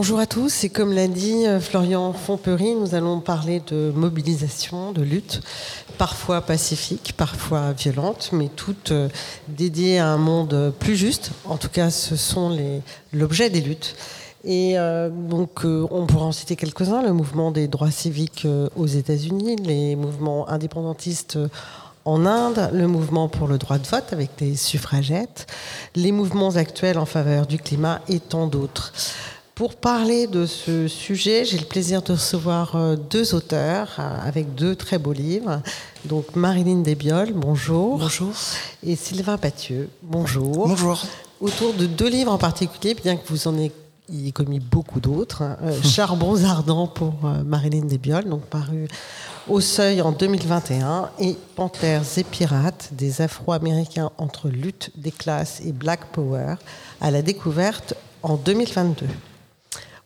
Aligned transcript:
Bonjour 0.00 0.18
à 0.18 0.24
tous, 0.24 0.64
et 0.64 0.70
comme 0.70 0.94
l'a 0.94 1.08
dit 1.08 1.46
euh, 1.46 1.60
Florian 1.60 2.14
Fompery, 2.14 2.74
nous 2.74 2.94
allons 2.94 3.20
parler 3.20 3.60
de 3.66 3.92
mobilisation, 3.94 4.92
de 4.92 5.02
lutte, 5.02 5.42
parfois 5.98 6.40
pacifique, 6.40 7.12
parfois 7.18 7.72
violente, 7.72 8.30
mais 8.32 8.48
toutes 8.48 8.92
euh, 8.92 9.10
dédiées 9.48 9.98
à 9.98 10.06
un 10.06 10.16
monde 10.16 10.72
plus 10.78 10.96
juste. 10.96 11.32
En 11.44 11.58
tout 11.58 11.68
cas, 11.68 11.90
ce 11.90 12.16
sont 12.16 12.56
l'objet 13.12 13.50
des 13.50 13.60
luttes. 13.60 13.94
Et 14.42 14.78
euh, 14.78 15.10
donc, 15.10 15.66
on 15.66 16.06
pourra 16.06 16.24
en 16.24 16.32
citer 16.32 16.56
quelques-uns 16.56 17.02
le 17.02 17.12
mouvement 17.12 17.50
des 17.50 17.68
droits 17.68 17.90
civiques 17.90 18.48
aux 18.76 18.86
États-Unis, 18.86 19.56
les 19.56 19.96
mouvements 19.96 20.48
indépendantistes 20.48 21.38
en 22.06 22.24
Inde, 22.24 22.70
le 22.72 22.86
mouvement 22.86 23.28
pour 23.28 23.48
le 23.48 23.58
droit 23.58 23.76
de 23.76 23.86
vote 23.86 24.14
avec 24.14 24.30
les 24.40 24.56
suffragettes, 24.56 25.46
les 25.94 26.10
mouvements 26.10 26.56
actuels 26.56 26.96
en 26.96 27.04
faveur 27.04 27.46
du 27.46 27.58
climat 27.58 28.00
et 28.08 28.18
tant 28.18 28.46
d'autres. 28.46 28.94
Pour 29.54 29.74
parler 29.76 30.26
de 30.26 30.46
ce 30.46 30.88
sujet, 30.88 31.44
j'ai 31.44 31.58
le 31.58 31.66
plaisir 31.66 32.00
de 32.02 32.12
recevoir 32.12 32.76
euh, 32.76 32.96
deux 32.96 33.34
auteurs 33.34 33.88
euh, 33.98 34.16
avec 34.26 34.54
deux 34.54 34.74
très 34.74 34.98
beaux 34.98 35.12
livres. 35.12 35.60
Donc 36.06 36.34
Marilyn 36.34 36.80
Desbioles, 36.80 37.34
bonjour. 37.34 37.98
Bonjour. 37.98 38.32
Et 38.82 38.96
Sylvain 38.96 39.36
Pathieu, 39.36 39.90
bonjour. 40.02 40.66
Bonjour. 40.66 41.02
Autour 41.40 41.74
de 41.74 41.84
deux 41.84 42.08
livres 42.08 42.32
en 42.32 42.38
particulier, 42.38 42.94
bien 42.94 43.16
que 43.16 43.28
vous 43.28 43.48
en 43.48 43.58
ayez 43.58 44.32
commis 44.32 44.60
beaucoup 44.60 44.98
d'autres. 44.98 45.42
hein. 45.42 45.58
Euh, 45.62 45.82
Charbons 45.84 46.42
ardents 46.44 46.86
pour 46.86 47.14
euh, 47.24 47.42
Marilyn 47.44 47.84
Desbioles, 47.84 48.28
donc 48.30 48.42
paru 48.46 48.88
au 49.46 49.60
Seuil 49.60 50.00
en 50.00 50.12
2021, 50.12 51.10
et 51.18 51.36
Panthères 51.54 52.02
et 52.16 52.24
pirates, 52.24 52.90
des 52.92 53.20
Afro-Américains 53.20 54.10
entre 54.16 54.48
lutte 54.48 54.90
des 54.96 55.10
classes 55.10 55.60
et 55.66 55.72
Black 55.72 56.06
Power, 56.12 56.54
à 57.02 57.10
la 57.10 57.20
découverte 57.20 57.92
en 58.22 58.36
2022. 58.36 59.06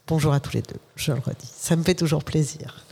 Bonjour 0.06 0.34
à 0.34 0.40
tous 0.40 0.52
les 0.52 0.60
deux, 0.60 0.76
je 0.96 1.12
le 1.12 1.18
redis. 1.18 1.50
Ça 1.58 1.76
me 1.76 1.82
fait 1.82 1.94
toujours 1.94 2.24
plaisir. 2.24 2.84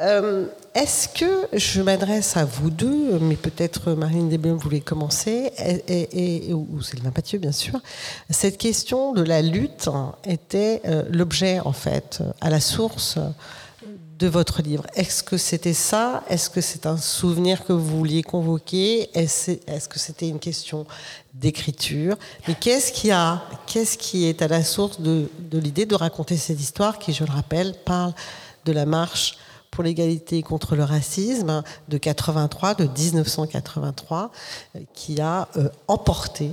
Euh, 0.00 0.46
Est-ce 0.74 1.08
que 1.08 1.48
je 1.54 1.80
m'adresse 1.80 2.36
à 2.36 2.44
vous 2.44 2.68
deux, 2.68 3.18
mais 3.20 3.36
peut-être 3.36 3.92
Marine 3.92 4.28
Desbiens 4.28 4.54
voulait 4.54 4.80
commencer, 4.80 5.50
et, 5.88 6.52
ou 6.52 6.82
Sylvain 6.82 7.10
Pathieu 7.10 7.38
bien 7.38 7.52
sûr. 7.52 7.80
Cette 8.28 8.58
question 8.58 9.12
de 9.14 9.22
la 9.22 9.40
lutte 9.40 9.88
était 10.24 10.82
euh, 10.84 11.04
l'objet 11.10 11.58
en 11.60 11.72
fait 11.72 12.22
à 12.42 12.50
la 12.50 12.60
source 12.60 13.18
de 14.20 14.28
votre 14.28 14.60
livre. 14.62 14.86
Est-ce 14.94 15.22
que 15.22 15.38
c'était 15.38 15.72
ça? 15.72 16.22
Est-ce 16.28 16.50
que 16.50 16.60
c'est 16.60 16.86
un 16.86 16.98
souvenir 16.98 17.64
que 17.64 17.72
vous 17.72 17.98
vouliez 17.98 18.22
convoquer? 18.22 19.08
Est-ce 19.14 19.52
est-ce 19.66 19.88
que 19.88 19.98
c'était 19.98 20.28
une 20.28 20.38
question 20.38 20.86
d'écriture? 21.32 22.16
Mais 22.46 22.54
qu'est-ce 22.54 22.92
qui 22.92 23.10
a 23.10 23.42
Qu'est-ce 23.66 23.96
qui 23.96 24.26
est 24.26 24.42
à 24.42 24.48
la 24.48 24.62
source 24.62 25.00
de, 25.00 25.30
de 25.38 25.58
l'idée 25.58 25.86
de 25.86 25.94
raconter 25.94 26.36
cette 26.36 26.60
histoire 26.60 26.98
qui, 26.98 27.14
je 27.14 27.24
le 27.24 27.32
rappelle, 27.32 27.74
parle 27.84 28.12
de 28.66 28.72
la 28.72 28.84
marche 28.84 29.38
pour 29.70 29.84
l'égalité 29.84 30.42
contre 30.42 30.76
le 30.76 30.84
racisme 30.84 31.62
de 31.88 31.96
83, 31.96 32.74
de 32.74 32.84
1983, 32.84 34.30
euh, 34.76 34.80
qui 34.92 35.20
a 35.20 35.48
euh, 35.56 35.70
emporté 35.88 36.52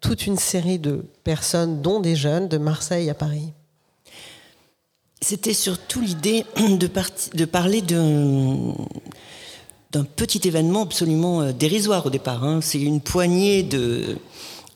toute 0.00 0.28
une 0.28 0.38
série 0.38 0.78
de 0.78 1.04
personnes, 1.24 1.82
dont 1.82 1.98
des 1.98 2.14
jeunes, 2.14 2.46
de 2.46 2.58
Marseille 2.58 3.10
à 3.10 3.14
Paris? 3.14 3.52
C'était 5.22 5.54
surtout 5.54 6.00
l'idée 6.00 6.44
de, 6.58 7.44
parler 7.46 7.80
d'un 7.80 8.74
petit 10.16 10.40
événement 10.46 10.82
absolument 10.82 11.40
euh, 11.40 11.52
dérisoire 11.52 12.04
au 12.06 12.10
départ. 12.10 12.44
hein. 12.44 12.60
C'est 12.60 12.80
une 12.80 13.00
poignée 13.00 13.62
de, 13.62 14.18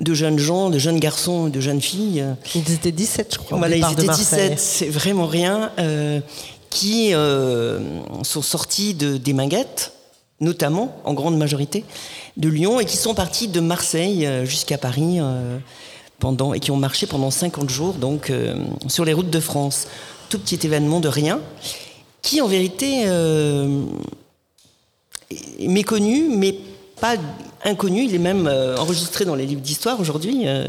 de 0.00 0.14
jeunes 0.14 0.38
gens, 0.38 0.70
de 0.70 0.78
jeunes 0.78 1.00
garçons, 1.00 1.48
de 1.48 1.60
jeunes 1.60 1.80
filles. 1.80 2.24
Ils 2.54 2.72
étaient 2.72 2.92
17, 2.92 3.34
je 3.34 3.38
crois. 3.38 3.58
Voilà, 3.58 3.76
ils 3.76 3.92
étaient 3.92 4.04
Marseille. 4.04 4.50
17, 4.50 4.58
c'est 4.58 4.88
vraiment 4.88 5.26
rien, 5.26 5.72
euh, 5.78 6.20
qui 6.70 7.14
euh, 7.14 7.80
sont 8.22 8.42
sortis 8.42 8.94
de, 8.94 9.16
des 9.16 9.32
Minguettes, 9.32 9.92
notamment, 10.40 10.96
en 11.04 11.14
grande 11.14 11.36
majorité, 11.38 11.84
de 12.36 12.48
Lyon, 12.48 12.78
et 12.78 12.84
qui 12.84 12.96
sont 12.96 13.14
partis 13.14 13.48
de 13.48 13.60
Marseille 13.60 14.28
jusqu'à 14.44 14.76
Paris, 14.76 15.16
euh, 15.18 15.58
pendant, 16.18 16.52
et 16.52 16.60
qui 16.60 16.70
ont 16.70 16.76
marché 16.76 17.06
pendant 17.06 17.30
50 17.30 17.70
jours, 17.70 17.94
donc, 17.94 18.30
sur 18.86 19.04
les 19.04 19.12
routes 19.12 19.30
de 19.30 19.40
France. 19.40 19.86
Tout 20.28 20.38
petit 20.38 20.66
événement 20.66 21.00
de 21.00 21.08
rien, 21.08 21.40
qui 22.26 22.40
en 22.40 22.48
vérité 22.48 23.04
euh, 23.06 23.84
est 25.30 25.68
méconnu, 25.68 26.28
mais 26.28 26.58
pas 27.00 27.14
inconnu. 27.64 28.04
Il 28.04 28.14
est 28.14 28.18
même 28.18 28.48
euh, 28.48 28.76
enregistré 28.76 29.24
dans 29.24 29.36
les 29.36 29.46
livres 29.46 29.60
d'histoire 29.60 30.00
aujourd'hui, 30.00 30.42
euh, 30.46 30.66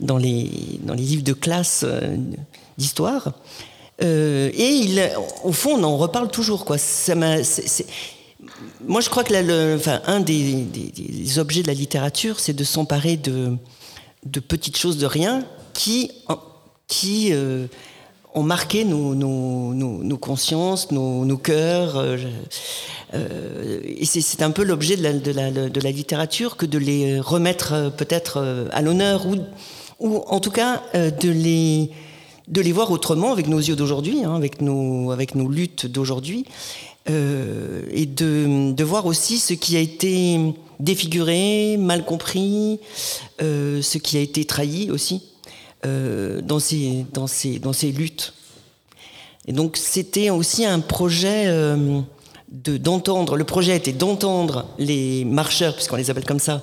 dans, 0.00 0.16
les, 0.16 0.50
dans 0.80 0.94
les 0.94 1.02
livres 1.02 1.22
de 1.22 1.34
classe 1.34 1.84
d'histoire. 2.78 3.32
Et 4.00 4.98
au 5.44 5.52
fond, 5.52 5.74
on 5.78 5.82
en 5.82 5.96
reparle 5.98 6.30
toujours. 6.30 6.64
Quoi. 6.64 6.78
Ça 6.78 7.14
Moi, 7.14 7.40
je 9.00 9.10
crois 9.10 9.24
que 9.24 9.76
enfin, 9.76 10.00
un 10.06 10.20
des, 10.20 11.38
objets 11.38 11.62
de 11.62 11.68
la 11.68 11.74
littérature, 11.74 12.40
c'est 12.40 12.54
de 12.54 12.64
s'emparer 12.64 13.16
de, 13.18 13.56
de 14.24 14.40
petites 14.40 14.78
choses 14.78 14.96
de 14.96 15.06
rien 15.06 15.44
qui, 15.74 16.10
qui 16.88 17.32
ont 18.36 18.42
marqué 18.42 18.84
nos, 18.84 20.18
consciences, 20.18 20.92
nos, 20.92 21.36
cœurs. 21.38 21.96
euh, 21.96 22.16
euh, 23.14 23.80
et 23.84 24.04
c'est- 24.04 24.42
un 24.42 24.50
peu 24.50 24.62
l'objet 24.62 24.96
de 24.96 25.32
la, 25.32 25.90
littérature 25.90 26.56
que 26.56 26.66
de 26.66 26.78
les 26.78 27.18
remettre 27.18 27.72
euh, 27.72 27.90
peut-être 27.90 28.68
à 28.72 28.82
l'honneur 28.82 29.26
ou, 29.98 30.22
en 30.26 30.40
tout 30.40 30.50
cas 30.50 30.82
de 30.94 31.30
les, 31.30 32.72
voir 32.72 32.90
autrement 32.90 33.32
avec 33.32 33.48
nos 33.48 33.58
yeux 33.58 33.76
d'aujourd'hui, 33.76 34.22
hein, 34.24 34.34
avec, 34.34 34.60
nos, 34.60 35.48
luttes 35.48 35.86
d'aujourd'hui, 35.86 36.44
et 37.08 38.06
de, 38.06 38.82
voir 38.84 39.06
aussi 39.06 39.38
ce 39.38 39.54
qui 39.54 39.76
a 39.76 39.80
été 39.80 40.38
défiguré, 40.78 41.78
mal 41.78 42.04
compris, 42.04 42.78
ce 43.40 43.96
qui 43.96 44.18
a 44.18 44.20
été 44.20 44.44
trahi 44.44 44.90
aussi 44.90 45.22
euh, 45.84 46.40
dans, 46.40 46.58
ces, 46.58 47.04
dans, 47.12 47.26
ces, 47.26 47.58
dans 47.58 47.72
ces 47.72 47.92
luttes. 47.92 48.32
Et 49.46 49.52
donc 49.52 49.76
c'était 49.76 50.30
aussi 50.30 50.64
un 50.64 50.80
projet 50.80 51.44
euh, 51.46 52.00
de- 52.50 52.76
d'entendre, 52.78 53.36
le 53.36 53.44
projet 53.44 53.76
était 53.76 53.92
d'entendre 53.92 54.66
les 54.78 55.24
marcheurs, 55.24 55.74
puisqu'on 55.74 55.96
les 55.96 56.10
appelle 56.10 56.24
comme 56.24 56.40
ça. 56.40 56.62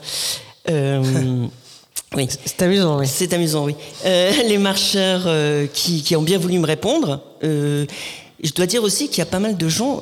euh, 0.70 1.02
oui. 2.16 2.28
C'est 2.46 2.62
amusant, 2.64 3.00
oui. 3.00 3.08
C'est 3.08 3.32
amusant, 3.34 3.66
oui. 3.66 3.76
Les 4.04 4.58
marcheurs 4.58 5.28
qui, 5.74 6.02
qui 6.04 6.16
ont 6.16 6.22
bien 6.24 6.38
voulu 6.38 6.60
me 6.60 6.66
répondre. 6.68 7.22
Je 7.42 8.52
dois 8.56 8.66
dire 8.66 8.84
aussi 8.84 9.08
qu'il 9.08 9.20
y 9.20 9.22
a 9.22 9.26
pas 9.28 9.40
mal 9.40 9.56
de 9.58 9.70
gens 9.70 10.00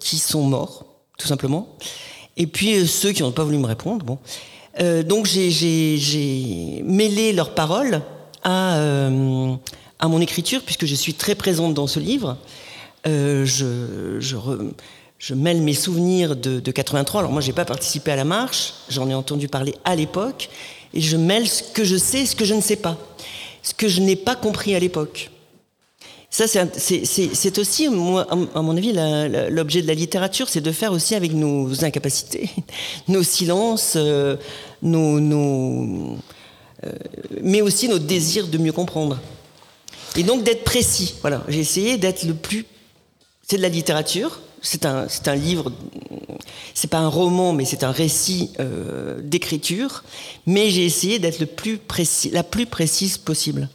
qui 0.00 0.18
sont 0.18 0.42
morts, 0.42 0.84
tout 1.18 1.28
simplement. 1.28 1.68
Et 2.36 2.46
puis 2.46 2.86
ceux 2.86 3.12
qui 3.12 3.22
n'ont 3.22 3.32
pas 3.32 3.44
voulu 3.44 3.58
me 3.58 3.66
répondre. 3.66 4.04
Bon. 4.04 4.18
Donc 5.04 5.26
j'ai 5.26 6.82
mêlé 6.84 7.32
leurs 7.32 7.54
paroles 7.54 8.02
à, 8.48 8.78
euh, 8.78 9.54
à 9.98 10.08
mon 10.08 10.20
écriture, 10.20 10.62
puisque 10.62 10.86
je 10.86 10.94
suis 10.94 11.12
très 11.12 11.34
présente 11.34 11.74
dans 11.74 11.86
ce 11.86 12.00
livre. 12.00 12.38
Euh, 13.06 13.44
je, 13.44 15.34
mêle 15.34 15.60
mes 15.60 15.74
souvenirs 15.74 16.34
de, 16.34 16.58
de 16.58 16.70
83. 16.70 17.20
Alors 17.20 17.32
moi, 17.32 17.42
j'ai 17.42 17.52
pas 17.52 17.66
participé 17.66 18.12
à 18.12 18.16
la 18.16 18.24
marche, 18.24 18.72
j'en 18.88 19.08
ai 19.10 19.14
entendu 19.14 19.48
parler 19.48 19.74
à 19.84 19.94
l'époque, 19.94 20.48
et 20.94 21.00
je 21.00 21.16
mêle 21.16 21.46
ce 21.46 21.62
que 21.62 21.84
je 21.84 21.96
sais 21.96 22.20
et 22.20 22.26
ce 22.26 22.34
que 22.34 22.46
je 22.46 22.54
ne 22.54 22.62
sais 22.62 22.76
pas, 22.76 22.96
ce 23.62 23.74
que 23.74 23.86
je 23.86 24.00
n'ai 24.00 24.16
pas 24.16 24.34
compris 24.34 24.74
à 24.74 24.78
l'époque. 24.78 25.30
Ça, 26.30 26.46
c'est 26.46 27.58
aussi, 27.58 27.86
à 27.86 27.90
mon 28.62 28.76
avis, 28.76 28.92
l'objet 29.50 29.80
de 29.82 29.86
la 29.86 29.94
littérature, 29.94 30.48
c'est 30.48 30.60
de 30.60 30.72
faire 30.72 30.92
aussi 30.92 31.14
avec 31.14 31.32
nos 31.32 31.84
incapacités, 31.84 32.50
nos 33.08 33.22
silences, 33.22 33.94
euh, 33.96 34.36
nos, 34.82 36.18
mais 37.42 37.60
aussi 37.60 37.88
notre 37.88 38.04
désir 38.04 38.46
de 38.46 38.58
mieux 38.58 38.72
comprendre. 38.72 39.18
Et 40.16 40.22
donc 40.22 40.42
d'être 40.42 40.64
précis. 40.64 41.14
Voilà, 41.20 41.42
j'ai 41.48 41.60
essayé 41.60 41.96
d'être 41.96 42.24
le 42.24 42.34
plus. 42.34 42.66
C'est 43.46 43.56
de 43.56 43.62
la 43.62 43.68
littérature. 43.68 44.40
C'est 44.62 44.86
un, 44.86 45.08
c'est 45.08 45.28
un 45.28 45.34
livre. 45.34 45.72
C'est 46.74 46.88
pas 46.88 46.98
un 46.98 47.08
roman, 47.08 47.52
mais 47.52 47.64
c'est 47.64 47.84
un 47.84 47.92
récit 47.92 48.50
euh, 48.58 49.20
d'écriture. 49.22 50.04
Mais 50.46 50.70
j'ai 50.70 50.84
essayé 50.84 51.18
d'être 51.18 51.38
le 51.38 51.46
plus 51.46 51.78
précis, 51.78 52.30
la 52.30 52.42
plus 52.42 52.66
précise 52.66 53.18
possible. 53.18 53.68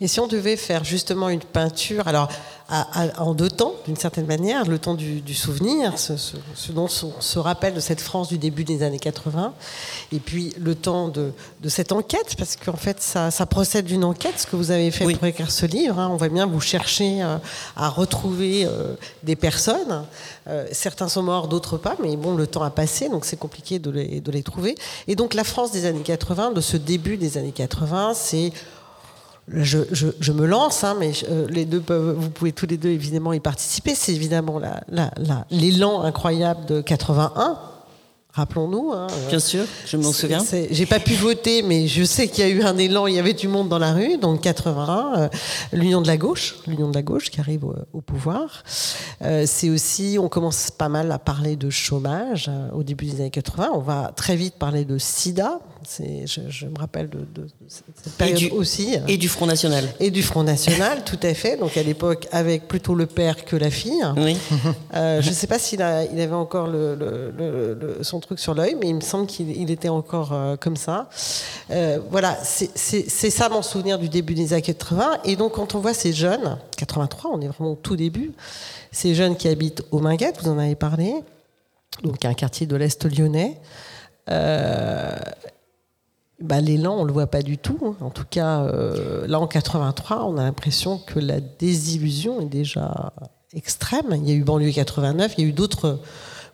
Et 0.00 0.08
si 0.08 0.20
on 0.20 0.26
devait 0.26 0.56
faire 0.56 0.84
justement 0.84 1.28
une 1.28 1.40
peinture, 1.40 2.08
alors 2.08 2.28
en 2.70 3.34
deux 3.34 3.50
temps, 3.50 3.74
d'une 3.84 3.96
certaine 3.96 4.24
manière, 4.26 4.64
le 4.64 4.78
temps 4.78 4.94
du, 4.94 5.34
souvenir, 5.34 5.98
ce, 5.98 6.12
dont 6.72 6.84
on 6.86 7.20
se 7.20 7.38
rappelle 7.38 7.74
de 7.74 7.80
cette 7.80 8.00
France 8.00 8.28
du 8.28 8.38
début 8.38 8.64
des 8.64 8.82
années 8.82 8.98
80, 8.98 9.52
et 10.12 10.18
puis 10.18 10.54
le 10.58 10.74
temps 10.74 11.08
de, 11.08 11.32
cette 11.68 11.92
enquête, 11.92 12.34
parce 12.38 12.56
qu'en 12.56 12.76
fait, 12.76 13.02
ça, 13.02 13.30
procède 13.46 13.84
d'une 13.84 14.04
enquête, 14.04 14.38
ce 14.38 14.46
que 14.46 14.56
vous 14.56 14.70
avez 14.70 14.90
fait 14.90 15.04
pour 15.04 15.26
écrire 15.26 15.50
ce 15.50 15.66
livre. 15.66 15.98
Hein. 15.98 16.08
on 16.10 16.16
voit 16.16 16.28
bien 16.28 16.46
vous 16.46 16.60
chercher 16.60 17.22
euh, 17.22 17.36
à 17.76 17.90
retrouver 17.90 18.64
euh, 18.64 18.94
des 19.22 19.36
personnes. 19.36 20.04
Euh, 20.48 20.66
certains 20.72 21.08
sont 21.08 21.22
morts, 21.22 21.48
d'autres 21.48 21.76
pas, 21.76 21.96
mais 22.02 22.16
bon, 22.16 22.34
le 22.34 22.46
temps 22.46 22.62
a 22.62 22.70
passé, 22.70 23.10
donc 23.10 23.26
c'est 23.26 23.36
compliqué 23.36 23.78
de 23.78 23.90
les, 23.90 24.20
de 24.20 24.30
les 24.30 24.42
trouver. 24.42 24.74
Et 25.06 25.16
donc 25.16 25.34
la 25.34 25.44
France 25.44 25.70
des 25.70 25.84
années 25.84 26.00
80, 26.00 26.52
de 26.52 26.60
ce 26.62 26.78
début 26.78 27.18
des 27.18 27.36
années 27.36 27.52
80, 27.52 28.14
c'est 28.14 28.52
je, 29.48 29.78
je, 29.92 30.32
me 30.32 30.46
lance, 30.46 30.84
hein, 30.84 30.96
mais 30.98 31.12
euh, 31.28 31.46
les 31.48 31.64
deux 31.64 31.82
vous 31.88 32.30
pouvez 32.30 32.52
tous 32.52 32.66
les 32.66 32.76
deux 32.76 32.90
évidemment 32.90 33.32
y 33.32 33.40
participer. 33.40 33.94
C'est 33.94 34.12
évidemment 34.12 34.60
l'élan 35.50 36.02
incroyable 36.02 36.64
de 36.66 36.80
81, 36.80 37.58
Rappelons-nous. 38.34 38.92
Hein, 38.92 39.06
euh, 39.08 39.28
Bien 39.28 39.38
sûr, 39.38 39.64
je 39.86 39.96
m'en 39.96 40.12
souviens. 40.12 40.42
J'ai 40.68 40.86
pas 40.86 40.98
pu 40.98 41.14
voter, 41.14 41.62
mais 41.62 41.86
je 41.86 42.02
sais 42.02 42.26
qu'il 42.26 42.44
y 42.44 42.50
a 42.50 42.50
eu 42.50 42.62
un 42.62 42.76
élan. 42.76 43.06
Il 43.06 43.14
y 43.14 43.20
avait 43.20 43.32
du 43.32 43.46
monde 43.46 43.68
dans 43.68 43.78
la 43.78 43.92
rue. 43.92 44.18
Donc 44.18 44.40
81, 44.40 45.12
euh, 45.16 45.28
l'union 45.72 46.02
de 46.02 46.08
la 46.08 46.16
gauche, 46.16 46.56
l'union 46.66 46.88
de 46.88 46.94
la 46.94 47.02
gauche 47.02 47.30
qui 47.30 47.38
arrive 47.38 47.64
au, 47.64 48.00
pouvoir. 48.00 48.64
Euh, 49.22 49.44
c'est 49.46 49.70
aussi, 49.70 50.18
on 50.20 50.28
commence 50.28 50.72
pas 50.72 50.88
mal 50.88 51.12
à 51.12 51.20
parler 51.20 51.54
de 51.54 51.70
chômage 51.70 52.50
au 52.72 52.82
début 52.82 53.06
des 53.06 53.20
années 53.20 53.30
80. 53.30 53.70
On 53.72 53.78
va 53.78 54.10
très 54.16 54.34
vite 54.34 54.56
parler 54.56 54.84
de 54.84 54.98
SIDA. 54.98 55.60
Je, 55.86 56.40
je, 56.48 56.66
me 56.66 56.78
rappelle 56.78 57.08
de, 57.08 57.46
cette 57.68 58.12
période 58.16 58.52
aussi. 58.52 58.96
Et 59.08 59.16
du 59.16 59.28
Front 59.28 59.46
National. 59.46 59.84
Et 60.00 60.10
du 60.10 60.22
Front 60.22 60.42
National, 60.42 61.04
tout 61.04 61.20
à 61.22 61.34
fait. 61.34 61.56
Donc 61.56 61.76
à 61.76 61.82
l'époque, 61.82 62.26
avec 62.32 62.68
plutôt 62.68 62.94
le 62.94 63.06
père 63.06 63.44
que 63.44 63.56
la 63.56 63.70
fille. 63.70 64.04
Oui. 64.16 64.36
je 64.92 65.28
ne 65.28 65.34
sais 65.34 65.46
pas 65.46 65.58
s'il 65.58 65.80
il 66.12 66.20
avait 66.20 66.34
encore 66.34 66.66
le, 66.66 66.94
le, 66.94 67.98
son 68.02 68.20
truc 68.20 68.38
sur 68.38 68.54
l'œil, 68.54 68.76
mais 68.80 68.88
il 68.88 68.94
me 68.94 69.00
semble 69.00 69.26
qu'il 69.26 69.70
était 69.70 69.88
encore 69.88 70.32
euh, 70.32 70.56
comme 70.56 70.76
ça. 70.76 71.08
Euh, 71.70 71.98
voilà, 72.10 72.38
c'est 72.42 73.08
ça 73.08 73.48
mon 73.48 73.62
souvenir 73.62 73.98
du 73.98 74.08
début 74.08 74.34
des 74.34 74.52
années 74.52 74.62
80. 74.62 75.18
Et 75.24 75.36
donc, 75.36 75.52
quand 75.52 75.74
on 75.74 75.80
voit 75.80 75.94
ces 75.94 76.12
jeunes, 76.12 76.58
83, 76.76 77.30
on 77.32 77.40
est 77.40 77.48
vraiment 77.48 77.72
au 77.72 77.76
tout 77.76 77.96
début, 77.96 78.32
ces 78.92 79.14
jeunes 79.14 79.36
qui 79.36 79.48
habitent 79.48 79.82
au 79.90 79.98
Minguette, 79.98 80.38
vous 80.42 80.50
en 80.50 80.58
avez 80.58 80.74
parlé, 80.74 81.14
donc 82.02 82.24
un 82.24 82.34
quartier 82.34 82.66
de 82.66 82.76
l'Est 82.76 83.04
lyonnais. 83.04 83.60
Euh, 84.30 85.16
bah, 86.44 86.60
l'élan, 86.60 86.96
on 86.98 87.02
ne 87.02 87.08
le 87.08 87.12
voit 87.12 87.26
pas 87.26 87.42
du 87.42 87.58
tout. 87.58 87.78
Hein. 87.82 87.96
En 88.00 88.10
tout 88.10 88.26
cas, 88.28 88.66
là, 89.26 89.40
en 89.40 89.46
83, 89.46 90.24
on 90.24 90.38
a 90.38 90.42
l'impression 90.42 90.98
que 90.98 91.18
la 91.18 91.40
désillusion 91.40 92.40
est 92.40 92.46
déjà 92.46 93.12
extrême. 93.54 94.06
Il 94.12 94.28
y 94.28 94.32
a 94.32 94.34
eu 94.34 94.42
banlieue 94.42 94.72
89, 94.72 95.34
il 95.38 95.44
y 95.44 95.46
a 95.46 95.50
eu 95.50 95.52
d'autres 95.52 96.00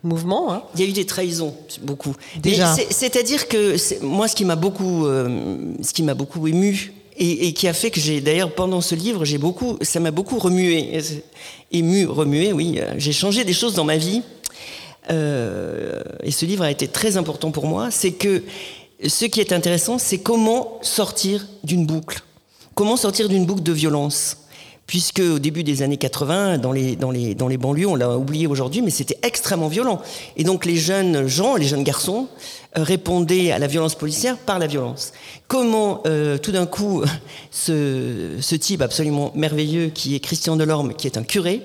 mouvement. 0.03 0.53
Hein. 0.53 0.63
Il 0.75 0.81
y 0.81 0.83
a 0.83 0.89
eu 0.89 0.93
des 0.93 1.05
trahisons, 1.05 1.53
beaucoup. 1.81 2.15
Déjà. 2.41 2.75
C'est-à-dire 2.89 3.47
que 3.47 3.75
moi, 4.03 4.27
ce 4.27 4.35
qui 4.35 4.45
m'a 4.45 4.55
beaucoup, 4.55 5.05
euh, 5.05 5.73
ce 5.81 5.93
qui 5.93 6.03
m'a 6.03 6.13
beaucoup 6.13 6.47
ému 6.47 6.93
et, 7.17 7.53
qui 7.53 7.67
a 7.67 7.73
fait 7.73 7.91
que 7.91 7.99
j'ai, 7.99 8.19
d'ailleurs, 8.19 8.53
pendant 8.55 8.81
ce 8.81 8.95
livre, 8.95 9.25
j'ai 9.25 9.37
beaucoup, 9.37 9.77
ça 9.81 9.99
m'a 9.99 10.11
beaucoup 10.11 10.39
remué, 10.39 10.99
ému, 11.71 12.05
remué, 12.07 12.51
oui. 12.51 12.79
J'ai 12.97 13.11
changé 13.11 13.43
des 13.43 13.53
choses 13.53 13.75
dans 13.75 13.83
ma 13.83 13.97
vie. 13.97 14.23
Euh, 15.11 16.01
et 16.23 16.31
ce 16.31 16.45
livre 16.45 16.63
a 16.63 16.71
été 16.71 16.87
très 16.87 17.17
important 17.17 17.51
pour 17.51 17.67
moi. 17.67 17.91
C'est 17.91 18.11
que 18.11 18.43
ce 19.07 19.25
qui 19.25 19.39
est 19.39 19.51
intéressant, 19.51 19.97
c'est 19.97 20.19
comment 20.19 20.79
sortir 20.81 21.47
d'une 21.63 21.85
boucle. 21.85 22.21
Comment 22.75 22.97
sortir 22.97 23.29
d'une 23.29 23.45
boucle 23.45 23.63
de 23.63 23.71
violence 23.71 24.37
puisque 24.91 25.19
au 25.19 25.39
début 25.39 25.63
des 25.63 25.83
années 25.83 25.95
80, 25.95 26.57
dans 26.57 26.73
les, 26.73 26.97
banlieues, 27.57 27.87
on 27.87 27.95
l'a 27.95 28.17
oublié 28.17 28.45
aujourd'hui, 28.45 28.81
mais 28.81 28.89
c'était 28.89 29.17
extrêmement 29.23 29.69
violent. 29.69 30.01
Et 30.35 30.43
donc 30.43 30.65
les 30.65 30.75
jeunes 30.75 31.27
gens, 31.27 31.55
les 31.55 31.65
jeunes 31.65 31.85
garçons, 31.85 32.27
euh, 32.77 32.83
répondaient 32.83 33.51
à 33.51 33.59
la 33.59 33.67
violence 33.67 33.95
policière 33.95 34.37
par 34.37 34.59
la 34.59 34.67
violence. 34.67 35.13
Comment 35.47 36.03
euh, 36.07 36.37
tout 36.37 36.51
d'un 36.51 36.65
coup, 36.65 37.05
ce, 37.51 38.35
ce, 38.41 38.55
type 38.55 38.81
absolument 38.81 39.31
merveilleux 39.33 39.91
qui 39.95 40.13
est 40.13 40.19
Christian 40.19 40.57
Delorme, 40.57 40.93
qui 40.93 41.07
est 41.07 41.17
un 41.17 41.23
curé, 41.23 41.61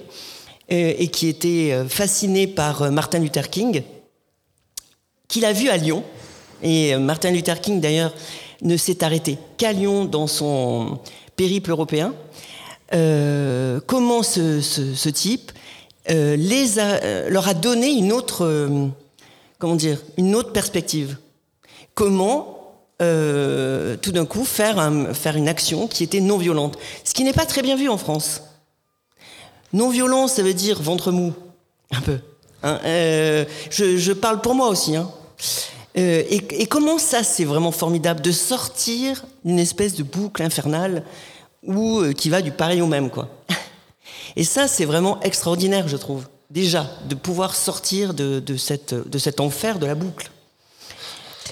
euh, 0.71 0.95
et 0.97 1.09
qui 1.09 1.27
était 1.27 1.77
fasciné 1.89 2.47
par 2.47 2.93
Martin 2.93 3.19
Luther 3.19 3.51
King, 3.51 3.83
qu'il 5.27 5.45
a 5.45 5.53
vu 5.53 5.69
à 5.69 5.77
Lyon, 5.77 6.05
et 6.63 6.97
Martin 6.97 7.31
Luther 7.31 7.61
King 7.61 7.81
d'ailleurs 7.81 8.13
ne 8.63 8.77
s'est 8.77 9.05
arrêté 9.05 9.39
qu'à 9.57 9.73
Lyon 9.73 10.05
dans 10.05 10.27
son 10.27 10.99
périple 11.37 11.71
européen, 11.71 12.15
euh, 12.95 13.81
comment 13.87 14.23
ce, 14.23 15.09
type 15.09 15.53
euh, 16.11 16.37
euh, 16.39 17.29
leur 17.31 17.49
a 17.49 17.55
donné 17.55 17.89
une 17.89 18.13
autre, 18.13 18.93
perspective? 20.53 21.17
Comment 21.95 22.53
tout 22.99 24.13
d'un 24.13 24.25
coup 24.25 24.45
faire, 24.45 24.79
un, 24.79 25.13
faire 25.13 25.37
une 25.37 25.49
action 25.49 25.87
qui 25.87 26.03
était 26.03 26.21
non 26.21 26.39
violente, 26.39 26.79
ce 27.05 27.13
qui 27.13 27.25
n'est 27.25 27.35
pas 27.35 27.45
très 27.45 27.61
bien 27.63 27.77
vu 27.77 27.89
en 27.89 27.99
France. 27.99 28.43
Non 29.73 29.91
violence, 29.91 30.35
ça 30.35 30.43
veut 30.43 30.55
dire 30.55 30.81
ventre 30.81 31.11
mou, 31.13 31.35
un 31.91 32.01
peu. 32.01 32.19
Hein. 32.63 32.79
je, 33.71 34.13
parle 34.13 34.41
pour 34.41 34.55
moi 34.55 34.69
aussi. 34.69 34.97
Hein. 34.97 35.11
Et, 35.97 36.63
et, 36.63 36.67
comment 36.67 36.99
ça, 36.99 37.25
c'est 37.25 37.45
vraiment 37.45 37.73
formidable 37.73 38.21
de 38.21 38.31
sortir 38.31 39.25
d'une 39.45 39.59
espèce 39.59 39.95
de 39.95 40.03
boucle 40.03 40.43
infernale 40.43 41.05
ou 41.67 42.01
euh, 42.01 42.13
qui 42.13 42.29
va 42.29 42.43
du 42.43 42.51
pareil 42.51 42.83
au 42.83 42.87
même, 42.87 43.11
quoi. 43.11 43.29
Et 44.37 44.45
ça, 44.45 44.69
c'est 44.69 44.85
vraiment 44.85 45.21
extraordinaire, 45.23 45.89
je 45.89 45.97
trouve. 45.97 46.27
Déjà, 46.51 46.87
de 47.09 47.15
pouvoir 47.15 47.55
sortir 47.55 48.15
de, 48.15 48.57
cette, 48.57 48.95
de 48.95 49.19
cet 49.19 49.41
enfer 49.41 49.79
de 49.79 49.87
la 49.87 49.95
boucle. 49.95 50.31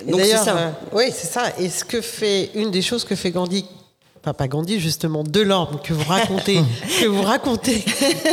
Donc 0.06 0.20
c'est 0.20 0.36
ça. 0.36 0.56
Euh, 0.56 0.70
oui, 0.92 1.04
c'est 1.12 1.26
ça. 1.26 1.52
Et 1.58 1.68
ce 1.68 1.84
que 1.84 2.00
fait, 2.00 2.50
une 2.54 2.70
des 2.70 2.82
choses 2.82 3.04
que 3.04 3.14
fait 3.14 3.30
Gandhi, 3.30 3.64
pas 4.32 4.48
Gandhi 4.48 4.80
justement, 4.80 5.22
Delorme, 5.22 5.78
que 5.82 5.92
vous 5.92 6.08
racontez, 6.08 6.60
que 7.00 7.06
vous 7.06 7.22
racontez, 7.22 7.84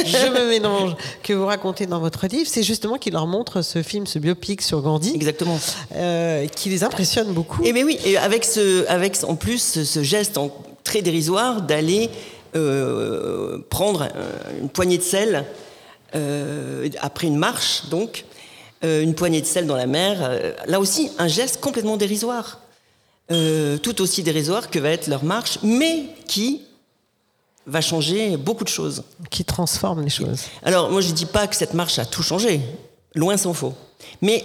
je 0.06 0.30
me 0.32 0.50
mélange, 0.50 0.96
que 1.24 1.34
vous 1.34 1.46
racontez 1.46 1.86
dans 1.86 2.00
votre 2.00 2.28
livre, 2.28 2.50
c'est 2.50 2.64
justement 2.64 2.98
qu'il 2.98 3.14
leur 3.14 3.28
montre 3.28 3.62
ce 3.62 3.84
film, 3.84 4.08
ce 4.08 4.20
biopic 4.20 4.62
sur 4.62 4.82
Gandhi. 4.82 5.14
Exactement. 5.14 5.60
Euh, 5.96 6.48
qui 6.48 6.70
les 6.70 6.84
impressionne 6.84 7.34
beaucoup. 7.34 7.62
Et 7.64 7.70
eh 7.70 7.74
mais 7.74 7.84
oui, 7.84 8.00
et 8.06 8.18
avec 8.18 8.46
ce, 8.46 8.88
avec 8.88 9.18
en 9.28 9.36
plus 9.36 9.84
ce 9.84 10.04
geste 10.04 10.38
en, 10.38 10.52
très 10.84 11.02
dérisoire 11.02 11.62
d'aller 11.62 12.10
euh, 12.56 13.60
prendre 13.70 14.10
une 14.60 14.70
poignée 14.70 14.98
de 14.98 15.04
sel 15.04 15.46
euh, 16.16 16.90
après 17.00 17.28
une 17.28 17.38
marche, 17.38 17.84
donc 17.90 18.26
euh, 18.84 19.02
une 19.02 19.16
poignée 19.16 19.42
de 19.42 19.46
sel 19.46 19.68
dans 19.68 19.76
la 19.76 19.88
mer. 19.88 20.42
là 20.66 20.80
aussi, 20.80 21.12
un 21.18 21.28
geste 21.28 21.62
complètement 21.62 21.98
dérisoire, 21.98 22.60
tout 23.82 24.02
aussi 24.02 24.24
dérisoire 24.24 24.70
que 24.70 24.80
va 24.80 24.90
être 24.90 25.08
leur 25.08 25.24
marche, 25.24 25.60
mais 25.64 26.06
qui 26.28 26.62
va 27.66 27.82
changer 27.82 28.38
beaucoup 28.38 28.64
de 28.64 28.70
choses. 28.70 29.04
Qui 29.30 29.46
transforme 29.46 30.02
les 30.02 30.10
choses. 30.10 30.46
Alors, 30.64 30.90
moi, 30.90 31.02
je 31.02 31.10
ne 31.10 31.14
dis 31.14 31.26
pas 31.26 31.48
que 31.48 31.56
cette 31.56 31.74
marche 31.74 32.00
a 32.00 32.06
tout 32.06 32.24
changé, 32.24 32.62
loin 33.16 33.38
s'en 33.38 33.54
faut. 33.54 33.74
Mais 34.22 34.44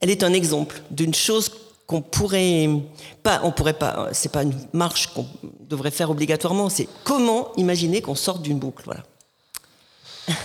elle 0.00 0.10
est 0.10 0.22
un 0.22 0.32
exemple 0.32 0.82
d'une 0.90 1.14
chose 1.14 1.50
qu'on 1.86 2.02
pourrait 2.02 2.68
pas, 3.22 3.40
on 3.44 3.50
pourrait 3.50 3.72
pas, 3.72 4.10
c'est 4.12 4.30
pas 4.30 4.42
une 4.42 4.54
marche 4.72 5.08
qu'on 5.08 5.26
devrait 5.68 5.90
faire 5.90 6.10
obligatoirement, 6.10 6.68
c'est 6.68 6.86
comment 7.02 7.54
imaginer 7.56 8.02
qu'on 8.02 8.14
sorte 8.14 8.42
d'une 8.42 8.58
boucle, 8.58 8.82
voilà. 8.84 9.04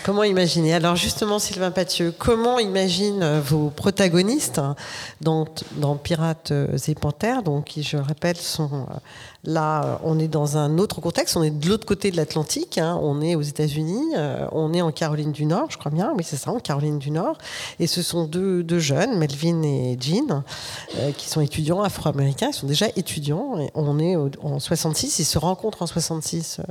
Comment 0.04 0.24
imaginer 0.24 0.74
Alors 0.74 0.96
justement, 0.96 1.40
Sylvain 1.40 1.72
Pathieu, 1.72 2.14
comment 2.18 2.60
imaginent 2.60 3.24
euh, 3.24 3.42
vos 3.42 3.70
protagonistes 3.70 4.62
dans, 5.22 5.46
dans 5.74 5.96
Pirates 5.96 6.54
et 6.88 6.96
Panthères, 6.96 7.44
donc 7.44 7.66
qui, 7.66 7.84
je 7.84 7.98
répète, 7.98 8.38
sont 8.38 8.70
euh, 8.90 8.96
là, 9.44 10.00
on 10.04 10.20
est 10.20 10.28
dans 10.28 10.58
un 10.58 10.78
autre 10.78 11.02
contexte, 11.02 11.36
on 11.36 11.44
est 11.44 11.50
de 11.50 11.68
l'autre 11.68 11.86
côté 11.86 12.12
de 12.12 12.18
l'Atlantique, 12.18 12.78
hein. 12.78 12.98
on 13.02 13.22
est 13.22 13.36
aux 13.36 13.42
États-Unis, 13.42 14.14
on 14.52 14.74
est 14.74 14.82
en 14.82 14.92
Caroline 14.92 15.32
du 15.32 15.46
Nord, 15.46 15.68
je 15.70 15.78
crois 15.78 15.92
bien, 15.92 16.14
oui 16.16 16.24
c'est 16.24 16.38
ça, 16.38 16.52
en 16.52 16.60
Caroline 16.60 17.00
du 17.00 17.12
Nord, 17.12 17.38
et 17.80 17.88
ce 17.88 18.02
sont 18.02 18.26
deux, 18.26 18.80
jeunes, 18.80 19.18
Melvin 19.18 19.62
et 19.64 19.98
Jean, 20.00 20.44
qui 21.18 21.30
sont 21.30 21.42
étudiants 21.42 21.82
afro-américains, 21.82 22.50
ils 22.50 22.56
sont 22.56 22.68
déjà 22.68 22.88
étudiants, 22.96 23.60
et 23.60 23.70
on 23.76 24.00
est 24.00 24.16
en 24.16 24.60
66, 24.60 25.20
ils 25.20 25.26
se 25.26 25.38
rencontrent 25.38 25.82
en 25.82 25.88
66 25.88 26.62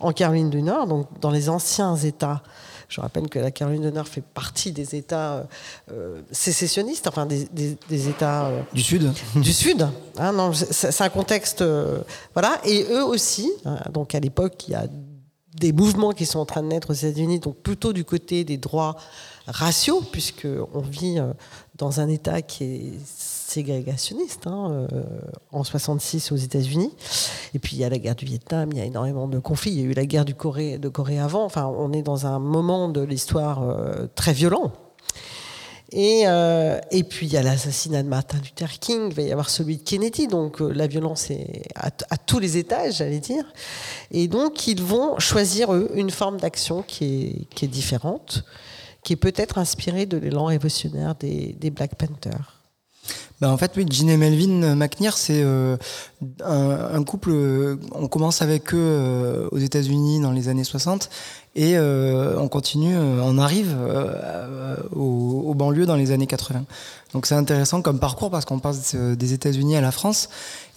en 0.00 0.12
Caroline 0.12 0.50
du 0.50 0.62
Nord, 0.62 0.86
donc 0.86 1.06
dans 1.20 1.30
les 1.30 1.48
anciens 1.48 1.96
États 1.96 2.42
je 2.88 3.00
rappelle 3.00 3.28
que 3.28 3.38
la 3.38 3.50
Caroline 3.50 3.82
du 3.82 3.92
Nord 3.92 4.08
fait 4.08 4.22
partie 4.22 4.72
des 4.72 4.94
États 4.94 5.46
euh, 5.90 6.20
sécessionnistes, 6.30 7.06
enfin 7.06 7.26
des, 7.26 8.08
États 8.08 8.46
euh, 8.46 8.60
du 8.72 8.82
Sud. 8.82 9.12
Du 9.36 9.52
Sud. 9.52 9.88
Hein, 10.18 10.52
c'est 10.52 11.02
un 11.02 11.08
contexte, 11.08 11.62
euh, 11.62 11.98
voilà. 12.32 12.60
Et 12.64 12.84
eux 12.90 13.04
aussi. 13.04 13.50
Hein, 13.64 13.78
donc 13.92 14.14
à 14.14 14.20
l'époque, 14.20 14.68
il 14.68 14.72
y 14.72 14.74
a 14.74 14.86
des 15.54 15.72
mouvements 15.72 16.12
qui 16.12 16.26
sont 16.26 16.40
en 16.40 16.46
train 16.46 16.62
de 16.62 16.68
naître 16.68 16.90
aux 16.90 16.94
États-Unis, 16.94 17.40
donc 17.40 17.56
plutôt 17.56 17.92
du 17.92 18.04
côté 18.04 18.44
des 18.44 18.56
droits 18.56 18.96
raciaux, 19.46 20.02
puisqu'on 20.12 20.80
vit 20.80 21.20
dans 21.76 22.00
un 22.00 22.08
État 22.08 22.42
qui 22.42 22.64
est 22.64 23.33
ségrégationniste 23.54 24.46
hein, 24.46 24.86
en 25.52 25.64
66 25.64 26.32
aux 26.32 26.36
États-Unis. 26.36 26.92
Et 27.54 27.58
puis 27.58 27.76
il 27.76 27.80
y 27.80 27.84
a 27.84 27.88
la 27.88 27.98
guerre 27.98 28.16
du 28.16 28.24
Vietnam, 28.24 28.70
il 28.72 28.78
y 28.78 28.80
a 28.80 28.84
énormément 28.84 29.28
de 29.28 29.38
conflits. 29.38 29.72
Il 29.72 29.80
y 29.80 29.82
a 29.82 29.86
eu 29.86 29.94
la 29.94 30.06
guerre 30.06 30.24
du 30.24 30.34
Corée, 30.34 30.78
de 30.78 30.88
Corée 30.88 31.18
avant. 31.18 31.44
Enfin, 31.44 31.66
on 31.66 31.92
est 31.92 32.02
dans 32.02 32.26
un 32.26 32.38
moment 32.38 32.88
de 32.88 33.02
l'histoire 33.02 33.62
très 34.14 34.32
violent 34.32 34.72
et, 35.96 36.22
euh, 36.26 36.80
et 36.90 37.04
puis 37.04 37.26
il 37.26 37.32
y 37.32 37.36
a 37.36 37.42
l'assassinat 37.42 38.02
de 38.02 38.08
Martin 38.08 38.38
Luther 38.38 38.80
King, 38.80 39.08
il 39.10 39.14
va 39.14 39.22
y 39.22 39.30
avoir 39.30 39.48
celui 39.48 39.76
de 39.76 39.82
Kennedy, 39.82 40.26
donc 40.26 40.60
euh, 40.60 40.72
la 40.72 40.88
violence 40.88 41.30
est 41.30 41.62
à, 41.76 41.90
tous 42.16 42.40
les 42.40 42.56
étages, 42.56 42.96
j'allais 42.96 43.20
dire. 43.20 43.44
Et 44.10 44.26
donc 44.26 44.66
ils 44.66 44.82
vont 44.82 45.20
choisir, 45.20 45.72
eux, 45.72 45.88
une 45.94 46.10
forme 46.10 46.38
d'action 46.38 46.82
qui 46.82 47.04
est, 47.04 47.54
qui 47.54 47.66
est 47.66 47.68
différente, 47.68 48.44
qui 49.04 49.12
est 49.12 49.16
peut-être 49.16 49.56
inspirée 49.56 50.04
de 50.04 50.16
l'élan 50.16 50.46
révolutionnaire 50.46 51.14
des, 51.14 51.54
des 51.60 51.70
Black 51.70 51.94
Panthers. 51.94 52.53
Ben 53.40 53.50
en 53.50 53.56
fait, 53.56 53.72
oui, 53.76 53.84
Jean 53.90 54.08
et 54.08 54.16
Melvin 54.16 54.74
McNear, 54.74 55.16
c'est 55.16 55.42
euh, 55.42 55.76
un, 56.44 57.02
couple. 57.04 57.32
On 57.92 58.08
commence 58.08 58.42
avec 58.42 58.74
eux 58.74 59.48
aux 59.50 59.58
États-Unis 59.58 60.20
dans 60.20 60.32
les 60.32 60.48
années 60.48 60.64
60 60.64 61.10
et 61.56 61.76
euh, 61.76 62.36
on 62.38 62.48
continue, 62.48 62.96
euh, 62.96 63.20
on 63.22 63.38
arrive 63.38 63.76
euh, 63.78 64.76
aux, 64.90 65.54
banlieues 65.54 65.86
dans 65.86 65.94
les 65.94 66.10
années 66.10 66.26
80. 66.26 66.64
Donc 67.12 67.26
c'est 67.26 67.36
intéressant 67.36 67.80
comme 67.80 68.00
parcours 68.00 68.28
parce 68.28 68.44
qu'on 68.44 68.58
passe 68.58 68.96
des 68.96 69.32
États-Unis 69.32 69.76
à 69.76 69.80
la 69.80 69.92
France. 69.92 70.28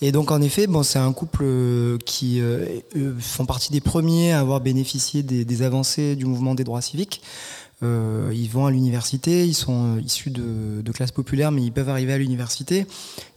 Et 0.02 0.12
donc 0.12 0.30
en 0.30 0.40
effet, 0.40 0.68
bon, 0.68 0.84
c'est 0.84 1.00
un 1.00 1.14
couple 1.14 1.46
qui 2.06 2.40
font 3.20 3.48
partie 3.48 3.72
des 3.72 3.82
premiers 3.82 4.34
à 4.34 4.40
avoir 4.42 4.62
bénéficié 4.62 5.24
des, 5.24 5.62
avancées 5.64 6.16
du 6.16 6.26
mouvement 6.26 6.54
des 6.54 6.64
droits 6.64 6.82
civiques. 6.82 7.24
Ils 7.82 8.50
vont 8.52 8.66
à 8.66 8.72
l'université, 8.72 9.46
ils 9.46 9.54
sont 9.54 9.98
issus 10.00 10.32
de, 10.32 10.92
classes 10.92 11.12
populaires, 11.12 11.52
mais 11.52 11.64
ils 11.64 11.72
peuvent 11.72 11.90
arriver 11.90 12.14
à 12.14 12.18
l'université. 12.18 12.88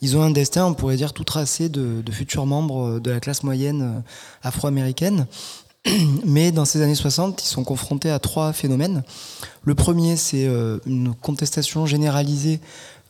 Ils 0.01 0.17
ont 0.17 0.23
un 0.23 0.31
destin, 0.31 0.67
on 0.67 0.75
pourrait 0.75 0.97
dire, 0.97 1.13
tout 1.13 1.25
tracé 1.25 1.69
de, 1.69 2.03
futurs 2.11 2.47
membres 2.47 3.01
de 3.01 3.11
la 3.11 3.21
classe 3.21 3.43
moyenne 3.43 4.03
afro-américaine. 4.43 5.27
Mais 6.25 6.53
dans 6.53 6.65
ces 6.65 6.83
années 6.83 6.95
60, 6.95 7.43
ils 7.43 7.47
sont 7.47 7.65
confrontés 7.65 8.11
à 8.11 8.19
trois 8.19 8.53
phénomènes. 8.53 9.03
Le 9.65 9.75
premier, 9.75 10.17
c'est 10.17 10.47
euh, 10.47 10.79
une 10.87 11.15
contestation 11.15 11.87
généralisée 11.87 12.61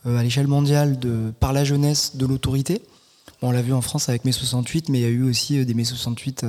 euh, 0.06 0.18
à 0.18 0.22
l'échelle 0.22 0.46
mondiale 0.46 0.99
par 1.40 1.52
la 1.52 1.64
jeunesse 1.64 2.16
de 2.16 2.26
l'autorité. 2.26 2.82
on 3.42 3.50
l'a 3.50 3.62
vu 3.62 3.72
en 3.72 3.80
France 3.80 4.08
avec 4.08 4.25
mai 4.25 4.32
68, 4.32 4.88
mais 4.88 4.99
il 4.99 5.02
y 5.02 5.06
a 5.06 5.08
eu 5.08 5.22
aussi 5.22 5.58
euh, 5.58 5.64
des 5.64 5.75
mai 5.75 5.84
68 5.84 6.46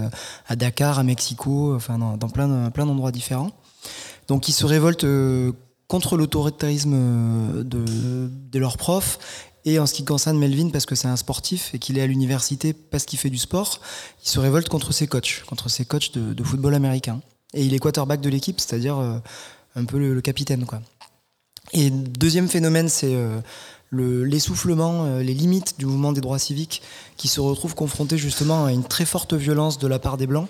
à 0.48 0.56
Dakar, 0.56 1.00
à 1.00 1.04
Mexico, 1.04 1.76
enfin 1.76 1.98
dans, 1.98 2.30
plein 2.30 2.48
d'endroits 2.86 3.12
différents. 3.12 3.52
Donc 4.32 4.48
ils 4.48 4.54
se 4.54 4.66
révoltent 4.66 5.06
contre 5.90 6.16
l'autoritarisme 6.16 7.64
de, 7.66 8.30
de 8.30 8.60
leurs 8.60 8.78
profs 8.78 9.20
et 9.66 9.78
en 9.78 9.86
ce 9.86 9.94
qui 9.94 10.06
concerne 10.06 10.38
Melvin, 10.38 10.70
parce 10.70 10.86
que 10.86 10.96
c'est 10.96 11.10
un 11.10 11.18
sportif 11.18 11.74
et 11.74 11.80
qu'il 11.80 11.98
est 11.98 12.02
à 12.02 12.08
l'université 12.08 12.72
parce 12.72 13.04
qu'il 13.04 13.20
fait 13.20 13.30
du 13.30 13.38
sport, 13.38 13.82
il 14.24 14.30
se 14.30 14.40
révolte 14.40 14.70
contre 14.70 14.94
ses 14.94 15.08
coachs, 15.08 15.44
contre 15.48 15.70
ses 15.70 15.84
coachs 15.84 16.18
de, 16.18 16.44
football 16.44 16.74
américain. 16.76 17.20
Et 17.54 17.66
il 17.66 17.74
est 17.74 17.80
quarterback 17.80 18.22
de 18.22 18.30
l'équipe, 18.30 18.62
c'est-à-dire 18.62 18.98
euh, 19.00 19.18
un 19.76 19.84
peu 19.84 20.00
le, 20.00 20.22
capitaine. 20.22 20.66
Quoi. 20.66 20.82
Et 21.74 21.90
deuxième 21.90 22.48
phénomène, 22.48 22.88
c'est 22.88 23.14
euh, 23.14 23.42
l'essoufflement, 23.92 25.04
euh, 25.04 25.22
les 25.22 25.34
limites 25.34 25.78
du 25.78 25.86
mouvement 25.86 26.14
des 26.14 26.22
droits 26.22 26.40
civiques 26.40 26.82
qui 27.18 27.28
se 27.28 27.42
retrouvent 27.42 27.76
confrontés 27.76 28.18
justement 28.18 28.64
à 28.64 28.72
une 28.72 28.86
très 28.86 29.04
forte 29.04 29.34
violence 29.34 29.78
de 29.78 29.88
la 29.88 30.00
part 30.00 30.16
des 30.16 30.28
Blancs 30.28 30.48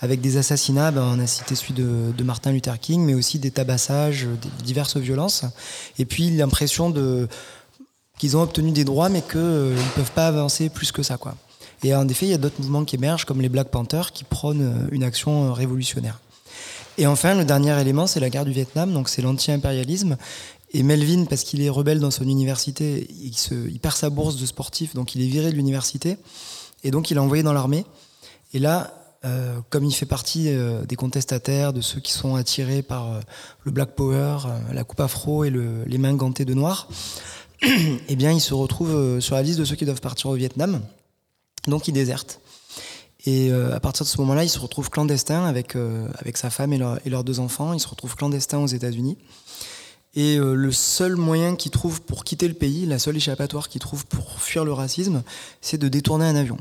avec 0.00 0.20
des 0.20 0.38
assassinats, 0.38 0.90
ben, 0.90 1.02
on 1.02 1.18
a 1.18 1.26
cité 1.26 1.54
celui 1.54 1.74
de, 1.74 2.22
Martin 2.22 2.52
Luther 2.52 2.78
King, 2.78 3.04
mais 3.04 3.14
aussi 3.14 3.38
des 3.38 3.50
tabassages, 3.50 4.24
des 4.24 4.64
diverses 4.64 4.96
violences, 4.96 5.44
et 5.98 6.04
puis 6.04 6.30
l'impression 6.30 6.90
de, 6.90 7.28
qu'ils 8.18 8.36
ont 8.36 8.42
obtenu 8.42 8.70
des 8.70 8.84
droits, 8.84 9.08
mais 9.08 9.22
qu'ils 9.22 9.40
euh, 9.40 9.74
ne 9.74 9.90
peuvent 9.94 10.12
pas 10.12 10.26
avancer 10.26 10.68
plus 10.68 10.92
que 10.92 11.02
ça. 11.02 11.16
Quoi. 11.16 11.34
Et 11.82 11.94
en 11.94 12.06
effet, 12.08 12.26
il 12.26 12.30
y 12.30 12.34
a 12.34 12.38
d'autres 12.38 12.60
mouvements 12.60 12.84
qui 12.84 12.96
émergent, 12.96 13.24
comme 13.24 13.40
les 13.40 13.48
Black 13.48 13.68
Panthers, 13.68 14.12
qui 14.12 14.24
prônent 14.24 14.62
euh, 14.62 14.88
une 14.90 15.02
action 15.02 15.48
euh, 15.48 15.52
révolutionnaire. 15.52 16.20
Et 16.98 17.06
enfin, 17.06 17.34
le 17.34 17.44
dernier 17.44 17.78
élément, 17.80 18.06
c'est 18.06 18.20
la 18.20 18.28
guerre 18.28 18.44
du 18.44 18.52
Vietnam, 18.52 18.92
donc 18.92 19.08
c'est 19.08 19.22
l'anti-impérialisme. 19.22 20.16
Et 20.72 20.82
Melvin, 20.82 21.24
parce 21.24 21.44
qu'il 21.44 21.62
est 21.62 21.70
rebelle 21.70 21.98
dans 21.98 22.10
son 22.10 22.24
université, 22.24 23.08
il, 23.10 23.32
il, 23.70 23.80
perd 23.80 23.96
sa 23.96 24.10
bourse 24.10 24.36
de 24.36 24.46
sportif, 24.46 24.94
donc 24.94 25.14
il 25.14 25.22
est 25.22 25.26
viré 25.26 25.50
de 25.50 25.56
l'université, 25.56 26.16
et 26.84 26.90
donc 26.90 27.10
il 27.10 27.16
est 27.16 27.20
envoyé 27.20 27.42
dans 27.42 27.54
l'armée. 27.54 27.86
Et 28.52 28.58
là, 28.58 28.99
euh, 29.26 29.60
comme 29.68 29.84
il 29.84 29.92
fait 29.92 30.06
partie 30.06 30.48
euh, 30.48 30.86
des 30.86 30.96
contestataires, 30.96 31.74
de 31.74 31.82
ceux 31.82 32.00
qui 32.00 32.12
sont 32.12 32.36
attirés 32.36 32.80
par 32.80 33.12
euh, 33.12 33.20
le 33.64 33.70
Black 33.70 33.94
Power, 33.94 34.38
la 34.72 34.82
coupe 34.82 35.00
afro 35.00 35.44
et 35.44 35.50
le, 35.50 35.84
les 35.84 35.98
mains 35.98 36.14
gantées 36.14 36.46
de 36.46 36.54
noir, 36.54 36.88
eh 37.62 38.16
bien, 38.16 38.32
il 38.32 38.40
se 38.40 38.54
retrouve 38.54 39.20
sur 39.20 39.34
la 39.34 39.42
liste 39.42 39.58
de 39.58 39.66
ceux 39.66 39.76
qui 39.76 39.84
doivent 39.84 40.00
partir 40.00 40.30
au 40.30 40.34
Vietnam. 40.34 40.80
Donc, 41.66 41.86
il 41.88 41.92
déserte. 41.92 42.40
Et 43.26 43.52
à 43.52 43.78
partir 43.80 44.06
de 44.06 44.08
ce 44.08 44.18
moment-là, 44.22 44.44
il 44.44 44.48
se 44.48 44.58
retrouve 44.58 44.88
clandestin 44.88 45.44
avec, 45.44 45.76
avec 46.14 46.38
sa 46.38 46.48
femme 46.48 46.72
et, 46.72 46.78
leurs 46.78 47.22
deux 47.22 47.38
enfants. 47.38 47.74
Il 47.74 47.80
se 47.80 47.86
retrouve 47.86 48.16
clandestin 48.16 48.60
aux 48.60 48.66
États-Unis. 48.66 49.18
Et 50.14 50.38
le 50.38 50.72
seul 50.72 51.16
moyen 51.16 51.54
qu'il 51.54 51.70
trouve 51.70 52.00
pour 52.00 52.24
quitter 52.24 52.48
le 52.48 52.54
pays, 52.54 52.86
la 52.86 52.98
seule 52.98 53.18
échappatoire 53.18 53.68
qu'il 53.68 53.82
trouve 53.82 54.06
pour 54.06 54.40
fuir 54.40 54.64
le 54.64 54.72
racisme, 54.72 55.22
c'est 55.60 55.76
de 55.76 55.88
détourner 55.88 56.24
un 56.24 56.34
avion. 56.34 56.56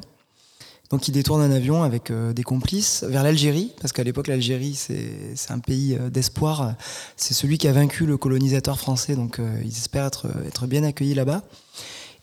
Donc 0.89 1.07
il 1.07 1.11
détourne 1.11 1.41
un 1.41 1.51
avion 1.51 1.83
avec 1.83 2.09
euh, 2.09 2.33
des 2.33 2.41
complices 2.41 3.03
vers 3.07 3.21
l'Algérie, 3.21 3.71
parce 3.79 3.93
qu'à 3.93 4.03
l'époque 4.03 4.27
l'Algérie 4.27 4.73
c'est 4.73 5.51
un 5.51 5.59
pays 5.59 5.95
euh, 5.95 6.09
d'espoir. 6.09 6.73
C'est 7.15 7.35
celui 7.35 7.59
qui 7.59 7.67
a 7.67 7.71
vaincu 7.71 8.07
le 8.07 8.17
colonisateur 8.17 8.79
français, 8.79 9.15
donc 9.15 9.37
euh, 9.39 9.61
ils 9.63 9.77
espèrent 9.77 10.05
être, 10.05 10.27
être 10.47 10.65
bien 10.65 10.83
accueillis 10.83 11.13
là-bas. 11.13 11.43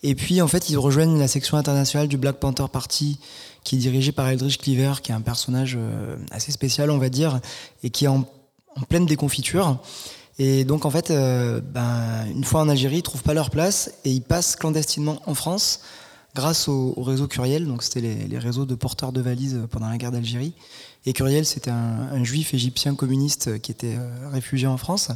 Et 0.03 0.17
puis 0.17 0.43
en 0.43 0.49
fait 0.49 0.69
ils 0.69 0.77
rejoignent 0.77 1.19
la 1.19 1.29
section 1.29 1.57
internationale 1.57 2.09
du 2.09 2.17
Black 2.17 2.37
Panther 2.37 2.67
Party, 2.71 3.21
qui 3.63 3.77
est 3.77 3.79
dirigée 3.79 4.13
par 4.13 4.29
Eldridge 4.29 4.59
Cleaver, 4.59 4.95
qui 5.01 5.13
est 5.13 5.15
un 5.15 5.21
personnage 5.21 5.79
assez 6.31 6.53
spécial 6.53 6.91
on 6.91 6.99
va 6.99 7.09
dire, 7.09 7.41
et 7.83 7.91
qui 7.91 8.05
est 8.05 8.09
en, 8.09 8.25
pleine 8.89 9.07
déconfiture. 9.07 9.79
Et 10.39 10.65
donc 10.65 10.85
en 10.85 10.91
fait, 10.91 11.11
ben, 11.11 12.27
une 12.31 12.45
fois 12.45 12.61
en 12.61 12.69
Algérie, 12.69 12.99
ils 12.99 13.03
trouvent 13.03 13.23
pas 13.23 13.33
leur 13.33 13.49
place 13.49 13.91
et 14.05 14.11
ils 14.11 14.21
passent 14.21 14.55
clandestinement 14.55 15.23
en 15.25 15.35
France 15.35 15.81
grâce 16.37 16.69
au, 16.69 16.93
réseau 16.99 17.27
Curiel, 17.27 17.67
donc 17.67 17.83
c'était 17.83 18.03
les, 18.29 18.39
réseaux 18.39 18.67
de 18.67 18.75
porteurs 18.75 19.11
de 19.11 19.23
valises 19.23 19.63
pendant 19.71 19.89
la 19.89 19.97
guerre 19.97 20.13
d'Algérie. 20.13 20.53
Et 21.07 21.15
Curiel, 21.15 21.47
c'était 21.47 21.71
un, 21.71 22.23
juif 22.23 22.53
égyptien 22.53 22.95
communiste 22.95 23.61
qui 23.61 23.73
était 23.73 23.97
euh, 23.97 24.29
réfugié 24.31 24.67
en 24.67 24.77
France. 24.77 25.09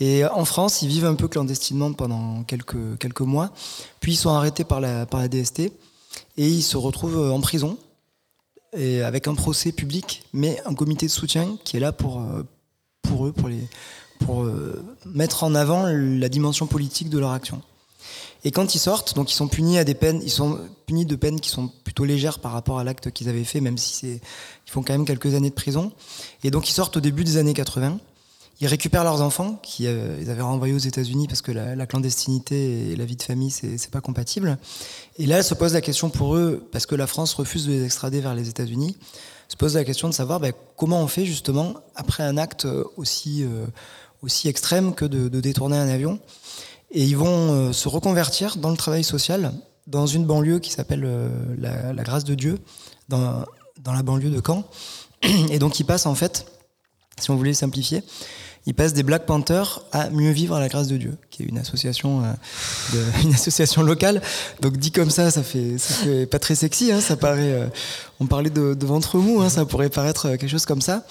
Et 0.00 0.24
en 0.24 0.44
France, 0.44 0.82
ils 0.82 0.88
vivent 0.88 1.06
un 1.06 1.16
peu 1.16 1.28
clandestinement 1.28 1.92
pendant 1.92 2.44
quelques, 2.44 2.98
quelques 2.98 3.20
mois. 3.20 3.50
Puis 4.00 4.12
ils 4.12 4.16
sont 4.16 4.30
arrêtés 4.30 4.64
par 4.64 4.80
la, 4.80 5.06
par 5.06 5.20
la 5.20 5.28
DST 5.28 5.60
et 5.60 5.72
ils 6.36 6.62
se 6.62 6.76
retrouvent 6.76 7.32
en 7.32 7.40
prison 7.40 7.76
et 8.76 9.02
avec 9.02 9.28
un 9.28 9.34
procès 9.34 9.72
public, 9.72 10.24
mais 10.32 10.60
un 10.66 10.74
comité 10.74 11.06
de 11.06 11.10
soutien 11.10 11.56
qui 11.64 11.76
est 11.76 11.80
là 11.80 11.92
pour, 11.92 12.22
euh, 12.22 12.42
pour 13.02 13.26
eux, 13.26 13.32
pour, 13.32 13.48
les, 13.48 13.68
pour 14.20 14.44
euh, 14.44 14.84
mettre 15.06 15.44
en 15.44 15.54
avant 15.54 15.86
la 15.86 16.28
dimension 16.28 16.66
politique 16.66 17.08
de 17.08 17.18
leur 17.18 17.32
action. 17.32 17.62
Et 18.44 18.50
quand 18.50 18.74
ils 18.74 18.78
sortent, 18.78 19.14
donc 19.14 19.32
ils 19.32 19.34
sont 19.34 19.48
punis 19.48 19.78
à 19.78 19.84
des 19.84 19.94
peines, 19.94 20.20
ils 20.22 20.30
sont 20.30 20.58
punis 20.86 21.06
de 21.06 21.16
peines 21.16 21.40
qui 21.40 21.48
sont 21.48 21.68
plutôt 21.82 22.04
légères 22.04 22.38
par 22.38 22.52
rapport 22.52 22.78
à 22.78 22.84
l'acte 22.84 23.10
qu'ils 23.10 23.28
avaient 23.28 23.44
fait, 23.44 23.60
même 23.60 23.78
si 23.78 23.94
c'est, 23.94 24.20
ils 24.66 24.70
font 24.70 24.82
quand 24.82 24.92
même 24.92 25.06
quelques 25.06 25.34
années 25.34 25.48
de 25.48 25.54
prison. 25.54 25.92
Et 26.42 26.50
donc 26.50 26.68
ils 26.68 26.72
sortent 26.72 26.96
au 26.98 27.00
début 27.00 27.24
des 27.24 27.38
années 27.38 27.54
80. 27.54 27.98
Ils 28.60 28.66
récupèrent 28.68 29.02
leurs 29.02 29.22
enfants, 29.22 29.58
qui 29.62 29.86
euh, 29.86 30.20
avaient 30.30 30.42
renvoyés 30.42 30.74
aux 30.74 30.78
États-Unis 30.78 31.26
parce 31.26 31.42
que 31.42 31.52
la, 31.52 31.86
clandestinité 31.86 32.90
et 32.90 32.96
la 32.96 33.04
vie 33.04 33.16
de 33.16 33.22
famille, 33.22 33.50
c'est, 33.50 33.78
c'est 33.78 33.90
pas 33.90 34.00
compatible. 34.00 34.58
Et 35.18 35.26
là, 35.26 35.42
se 35.42 35.54
pose 35.54 35.72
la 35.72 35.80
question 35.80 36.08
pour 36.10 36.36
eux, 36.36 36.68
parce 36.70 36.86
que 36.86 36.94
la 36.94 37.06
France 37.06 37.34
refuse 37.34 37.66
de 37.66 37.72
les 37.72 37.84
extrader 37.84 38.20
vers 38.20 38.34
les 38.34 38.48
États-Unis, 38.48 38.96
se 39.48 39.56
pose 39.56 39.74
la 39.74 39.84
question 39.84 40.08
de 40.08 40.14
savoir 40.14 40.38
ben, 40.38 40.52
comment 40.76 41.00
on 41.00 41.08
fait 41.08 41.24
justement 41.24 41.74
après 41.96 42.22
un 42.22 42.36
acte 42.36 42.66
aussi 42.96 43.42
euh, 43.42 43.66
aussi 44.22 44.48
extrême 44.48 44.94
que 44.94 45.04
de 45.04 45.40
détourner 45.40 45.76
un 45.76 45.88
avion. 45.88 46.18
Et 46.94 47.02
ils 47.02 47.16
vont 47.16 47.52
euh, 47.52 47.72
se 47.72 47.88
reconvertir 47.88 48.56
dans 48.56 48.70
le 48.70 48.76
travail 48.76 49.02
social 49.02 49.52
dans 49.86 50.06
une 50.06 50.24
banlieue 50.24 50.60
qui 50.60 50.70
s'appelle 50.70 51.02
euh, 51.04 51.28
la, 51.58 52.02
Grâce 52.04 52.24
de 52.24 52.34
Dieu, 52.34 52.58
dans, 53.08 53.44
dans 53.82 53.92
la 53.92 54.02
banlieue 54.02 54.30
de 54.30 54.40
Caen. 54.44 54.64
Et 55.50 55.58
donc 55.58 55.80
ils 55.80 55.84
passent 55.84 56.06
en 56.06 56.14
fait, 56.14 56.46
si 57.18 57.30
on 57.30 57.36
voulait 57.36 57.52
simplifier, 57.52 58.02
ils 58.66 58.74
passent 58.74 58.94
des 58.94 59.02
Black 59.02 59.26
Panthers 59.26 59.82
à 59.92 60.08
Mieux 60.10 60.30
Vivre 60.30 60.54
à 60.54 60.60
la 60.60 60.68
Grâce 60.68 60.88
de 60.88 60.96
Dieu, 60.96 61.16
qui 61.30 61.42
est 61.42 61.46
une 61.46 61.58
association, 61.58 62.22
euh, 62.24 63.10
une 63.24 63.34
association 63.34 63.82
locale. 63.82 64.22
Donc 64.60 64.76
dit 64.76 64.90
comme 64.90 65.10
ça, 65.10 65.30
ça 65.30 65.42
fait, 65.42 65.76
ça 65.78 65.94
fait 65.94 66.26
pas 66.26 66.38
très 66.38 66.54
sexy. 66.54 66.90
Hein, 66.90 67.00
ça 67.00 67.16
paraît, 67.16 67.70
on 68.20 68.26
parlait 68.26 68.50
de, 68.50 68.86
ventre 68.86 69.18
mou, 69.18 69.42
hein, 69.42 69.50
ça 69.50 69.64
pourrait 69.64 69.90
paraître 69.90 70.30
quelque 70.30 70.48
chose 70.48 70.66
comme 70.66 70.80
ça. 70.80 71.04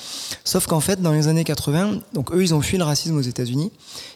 Sauf 0.43 0.65
qu'en 0.65 0.79
fait, 0.79 1.01
dans 1.01 1.11
les 1.11 1.27
années 1.27 1.43
80, 1.43 1.99
donc 2.13 2.31
eux, 2.33 2.41
ils 2.41 2.53
ont 2.53 2.61
fui 2.61 2.77
le 2.77 2.83
racisme 2.83 3.17
aux 3.17 3.21
États-Unis. 3.21 3.71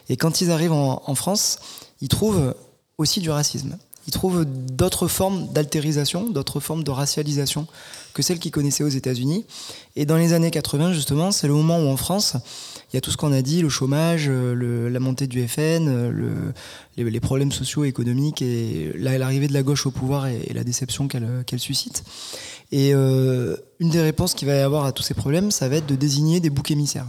Et 0.08 0.16
quand 0.16 0.40
ils 0.40 0.50
arrivent 0.50 0.72
en, 0.72 1.14
France, 1.14 1.58
ils 2.00 2.08
trouvent 2.08 2.54
aussi 2.96 3.20
du 3.20 3.30
racisme. 3.30 3.76
ils 4.06 4.12
trouvent 4.12 4.44
d'autres 4.44 5.06
formes 5.06 5.48
d'altérisation, 5.52 6.30
d'autres 6.30 6.60
formes 6.60 6.82
de 6.82 6.90
racialisation 6.90 7.66
que 8.14 8.22
celles 8.22 8.38
qu'ils 8.38 8.50
connaissaient 8.50 8.84
aux 8.84 8.88
États-Unis. 8.88 9.44
Et 9.96 10.06
dans 10.06 10.16
les 10.16 10.32
années 10.32 10.50
80, 10.50 10.92
justement, 10.92 11.30
c'est 11.30 11.46
le 11.46 11.54
moment 11.54 11.78
où 11.78 11.88
en 11.88 11.96
France, 11.96 12.36
il 12.92 12.96
y 12.96 12.98
a 12.98 13.00
tout 13.02 13.10
ce 13.10 13.18
qu'on 13.18 13.32
a 13.32 13.42
dit, 13.42 13.60
le 13.60 13.68
chômage, 13.68 14.26
euh, 14.28 14.88
la 14.88 14.98
montée 14.98 15.26
du 15.26 15.46
FN, 15.46 15.88
euh, 15.88 16.52
les, 16.96 17.20
problèmes 17.20 17.52
sociaux, 17.52 17.84
économiques 17.84 18.40
et 18.40 18.92
l'arrivée 18.96 19.46
de 19.46 19.52
la 19.52 19.62
gauche 19.62 19.84
au 19.86 19.90
pouvoir 19.90 20.26
et, 20.26 20.50
la 20.54 20.64
déception 20.64 21.06
qu'elle 21.06 21.60
suscite. 21.60 22.02
Et 22.72 22.94
euh, 22.94 23.56
une 23.78 23.90
des 23.90 24.00
réponses 24.00 24.32
qu'il 24.32 24.48
va 24.48 24.54
y 24.54 24.60
avoir 24.60 24.86
à 24.86 24.92
tous 24.92 25.02
ces 25.02 25.14
problèmes, 25.14 25.50
ça 25.50 25.68
va 25.68 25.76
être 25.76 25.86
de 25.86 25.96
désigner 25.96 26.40
des 26.40 26.50
boucs 26.50 26.70
émissaires. 26.70 27.06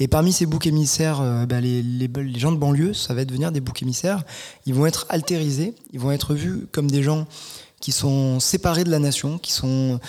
Et 0.00 0.08
parmi 0.08 0.32
ces 0.32 0.46
boucs 0.46 0.66
émissaires, 0.66 1.46
bah, 1.48 1.60
les, 1.60 1.80
les, 1.80 2.38
gens 2.38 2.50
de 2.50 2.56
banlieue, 2.56 2.94
ça 2.94 3.14
va 3.14 3.24
devenir 3.24 3.52
des 3.52 3.60
boucs 3.60 3.82
émissaires. 3.82 4.24
Ils 4.66 4.74
vont 4.74 4.86
être 4.86 5.06
altérisés, 5.08 5.74
ils 5.92 6.00
vont 6.00 6.10
être 6.10 6.34
vus 6.34 6.66
comme 6.72 6.90
des 6.90 7.04
gens 7.04 7.28
qui 7.78 7.92
sont 7.92 8.40
séparés 8.40 8.82
de 8.82 8.90
la 8.90 8.98
nation, 8.98 9.38
qui 9.38 9.52
sont 9.52 10.00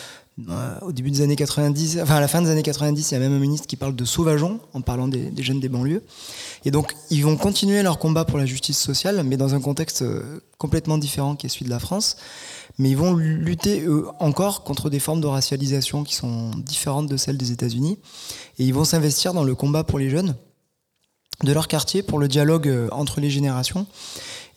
au 0.82 0.92
début 0.92 1.12
des 1.12 1.22
années 1.22 1.38
90, 1.38 2.00
enfin 2.02 2.16
à 2.16 2.20
la 2.20 2.28
fin 2.28 2.42
des 2.42 2.50
années 2.50 2.64
90, 2.64 3.10
il 3.10 3.14
y 3.14 3.18
a 3.18 3.20
même 3.20 3.34
un 3.34 3.40
ministre 3.40 3.68
qui 3.68 3.78
parle 3.78 3.96
de 3.96 4.04
sauvageons 4.04 4.60
en 4.74 4.82
parlant 4.82 5.08
des, 5.08 5.32
jeunes 5.42 5.62
des 5.62 5.70
banlieues. 5.70 6.04
Et 6.66 6.72
donc 6.72 6.94
ils 7.10 7.24
vont 7.24 7.38
continuer 7.38 7.82
leur 7.84 8.00
combat 8.00 8.26
pour 8.26 8.38
la 8.38 8.46
justice 8.46 8.78
sociale, 8.78 9.24
mais 9.24 9.38
dans 9.38 9.56
un 9.56 9.62
contexte 9.62 10.02
euh, 10.02 10.42
complètement 10.58 10.98
différent 10.98 11.38
qui 11.38 11.46
est 11.46 11.50
celui 11.50 11.66
de 11.66 11.70
la 11.70 11.80
France. 11.80 12.18
Mais 12.78 12.90
ils 12.90 12.98
vont 12.98 13.16
lutter 13.16 13.86
encore 14.20 14.66
contre 14.66 14.90
des 14.90 15.00
formes 15.00 15.22
de 15.22 15.28
racialisation 15.28 16.04
qui 16.04 16.14
sont 16.14 16.52
différentes 16.58 17.08
de 17.08 17.16
celles 17.16 17.38
des 17.38 17.54
États-Unis. 17.54 17.98
Et 18.60 18.66
ils 18.66 18.74
vont 18.74 18.84
s'investir 18.84 19.34
dans 19.34 19.46
le 19.46 19.56
combat 19.56 19.86
pour 19.86 19.98
les 19.98 20.10
jeunes 20.10 20.36
de 21.44 21.54
leur 21.54 21.70
quartier, 21.70 22.04
pour 22.04 22.20
le 22.20 22.28
dialogue 22.28 22.68
euh, 22.68 22.90
entre 22.92 23.22
les 23.22 23.30
générations. 23.30 23.88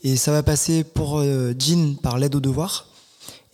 Et 0.03 0.17
ça 0.17 0.33
va 0.33 0.43
passer 0.43 0.83
pour 0.83 1.21
euh, 1.21 1.55
Jean 1.57 1.95
par 1.95 2.19
l'aide 2.19 2.35
aux 2.35 2.41
devoirs 2.41 2.88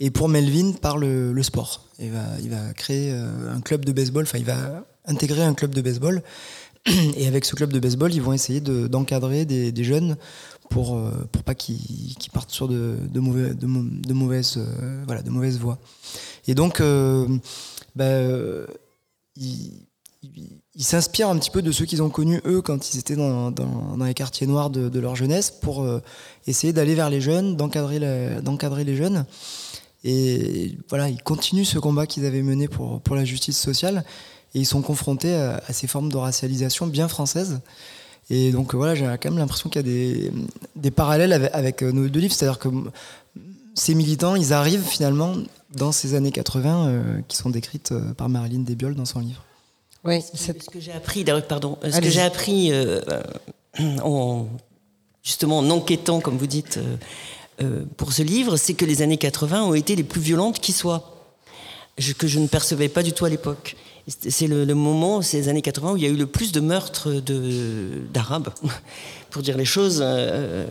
et 0.00 0.10
pour 0.10 0.28
Melvin 0.28 0.72
par 0.72 0.98
le, 0.98 1.42
sport. 1.42 1.84
Il 1.98 2.10
va, 2.10 2.72
créer 2.74 3.12
euh, 3.12 3.54
un 3.54 3.60
club 3.60 3.84
de 3.84 3.92
baseball, 3.92 4.24
enfin 4.24 4.38
il 4.38 4.44
va 4.44 4.84
intégrer 5.06 5.42
un 5.42 5.54
club 5.54 5.74
de 5.74 5.80
baseball. 5.80 6.22
Et 7.16 7.26
avec 7.26 7.44
ce 7.46 7.54
club 7.54 7.72
de 7.72 7.78
baseball, 7.78 8.12
ils 8.12 8.20
vont 8.20 8.34
essayer 8.34 8.60
d'encadrer 8.60 9.46
des, 9.46 9.84
jeunes 9.84 10.16
pour, 10.68 10.96
euh, 10.96 11.10
pour 11.32 11.42
pas 11.42 11.54
qu'ils 11.54 12.14
partent 12.32 12.50
sur 12.50 12.68
euh, 12.70 12.96
de 13.08 13.20
mauvaises 14.12 14.58
voies. 15.58 15.78
Et 16.46 16.54
donc, 16.54 16.82
bah, 17.96 18.04
il, 19.36 19.72
il 20.76 20.84
s'inspire 20.84 21.28
un 21.28 21.38
petit 21.38 21.50
peu 21.50 21.62
de 21.62 21.72
ceux 21.72 21.86
qu'ils 21.86 22.02
ont 22.02 22.10
connus 22.10 22.42
eux 22.44 22.60
quand 22.60 22.92
ils 22.92 22.98
étaient 22.98 23.16
dans, 23.16 23.54
les 24.04 24.14
quartiers 24.14 24.46
noirs 24.46 24.68
de 24.68 24.98
leur 24.98 25.16
jeunesse 25.16 25.50
pour 25.50 25.86
essayer 26.46 26.74
d'aller 26.74 26.94
vers 26.94 27.08
les 27.08 27.22
jeunes, 27.22 27.56
d'encadrer 27.56 27.98
les 28.84 28.96
jeunes. 28.96 29.24
Et 30.04 30.76
voilà, 30.88 31.08
ils 31.08 31.22
continuent 31.22 31.64
ce 31.64 31.78
combat 31.78 32.06
qu'ils 32.06 32.26
avaient 32.26 32.42
mené 32.42 32.68
pour, 32.68 33.00
pour 33.00 33.16
la 33.16 33.24
justice 33.24 33.58
sociale 33.58 34.04
et 34.54 34.60
ils 34.60 34.66
sont 34.66 34.82
confrontés 34.82 35.34
à, 35.34 35.60
ces 35.72 35.86
formes 35.86 36.10
de 36.10 36.16
racialisation 36.16 36.86
bien 36.86 37.08
françaises. 37.08 37.60
Et 38.30 38.52
donc 38.52 38.74
voilà, 38.74 38.94
j'ai 38.94 39.04
quand 39.04 39.30
même 39.30 39.38
l'impression 39.38 39.68
qu'il 39.68 39.80
y 39.80 39.84
a 39.84 39.90
des, 39.90 40.32
des 40.76 40.90
parallèles 40.90 41.32
avec, 41.52 41.82
nos 41.82 42.08
deux 42.08 42.20
livres, 42.20 42.34
c'est-à-dire 42.34 42.58
que 42.58 42.68
ces 43.74 43.94
militants, 43.94 44.36
ils 44.36 44.52
arrivent 44.52 44.86
finalement 44.86 45.34
dans 45.74 45.90
ces 45.90 46.14
années 46.14 46.30
80 46.30 46.86
euh, 46.86 47.20
qui 47.26 47.36
sont 47.36 47.50
décrites 47.50 47.90
euh, 47.92 48.12
par 48.12 48.28
Marilyn 48.28 48.60
Desbiol 48.60 48.94
dans 48.94 49.04
son 49.04 49.18
livre. 49.18 49.42
Oui, 50.04 50.22
ce 50.22 50.52
que 50.52 50.80
j'ai 50.80 50.92
appris, 50.92 51.24
pardon, 51.48 51.78
ce 51.82 51.98
que 51.98 52.10
j'ai 52.10 52.20
appris 52.20 52.70
euh, 52.72 53.00
en, 54.02 54.46
justement 55.22 55.58
en 55.58 55.70
enquêtant, 55.70 56.20
comme 56.20 56.36
vous 56.36 56.46
dites, 56.46 56.76
euh, 56.76 56.96
pour 57.96 58.12
ce 58.12 58.22
livre, 58.22 58.56
c'est 58.56 58.74
que 58.74 58.84
les 58.84 59.02
années 59.02 59.16
80 59.16 59.62
ont 59.62 59.74
été 59.74 59.96
les 59.96 60.04
plus 60.04 60.20
violentes 60.20 60.60
qui 60.60 60.72
soient, 60.72 61.14
que 62.18 62.26
je 62.26 62.38
ne 62.38 62.46
percevais 62.46 62.88
pas 62.88 63.02
du 63.02 63.12
tout 63.12 63.24
à 63.24 63.28
l'époque. 63.28 63.76
C'est 64.06 64.48
le, 64.48 64.66
moment, 64.74 65.22
ces 65.22 65.48
années 65.48 65.62
80, 65.62 65.92
où 65.92 65.96
il 65.96 66.02
y 66.02 66.06
a 66.06 66.10
eu 66.10 66.16
le 66.16 66.26
plus 66.26 66.52
de 66.52 66.60
meurtres 66.60 67.10
d'Arabes, 68.12 68.50
pour 69.30 69.42
dire 69.42 69.56
les 69.56 69.64
choses, 69.64 70.00
euh, 70.02 70.66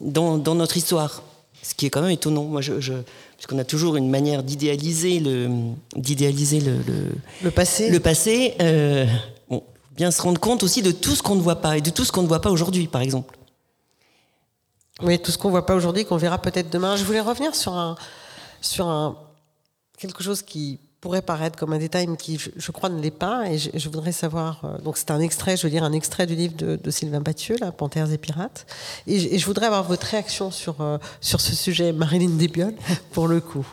dans, 0.00 0.38
notre 0.54 0.76
histoire. 0.76 1.22
Ce 1.62 1.74
qui 1.74 1.86
est 1.86 1.90
quand 1.90 2.00
même 2.00 2.10
étonnant. 2.10 2.44
Moi, 2.44 2.60
je, 2.60 2.72
puisqu'on 3.36 3.58
a 3.58 3.64
toujours 3.64 3.96
une 3.96 4.08
manière 4.08 4.42
d'idéaliser 4.42 5.20
le, 5.20 5.48
d'idéaliser 5.96 6.60
le, 6.60 6.78
le, 7.42 7.50
passé. 7.50 7.90
Le 7.90 8.00
passé. 8.00 8.54
Euh, 8.60 9.06
bon, 9.50 9.62
bien 9.94 10.10
se 10.10 10.22
rendre 10.22 10.40
compte 10.40 10.62
aussi 10.62 10.80
de 10.82 10.90
tout 10.90 11.14
ce 11.14 11.22
qu'on 11.22 11.36
ne 11.36 11.42
voit 11.42 11.60
pas 11.60 11.76
et 11.76 11.82
de 11.82 11.90
tout 11.90 12.04
ce 12.04 12.10
qu'on 12.10 12.22
ne 12.22 12.28
voit 12.28 12.40
pas 12.40 12.50
aujourd'hui, 12.50 12.86
par 12.86 13.02
exemple. 13.02 13.36
Oui, 15.02 15.18
tout 15.18 15.32
ce 15.32 15.38
qu'on 15.38 15.50
voit 15.50 15.66
pas 15.66 15.74
aujourd'hui, 15.74 16.04
qu'on 16.04 16.16
verra 16.16 16.38
peut-être 16.38 16.70
demain. 16.70 16.96
Je 16.96 17.04
voulais 17.04 17.20
revenir 17.20 17.54
sur 17.54 17.74
un, 17.74 17.96
sur 18.60 19.16
quelque 19.98 20.22
chose 20.22 20.42
qui 20.42 20.80
pourrait 21.02 21.22
paraître 21.22 21.58
comme 21.58 21.72
un 21.72 21.78
détail, 21.78 22.06
mais 22.06 22.16
qui, 22.16 22.38
je, 22.38 22.72
crois, 22.72 22.88
ne 22.88 23.02
l'est 23.02 23.10
pas. 23.10 23.50
Et 23.50 23.58
je, 23.58 23.88
voudrais 23.88 24.12
savoir. 24.12 24.60
Euh, 24.64 24.78
donc, 24.78 24.96
c'est 24.96 25.10
un 25.10 25.18
extrait, 25.18 25.56
je 25.56 25.64
veux 25.64 25.70
dire, 25.70 25.82
un 25.82 25.92
extrait 25.92 26.26
du 26.26 26.36
livre 26.36 26.54
de, 26.56 26.90
Sylvain 26.90 27.20
Bathieu, 27.20 27.56
Panthères 27.76 28.10
et 28.12 28.18
Pirates. 28.18 28.64
Et, 29.08 29.36
je 29.36 29.46
voudrais 29.46 29.66
avoir 29.66 29.82
votre 29.82 30.06
réaction 30.06 30.52
sur, 30.52 30.80
euh, 30.80 30.98
sur 31.20 31.40
ce 31.40 31.56
sujet, 31.56 31.92
Marilyn 31.92 32.36
Desbiol, 32.36 32.74
pour 33.10 33.26
le 33.26 33.40
coup. 33.40 33.66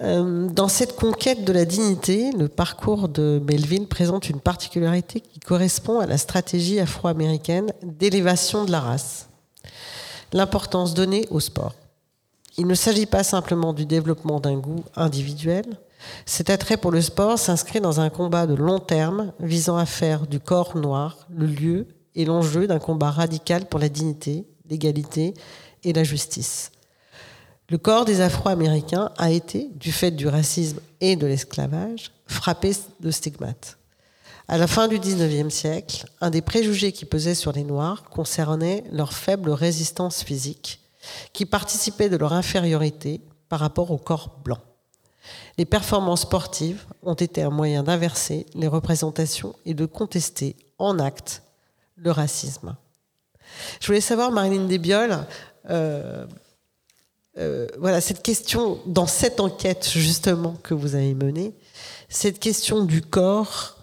Euh, 0.00 0.48
dans 0.48 0.68
cette 0.68 0.96
conquête 0.96 1.44
de 1.44 1.52
la 1.52 1.64
dignité, 1.64 2.32
le 2.32 2.48
parcours 2.48 3.08
de 3.08 3.40
Melville 3.46 3.86
présente 3.86 4.28
une 4.28 4.40
particularité 4.40 5.20
qui 5.20 5.38
correspond 5.38 6.00
à 6.00 6.06
la 6.06 6.18
stratégie 6.18 6.80
afro-américaine 6.80 7.72
d'élévation 7.84 8.64
de 8.64 8.72
la 8.72 8.80
race 8.80 9.29
l'importance 10.32 10.94
donnée 10.94 11.26
au 11.30 11.40
sport. 11.40 11.74
Il 12.56 12.66
ne 12.66 12.74
s'agit 12.74 13.06
pas 13.06 13.22
simplement 13.22 13.72
du 13.72 13.86
développement 13.86 14.40
d'un 14.40 14.58
goût 14.58 14.84
individuel. 14.96 15.64
Cet 16.26 16.50
attrait 16.50 16.76
pour 16.76 16.90
le 16.90 17.00
sport 17.00 17.38
s'inscrit 17.38 17.80
dans 17.80 18.00
un 18.00 18.10
combat 18.10 18.46
de 18.46 18.54
long 18.54 18.80
terme 18.80 19.32
visant 19.40 19.76
à 19.76 19.86
faire 19.86 20.26
du 20.26 20.40
corps 20.40 20.76
noir 20.76 21.26
le 21.30 21.46
lieu 21.46 21.86
et 22.14 22.24
l'enjeu 22.24 22.66
d'un 22.66 22.78
combat 22.78 23.10
radical 23.10 23.66
pour 23.66 23.80
la 23.80 23.88
dignité, 23.88 24.46
l'égalité 24.68 25.34
et 25.84 25.92
la 25.92 26.04
justice. 26.04 26.72
Le 27.68 27.78
corps 27.78 28.04
des 28.04 28.20
Afro-Américains 28.20 29.10
a 29.16 29.30
été, 29.30 29.70
du 29.76 29.92
fait 29.92 30.10
du 30.10 30.26
racisme 30.26 30.80
et 31.00 31.14
de 31.14 31.26
l'esclavage, 31.26 32.10
frappé 32.26 32.72
de 32.98 33.10
stigmates. 33.12 33.78
À 34.50 34.58
la 34.58 34.66
fin 34.66 34.88
du 34.88 34.98
XIXe 34.98 35.54
siècle, 35.54 36.06
un 36.20 36.28
des 36.28 36.42
préjugés 36.42 36.90
qui 36.90 37.04
pesait 37.04 37.36
sur 37.36 37.52
les 37.52 37.62
Noirs 37.62 38.02
concernait 38.02 38.82
leur 38.90 39.12
faible 39.12 39.50
résistance 39.50 40.24
physique, 40.24 40.80
qui 41.32 41.46
participait 41.46 42.08
de 42.08 42.16
leur 42.16 42.32
infériorité 42.32 43.20
par 43.48 43.60
rapport 43.60 43.92
au 43.92 43.96
corps 43.96 44.40
blanc. 44.42 44.58
Les 45.56 45.66
performances 45.66 46.22
sportives 46.22 46.84
ont 47.04 47.14
été 47.14 47.42
un 47.42 47.50
moyen 47.50 47.84
d'inverser 47.84 48.44
les 48.56 48.66
représentations 48.66 49.54
et 49.66 49.74
de 49.74 49.86
contester 49.86 50.56
en 50.78 50.98
acte 50.98 51.44
le 51.94 52.10
racisme. 52.10 52.74
Je 53.78 53.86
voulais 53.86 54.00
savoir, 54.00 54.32
Marilyn 54.32 54.64
Desbiol, 54.64 55.28
euh, 55.70 56.26
euh, 57.38 57.68
voilà, 57.78 58.00
cette 58.00 58.22
question, 58.22 58.80
dans 58.84 59.06
cette 59.06 59.38
enquête 59.38 59.88
justement 59.88 60.56
que 60.64 60.74
vous 60.74 60.96
avez 60.96 61.14
menée, 61.14 61.54
cette 62.08 62.40
question 62.40 62.84
du 62.84 63.00
corps 63.00 63.76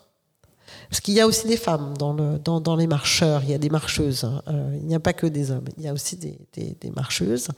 parce 0.89 1.02
qu'il 1.02 1.13
y 1.13 1.19
a 1.19 1.28
aussi 1.28 1.47
des 1.47 1.58
femmes 1.58 1.95
dans, 1.97 2.13
le, 2.13 2.39
dans, 2.39 2.62
dans, 2.62 2.76
les 2.76 2.88
marcheurs, 2.88 3.43
il 3.43 3.50
y 3.50 3.54
a 3.54 3.58
des 3.58 3.69
marcheuses, 3.69 4.23
hein. 4.23 4.41
euh, 4.47 4.78
il 4.80 4.88
n'y 4.88 4.95
a 4.95 5.00
pas 5.00 5.13
que 5.13 5.28
des 5.28 5.52
hommes, 5.52 5.65
il 5.78 5.84
y 5.84 5.88
a 5.88 5.93
aussi 5.93 6.15
des, 6.15 6.38
des, 6.54 6.91
marcheuses. 6.91 7.50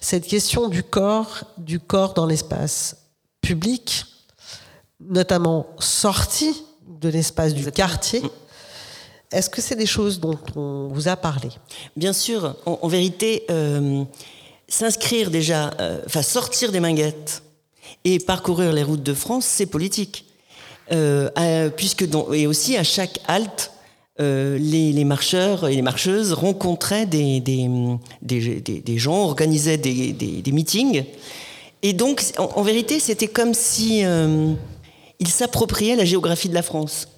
Cette 0.00 0.26
question 0.26 0.68
du 0.68 0.82
corps, 0.82 1.44
du 1.58 1.78
corps 1.78 2.14
dans 2.14 2.26
l'espace 2.26 2.96
public, 3.40 4.04
notamment 5.00 5.66
sorti 5.78 6.64
de 7.00 7.08
l'espace 7.08 7.54
du 7.54 7.70
quartier, 7.70 8.22
est-ce 9.30 9.48
que 9.48 9.62
c'est 9.62 9.76
des 9.76 9.86
choses 9.86 10.20
dont 10.20 10.38
on 10.56 10.88
vous 10.88 11.08
a 11.08 11.16
parlé? 11.16 11.48
Bien 11.96 12.12
sûr, 12.12 12.56
en, 12.66 12.86
vérité, 12.88 13.44
euh, 13.50 14.04
s'inscrire 14.68 15.30
déjà, 15.30 15.72
euh, 15.80 16.02
enfin 16.06 16.22
sortir 16.22 16.70
des 16.70 16.80
minguettes 16.80 17.42
et 18.04 18.18
parcourir 18.18 18.72
les 18.72 18.82
routes 18.82 19.02
de 19.02 19.14
France, 19.14 19.46
c'est 19.46 19.66
politique. 19.66 20.26
Euh, 20.92 21.70
puisque 21.70 22.04
et 22.34 22.46
aussi 22.46 22.76
à 22.76 22.84
chaque 22.84 23.18
halte, 23.26 23.72
euh, 24.20 24.58
les, 24.58 25.04
marcheurs 25.04 25.68
et 25.68 25.74
les 25.74 25.82
marcheuses 25.82 26.32
rencontraient 26.32 27.06
des, 27.06 27.42
gens, 28.96 29.24
organisaient 29.24 29.78
des, 29.78 30.52
meetings. 30.52 31.04
Et 31.82 31.92
donc, 31.94 32.22
en, 32.38 32.62
vérité, 32.62 33.00
c'était 33.00 33.26
comme 33.26 33.54
si 33.54 34.04
euh, 34.04 34.52
ils 35.18 35.28
s'appropriaient 35.28 35.96
la 35.96 36.04
géographie 36.04 36.48
de 36.48 36.54
la 36.54 36.62
France. 36.62 37.08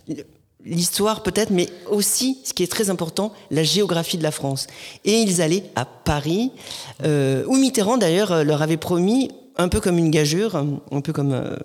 L'histoire 0.64 1.22
peut-être, 1.22 1.50
mais 1.50 1.68
aussi, 1.90 2.38
ce 2.44 2.54
qui 2.54 2.62
est 2.62 2.70
très 2.70 2.90
important, 2.90 3.32
la 3.50 3.64
géographie 3.64 4.16
de 4.16 4.22
la 4.22 4.30
France. 4.30 4.66
Et 5.04 5.18
ils 5.18 5.42
allaient 5.42 5.64
à 5.74 5.84
Paris, 5.84 6.52
où 7.02 7.56
Mitterrand 7.56 7.98
d'ailleurs 7.98 8.44
leur 8.44 8.62
avait 8.62 8.78
promis, 8.78 9.30
un 9.56 9.68
peu 9.68 9.80
comme 9.80 9.98
une 9.98 10.10
gageure, 10.10 10.56
un 10.90 11.00
peu 11.02 11.12
comme 11.12 11.58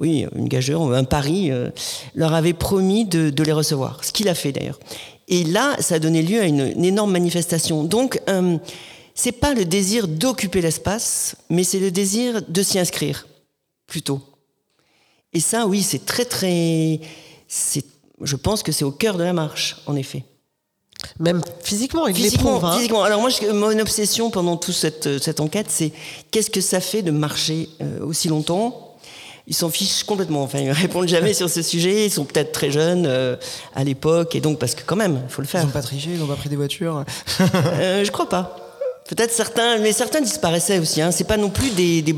oui, 0.00 0.26
une 0.34 0.48
gageure, 0.48 0.82
un 0.92 1.04
pari, 1.04 1.50
euh, 1.50 1.70
leur 2.14 2.32
avait 2.32 2.54
promis 2.54 3.04
de, 3.04 3.42
les 3.42 3.52
recevoir, 3.52 4.02
ce 4.02 4.12
qu'il 4.12 4.28
a 4.28 4.34
fait 4.34 4.50
d'ailleurs. 4.50 4.80
Et 5.28 5.44
là, 5.44 5.76
ça 5.78 5.96
a 5.96 5.98
donné 5.98 6.22
lieu 6.22 6.40
à 6.40 6.46
une, 6.46 6.84
énorme 6.84 7.12
manifestation. 7.12 7.84
Donc, 7.84 8.20
euh, 8.28 8.56
c'est 9.14 9.32
pas 9.32 9.52
le 9.52 9.66
désir 9.66 10.08
d'occuper 10.08 10.62
l'espace, 10.62 11.36
mais 11.50 11.64
c'est 11.64 11.78
le 11.78 11.90
désir 11.90 12.40
de 12.48 12.62
s'y 12.62 12.78
inscrire, 12.78 13.28
plutôt. 13.86 14.22
Et 15.34 15.40
ça, 15.40 15.66
oui, 15.66 15.82
c'est 15.82 16.04
très, 16.06 16.24
très. 16.24 17.00
Je 18.22 18.36
pense 18.36 18.62
que 18.62 18.72
c'est 18.72 18.84
au 18.84 18.90
cœur 18.90 19.18
de 19.18 19.22
la 19.22 19.34
marche, 19.34 19.76
en 19.86 19.96
effet. 19.96 20.24
Même 21.18 21.42
physiquement, 21.62 22.06
il 22.06 22.14
Physiquement, 22.14 22.64
hein. 22.64 22.76
physiquement. 22.76 23.02
Alors 23.04 23.20
moi, 23.20 23.30
je- 23.30 23.50
mon 23.52 23.78
obsession 23.78 24.30
pendant 24.30 24.56
toute 24.56 24.74
cette, 24.74 25.18
cette 25.18 25.40
enquête, 25.40 25.66
c'est 25.68 25.92
qu'est-ce 26.30 26.50
que 26.50 26.60
ça 26.60 26.80
fait 26.80 27.02
de 27.02 27.10
marcher 27.10 27.68
euh, 27.80 28.04
aussi 28.04 28.28
longtemps 28.28 28.89
Ils 29.46 29.54
s'en 29.54 29.70
fichent 29.70 30.04
complètement. 30.04 30.42
Enfin, 30.42 30.58
ils 30.60 30.70
répondent 30.70 31.08
jamais 31.08 31.34
sur 31.34 31.48
ce 31.50 31.62
sujet. 31.62 32.06
Ils 32.06 32.10
sont 32.10 32.24
peut-être 32.24 32.52
très 32.52 32.70
jeunes 32.70 33.04
euh, 33.06 33.36
à 33.74 33.82
l'époque, 33.84 34.34
et 34.36 34.40
donc 34.40 34.58
parce 34.58 34.74
que 34.74 34.82
quand 34.86 34.96
même, 34.96 35.20
il 35.28 35.32
faut 35.32 35.42
le 35.42 35.46
Ils 35.46 35.50
faire. 35.50 35.64
n'ont 35.64 35.70
pas 35.72 35.82
triché, 35.82 36.10
ils 36.12 36.18
n'ont 36.18 36.26
pas 36.26 36.36
pris 36.36 36.48
des 36.48 36.56
voitures. 36.56 37.04
Euh, 37.40 38.04
je 38.04 38.10
crois 38.10 38.28
pas. 38.28 38.56
Peut-être 39.08 39.32
certains, 39.32 39.78
mais 39.78 39.90
certains 39.92 40.20
disparaissaient 40.20 40.78
aussi. 40.78 41.02
Hein. 41.02 41.10
C'est 41.10 41.24
pas 41.24 41.36
non 41.36 41.50
plus 41.50 41.70
des, 41.70 42.00
des- 42.00 42.14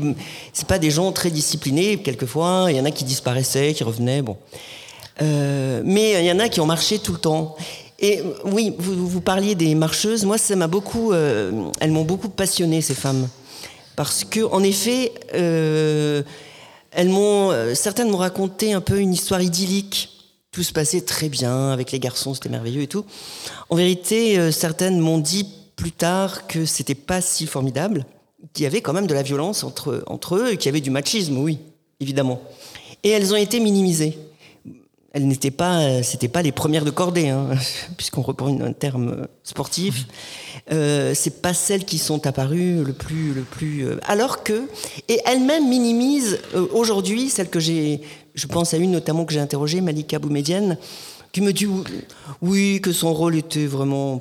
c'est 0.53 0.67
pas 0.67 0.77
des 0.77 0.91
gens 0.91 1.11
très 1.11 1.31
disciplinés. 1.31 1.97
Quelquefois, 1.97 2.67
il 2.69 2.75
y 2.77 2.79
en 2.79 2.85
a 2.85 2.91
qui 2.91 3.03
disparaissaient, 3.03 3.73
qui 3.73 3.83
revenaient. 3.83 4.21
Bon, 4.21 4.37
Euh, 5.21 5.81
mais 5.85 6.19
il 6.23 6.25
y 6.25 6.31
en 6.31 6.39
a 6.39 6.49
qui 6.49 6.59
ont 6.59 6.65
marché 6.65 6.99
tout 6.99 7.13
le 7.13 7.19
temps. 7.19 7.55
Et 7.99 8.19
euh, 8.19 8.23
oui, 8.45 8.75
vous, 8.77 9.07
vous 9.07 9.21
parliez 9.21 9.55
des 9.55 9.73
marcheuses. 9.75 10.23
Moi, 10.25 10.37
ça 10.37 10.55
m'a 10.55 10.67
beaucoup, 10.67 11.13
elles 11.13 11.91
m'ont 11.91 12.03
beaucoup 12.03 12.29
passionné 12.29 12.81
ces 12.81 12.93
femmes, 12.95 13.27
parce 13.95 14.23
que 14.23 14.41
en 14.45 14.61
effet, 14.63 15.11
euh, 15.35 16.21
elles 16.95 17.09
m'ont, 17.09 17.51
euh, 17.51 17.75
certaines 17.75 18.09
m'ont 18.09 18.17
raconté 18.17 18.73
un 18.73 18.81
peu 18.81 18.99
une 18.99 19.13
histoire 19.13 19.41
idyllique. 19.41 20.09
Tout 20.51 20.63
se 20.63 20.71
passait 20.71 21.01
très 21.01 21.29
bien 21.29 21.71
avec 21.71 21.91
les 21.91 21.99
garçons, 21.99 22.33
c'était 22.33 22.49
merveilleux 22.49 22.83
et 22.83 22.87
tout. 22.87 23.05
En 23.69 23.75
vérité, 23.75 24.37
euh, 24.37 24.51
certaines 24.51 24.99
m'ont 24.99 25.17
dit 25.17 25.47
plus 25.75 25.91
tard 25.91 26.47
que 26.47 26.65
c'était 26.65 26.95
pas 26.95 27.21
si 27.21 27.47
formidable, 27.47 28.05
qu'il 28.53 28.63
y 28.63 28.67
avait 28.67 28.81
quand 28.81 28.93
même 28.93 29.07
de 29.07 29.13
la 29.13 29.23
violence 29.23 29.63
entre, 29.63 30.03
entre 30.07 30.35
eux 30.35 30.51
et 30.51 30.57
qu'il 30.57 30.67
y 30.67 30.69
avait 30.69 30.81
du 30.81 30.91
machisme, 30.91 31.37
oui, 31.37 31.59
évidemment. 31.99 32.41
Et 33.03 33.09
elles 33.09 33.33
ont 33.33 33.37
été 33.37 33.59
minimisées. 33.59 34.17
Elles 35.13 35.27
n'étaient 35.27 35.51
pas, 35.51 35.79
euh, 35.81 36.01
c'était 36.01 36.27
pas 36.27 36.41
les 36.41 36.51
premières 36.51 36.85
de 36.85 36.89
cordée, 36.89 37.29
hein, 37.29 37.49
puisqu'on 37.97 38.23
reprend 38.23 38.47
un 38.61 38.73
terme 38.73 39.09
euh, 39.09 39.25
sportif. 39.43 40.07
Euh, 40.71 41.13
c'est 41.13 41.41
pas 41.41 41.53
celles 41.53 41.85
qui 41.85 41.99
sont 41.99 42.25
apparues 42.25 42.83
le 42.83 42.93
plus, 42.93 43.33
le 43.33 43.43
plus. 43.43 43.85
euh, 43.85 43.99
alors 44.07 44.43
que, 44.43 44.67
et 45.07 45.21
elles-mêmes 45.25 45.69
minimisent 45.69 46.39
aujourd'hui 46.73 47.29
celles 47.29 47.49
que 47.49 47.59
j'ai, 47.59 48.01
je 48.33 48.47
pense 48.47 48.73
à 48.73 48.77
une 48.77 48.91
notamment 48.91 49.25
que 49.25 49.33
j'ai 49.33 49.39
interrogée, 49.39 49.81
Malika 49.81 50.17
Boumedienne, 50.17 50.77
qui 51.31 51.41
me 51.41 51.53
dit 51.53 51.67
oui 52.41 52.81
que 52.81 52.91
son 52.91 53.13
rôle 53.13 53.35
était 53.35 53.67
vraiment 53.67 54.19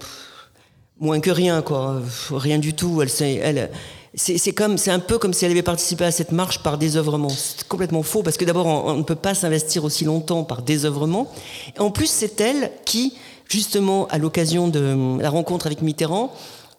moins 1.01 1.21
que 1.21 1.31
rien, 1.31 1.63
quoi. 1.63 2.03
Rien 2.31 2.59
du 2.59 2.75
tout. 2.75 3.03
Elle, 3.03 3.11
elle, 3.43 3.71
c'est, 4.15 4.53
comme, 4.53 4.77
c'est 4.77 4.91
un 4.91 4.99
peu 4.99 5.19
comme 5.19 5.33
si 5.33 5.45
elle 5.45 5.53
avait 5.53 5.63
participé 5.63 6.05
à 6.05 6.11
cette 6.11 6.33
marche 6.33 6.63
par 6.63 6.77
désœuvrement. 6.77 7.31
C'est 7.31 7.67
complètement 7.67 8.03
faux 8.03 8.23
parce 8.23 8.37
que 8.37 8.45
d'abord, 8.45 8.67
on, 8.67 8.95
ne 8.97 9.03
peut 9.03 9.15
pas 9.15 9.35
s'investir 9.35 9.85
aussi 9.85 10.05
longtemps 10.05 10.45
par 10.45 10.63
désœuvrement. 10.63 11.33
En 11.79 11.91
plus, 11.91 12.11
c'est 12.11 12.41
elle 12.41 12.71
qui, 12.85 13.15
justement, 13.49 14.07
à 14.09 14.19
l'occasion 14.19 14.69
de 14.69 15.19
la 15.19 15.31
rencontre 15.31 15.67
avec 15.67 15.81
Mitterrand, 15.81 16.33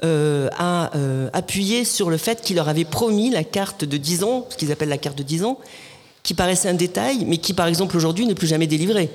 euh, 0.03 0.49
a 0.57 0.95
euh, 0.95 1.29
appuyé 1.33 1.85
sur 1.85 2.09
le 2.09 2.17
fait 2.17 2.41
qu'il 2.41 2.57
leur 2.57 2.69
avait 2.69 2.85
promis 2.85 3.31
la 3.31 3.43
carte 3.43 3.83
de 3.83 3.97
10 3.97 4.23
ans, 4.23 4.45
ce 4.49 4.57
qu'ils 4.57 4.71
appellent 4.71 4.89
la 4.89 4.97
carte 4.97 5.17
de 5.17 5.23
10 5.23 5.43
ans, 5.45 5.59
qui 6.21 6.35
paraissait 6.35 6.69
un 6.69 6.73
détail, 6.75 7.25
mais 7.25 7.37
qui, 7.37 7.53
par 7.53 7.67
exemple, 7.67 7.97
aujourd'hui, 7.97 8.27
n'est 8.27 8.35
plus 8.35 8.47
jamais 8.47 8.67
délivrée. 8.67 9.09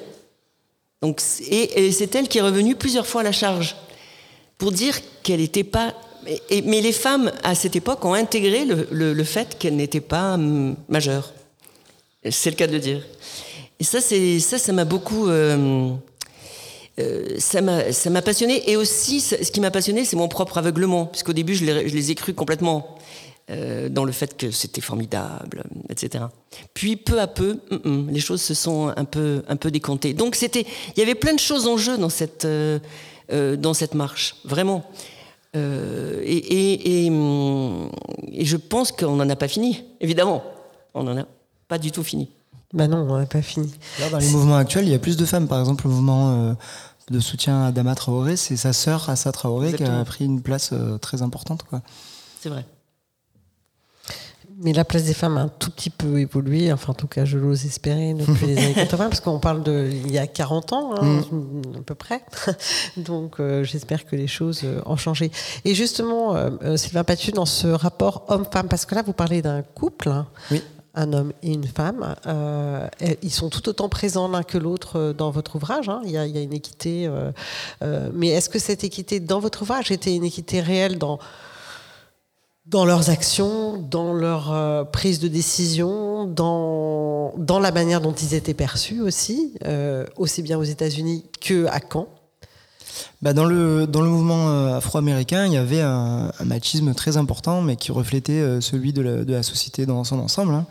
Et 1.50 1.92
c'est 1.92 2.14
elle 2.16 2.26
qui 2.26 2.38
est 2.38 2.42
revenue 2.42 2.74
plusieurs 2.74 3.06
fois 3.06 3.20
à 3.20 3.24
la 3.24 3.32
charge 3.32 3.76
pour 4.56 4.72
dire 4.72 4.98
qu'elle 5.22 5.40
n'était 5.40 5.62
pas. 5.62 5.94
Mais 6.64 6.80
les 6.80 6.92
femmes, 6.92 7.32
à 7.42 7.54
cette 7.54 7.76
époque, 7.76 8.04
ont 8.04 8.14
intégré 8.14 8.64
le, 8.64 9.24
fait 9.24 9.58
qu'elle 9.58 9.76
n'était 9.76 10.00
pas 10.00 10.34
hum, 10.34 10.76
majeure. 10.88 11.32
C'est 12.30 12.50
le 12.50 12.56
cas 12.56 12.66
de 12.66 12.72
le 12.72 12.80
dire. 12.80 13.02
Et 13.80 13.84
ça, 13.84 14.00
ça, 14.00 14.72
m'a 14.72 14.84
beaucoup. 14.84 15.28
euh, 15.28 15.92
euh, 16.98 17.36
ça 17.38 17.60
m'a 17.60 18.22
passionné. 18.22 18.68
Et 18.70 18.76
aussi, 18.76 19.20
ce 19.20 19.50
qui 19.50 19.60
m'a 19.60 19.70
passionné, 19.70 20.04
c'est 20.04 20.16
mon 20.16 20.28
propre 20.28 20.58
aveuglement. 20.58 21.06
Puisqu'au 21.06 21.32
début, 21.32 21.54
je 21.54 21.64
les, 21.64 22.10
ai 22.10 22.14
crus 22.14 22.34
complètement 22.34 22.98
euh, 23.50 23.88
dans 23.88 24.04
le 24.04 24.12
fait 24.12 24.36
que 24.36 24.50
c'était 24.50 24.80
formidable, 24.80 25.62
etc. 25.88 26.24
Puis, 26.74 26.96
peu 26.96 27.20
à 27.20 27.26
peu, 27.26 27.58
hum, 27.70 27.80
hum, 27.84 28.10
les 28.10 28.20
choses 28.20 28.42
se 28.42 28.52
sont 28.52 28.92
un 28.94 29.04
peu, 29.04 29.42
un 29.48 29.56
peu 29.56 29.70
décomptées. 29.70 30.12
Donc, 30.12 30.36
il 30.42 30.64
y 30.96 31.02
avait 31.02 31.14
plein 31.14 31.34
de 31.34 31.38
choses 31.38 31.66
en 31.66 31.76
jeu 31.76 31.96
dans 31.96 32.10
cette, 32.10 32.44
euh, 32.44 32.78
euh, 33.32 33.56
dans 33.56 33.74
cette 33.74 33.94
marche, 33.94 34.36
vraiment. 34.44 34.84
Euh, 35.56 36.20
et, 36.24 36.36
et- 36.36 37.06
et, 37.06 37.10
hum, 37.10 37.90
et 38.32 38.44
je 38.44 38.56
pense 38.56 38.92
qu'on 38.92 39.16
n'en 39.16 39.28
a 39.28 39.36
pas 39.36 39.48
fini, 39.48 39.82
évidemment. 40.00 40.42
On 40.94 41.02
n'en 41.04 41.16
a 41.18 41.24
pas 41.68 41.78
du 41.78 41.90
tout 41.90 42.02
fini. 42.02 42.28
Bah 42.74 42.86
non, 42.86 43.06
on 43.08 43.18
n'a 43.18 43.26
pas 43.26 43.40
fini. 43.42 43.72
Là, 43.98 44.10
dans 44.10 44.18
les 44.18 44.28
mouvements 44.28 44.56
actuels, 44.56 44.84
il 44.84 44.90
y 44.90 44.94
a 44.94 44.98
plus 44.98 45.16
de 45.16 45.24
femmes. 45.24 45.48
Par 45.48 45.58
exemple, 45.58 45.86
le 45.86 45.90
mouvement 45.92 46.30
euh, 46.50 46.52
de 47.10 47.18
soutien 47.20 47.64
à 47.64 47.72
Dama 47.72 47.94
Traoré, 47.94 48.36
c'est 48.36 48.56
sa 48.56 48.74
sœur, 48.74 49.08
Assa 49.08 49.32
Traoré, 49.32 49.70
qui 49.78 49.84
a 49.84 50.04
pris 50.04 50.26
une 50.26 50.42
place 50.42 50.70
euh, 50.74 50.98
très 50.98 51.22
importante. 51.22 51.62
Quoi. 51.62 51.80
C'est 52.40 52.50
vrai. 52.50 52.66
Mais 54.60 54.72
la 54.72 54.84
place 54.84 55.04
des 55.04 55.14
femmes 55.14 55.36
a 55.36 55.42
un 55.42 55.48
tout 55.48 55.70
petit 55.70 55.88
peu 55.90 56.18
évolué, 56.18 56.72
enfin 56.72 56.90
en 56.90 56.94
tout 56.94 57.06
cas 57.06 57.24
je 57.24 57.38
l'ose 57.38 57.64
espérer 57.64 58.14
depuis 58.14 58.46
les 58.46 58.58
années 58.58 58.74
80, 58.74 59.08
parce 59.08 59.20
qu'on 59.20 59.38
parle 59.38 59.62
de 59.62 59.88
il 59.90 60.10
y 60.10 60.18
a 60.18 60.26
40 60.26 60.72
ans 60.72 60.94
hein, 61.00 61.20
à 61.76 61.82
peu 61.82 61.94
près. 61.94 62.22
Donc 62.96 63.38
euh, 63.38 63.62
j'espère 63.62 64.04
que 64.04 64.16
les 64.16 64.26
choses 64.26 64.62
euh, 64.64 64.80
ont 64.84 64.96
changé. 64.96 65.30
Et 65.64 65.74
justement, 65.76 66.34
euh, 66.34 66.76
Sylvain 66.76 67.04
Patu, 67.04 67.30
dans 67.30 67.46
ce 67.46 67.68
rapport 67.68 68.24
homme-femme, 68.28 68.66
parce 68.68 68.84
que 68.84 68.96
là 68.96 69.02
vous 69.02 69.12
parlez 69.12 69.42
d'un 69.42 69.62
couple, 69.62 70.08
hein, 70.08 70.26
Oui. 70.50 70.60
un 70.94 71.12
homme 71.12 71.32
et 71.44 71.52
une 71.52 71.68
femme, 71.68 72.16
ils 73.22 73.30
sont 73.32 73.50
tout 73.50 73.68
autant 73.68 73.88
présents 73.88 74.26
l'un 74.26 74.42
que 74.42 74.58
l'autre 74.58 75.14
dans 75.16 75.30
votre 75.30 75.54
ouvrage. 75.54 75.88
hein. 75.88 76.00
Il, 76.04 76.10
y 76.10 76.14
y 76.14 76.18
a 76.18 76.24
une 76.40 76.52
équité, 76.52 77.08
mais 78.12 78.28
est-ce 78.28 78.48
que 78.48 78.58
cette 78.58 78.82
équité 78.82 79.20
dans 79.20 79.38
votre 79.38 79.62
ouvrage 79.62 79.92
était 79.92 80.14
une 80.16 80.24
équité 80.24 80.60
réelle 80.60 80.98
dans 80.98 81.20
dans 82.68 82.84
leurs 82.84 83.08
actions, 83.08 83.78
dans 83.78 84.12
leur 84.12 84.52
euh, 84.52 84.84
prise 84.84 85.20
de 85.20 85.28
décision, 85.28 86.26
dans, 86.26 87.32
dans 87.38 87.58
la 87.60 87.72
manière 87.72 88.00
dont 88.00 88.12
ils 88.12 88.34
étaient 88.34 88.54
perçus 88.54 89.00
aussi, 89.00 89.54
euh, 89.64 90.04
aussi 90.16 90.42
bien 90.42 90.58
aux 90.58 90.64
États-Unis 90.64 91.24
que 91.40 91.66
à 91.66 91.80
Caen. 91.80 92.08
Bah, 93.22 93.32
dans, 93.32 93.46
le, 93.46 93.86
dans 93.86 94.02
le 94.02 94.08
mouvement 94.08 94.50
euh, 94.50 94.76
afro-américain, 94.76 95.46
il 95.46 95.52
y 95.52 95.56
avait 95.56 95.80
un, 95.80 96.30
machisme 96.44 96.92
très 96.94 97.16
important, 97.16 97.62
mais 97.62 97.76
qui 97.76 97.90
reflétait 97.90 98.60
celui 98.60 98.92
de 98.92 99.02
la, 99.02 99.24
de 99.24 99.32
la 99.32 99.42
société 99.42 99.86
dans 99.86 100.04
son 100.04 100.18
ensemble. 100.18 100.52
hein. 100.52 100.66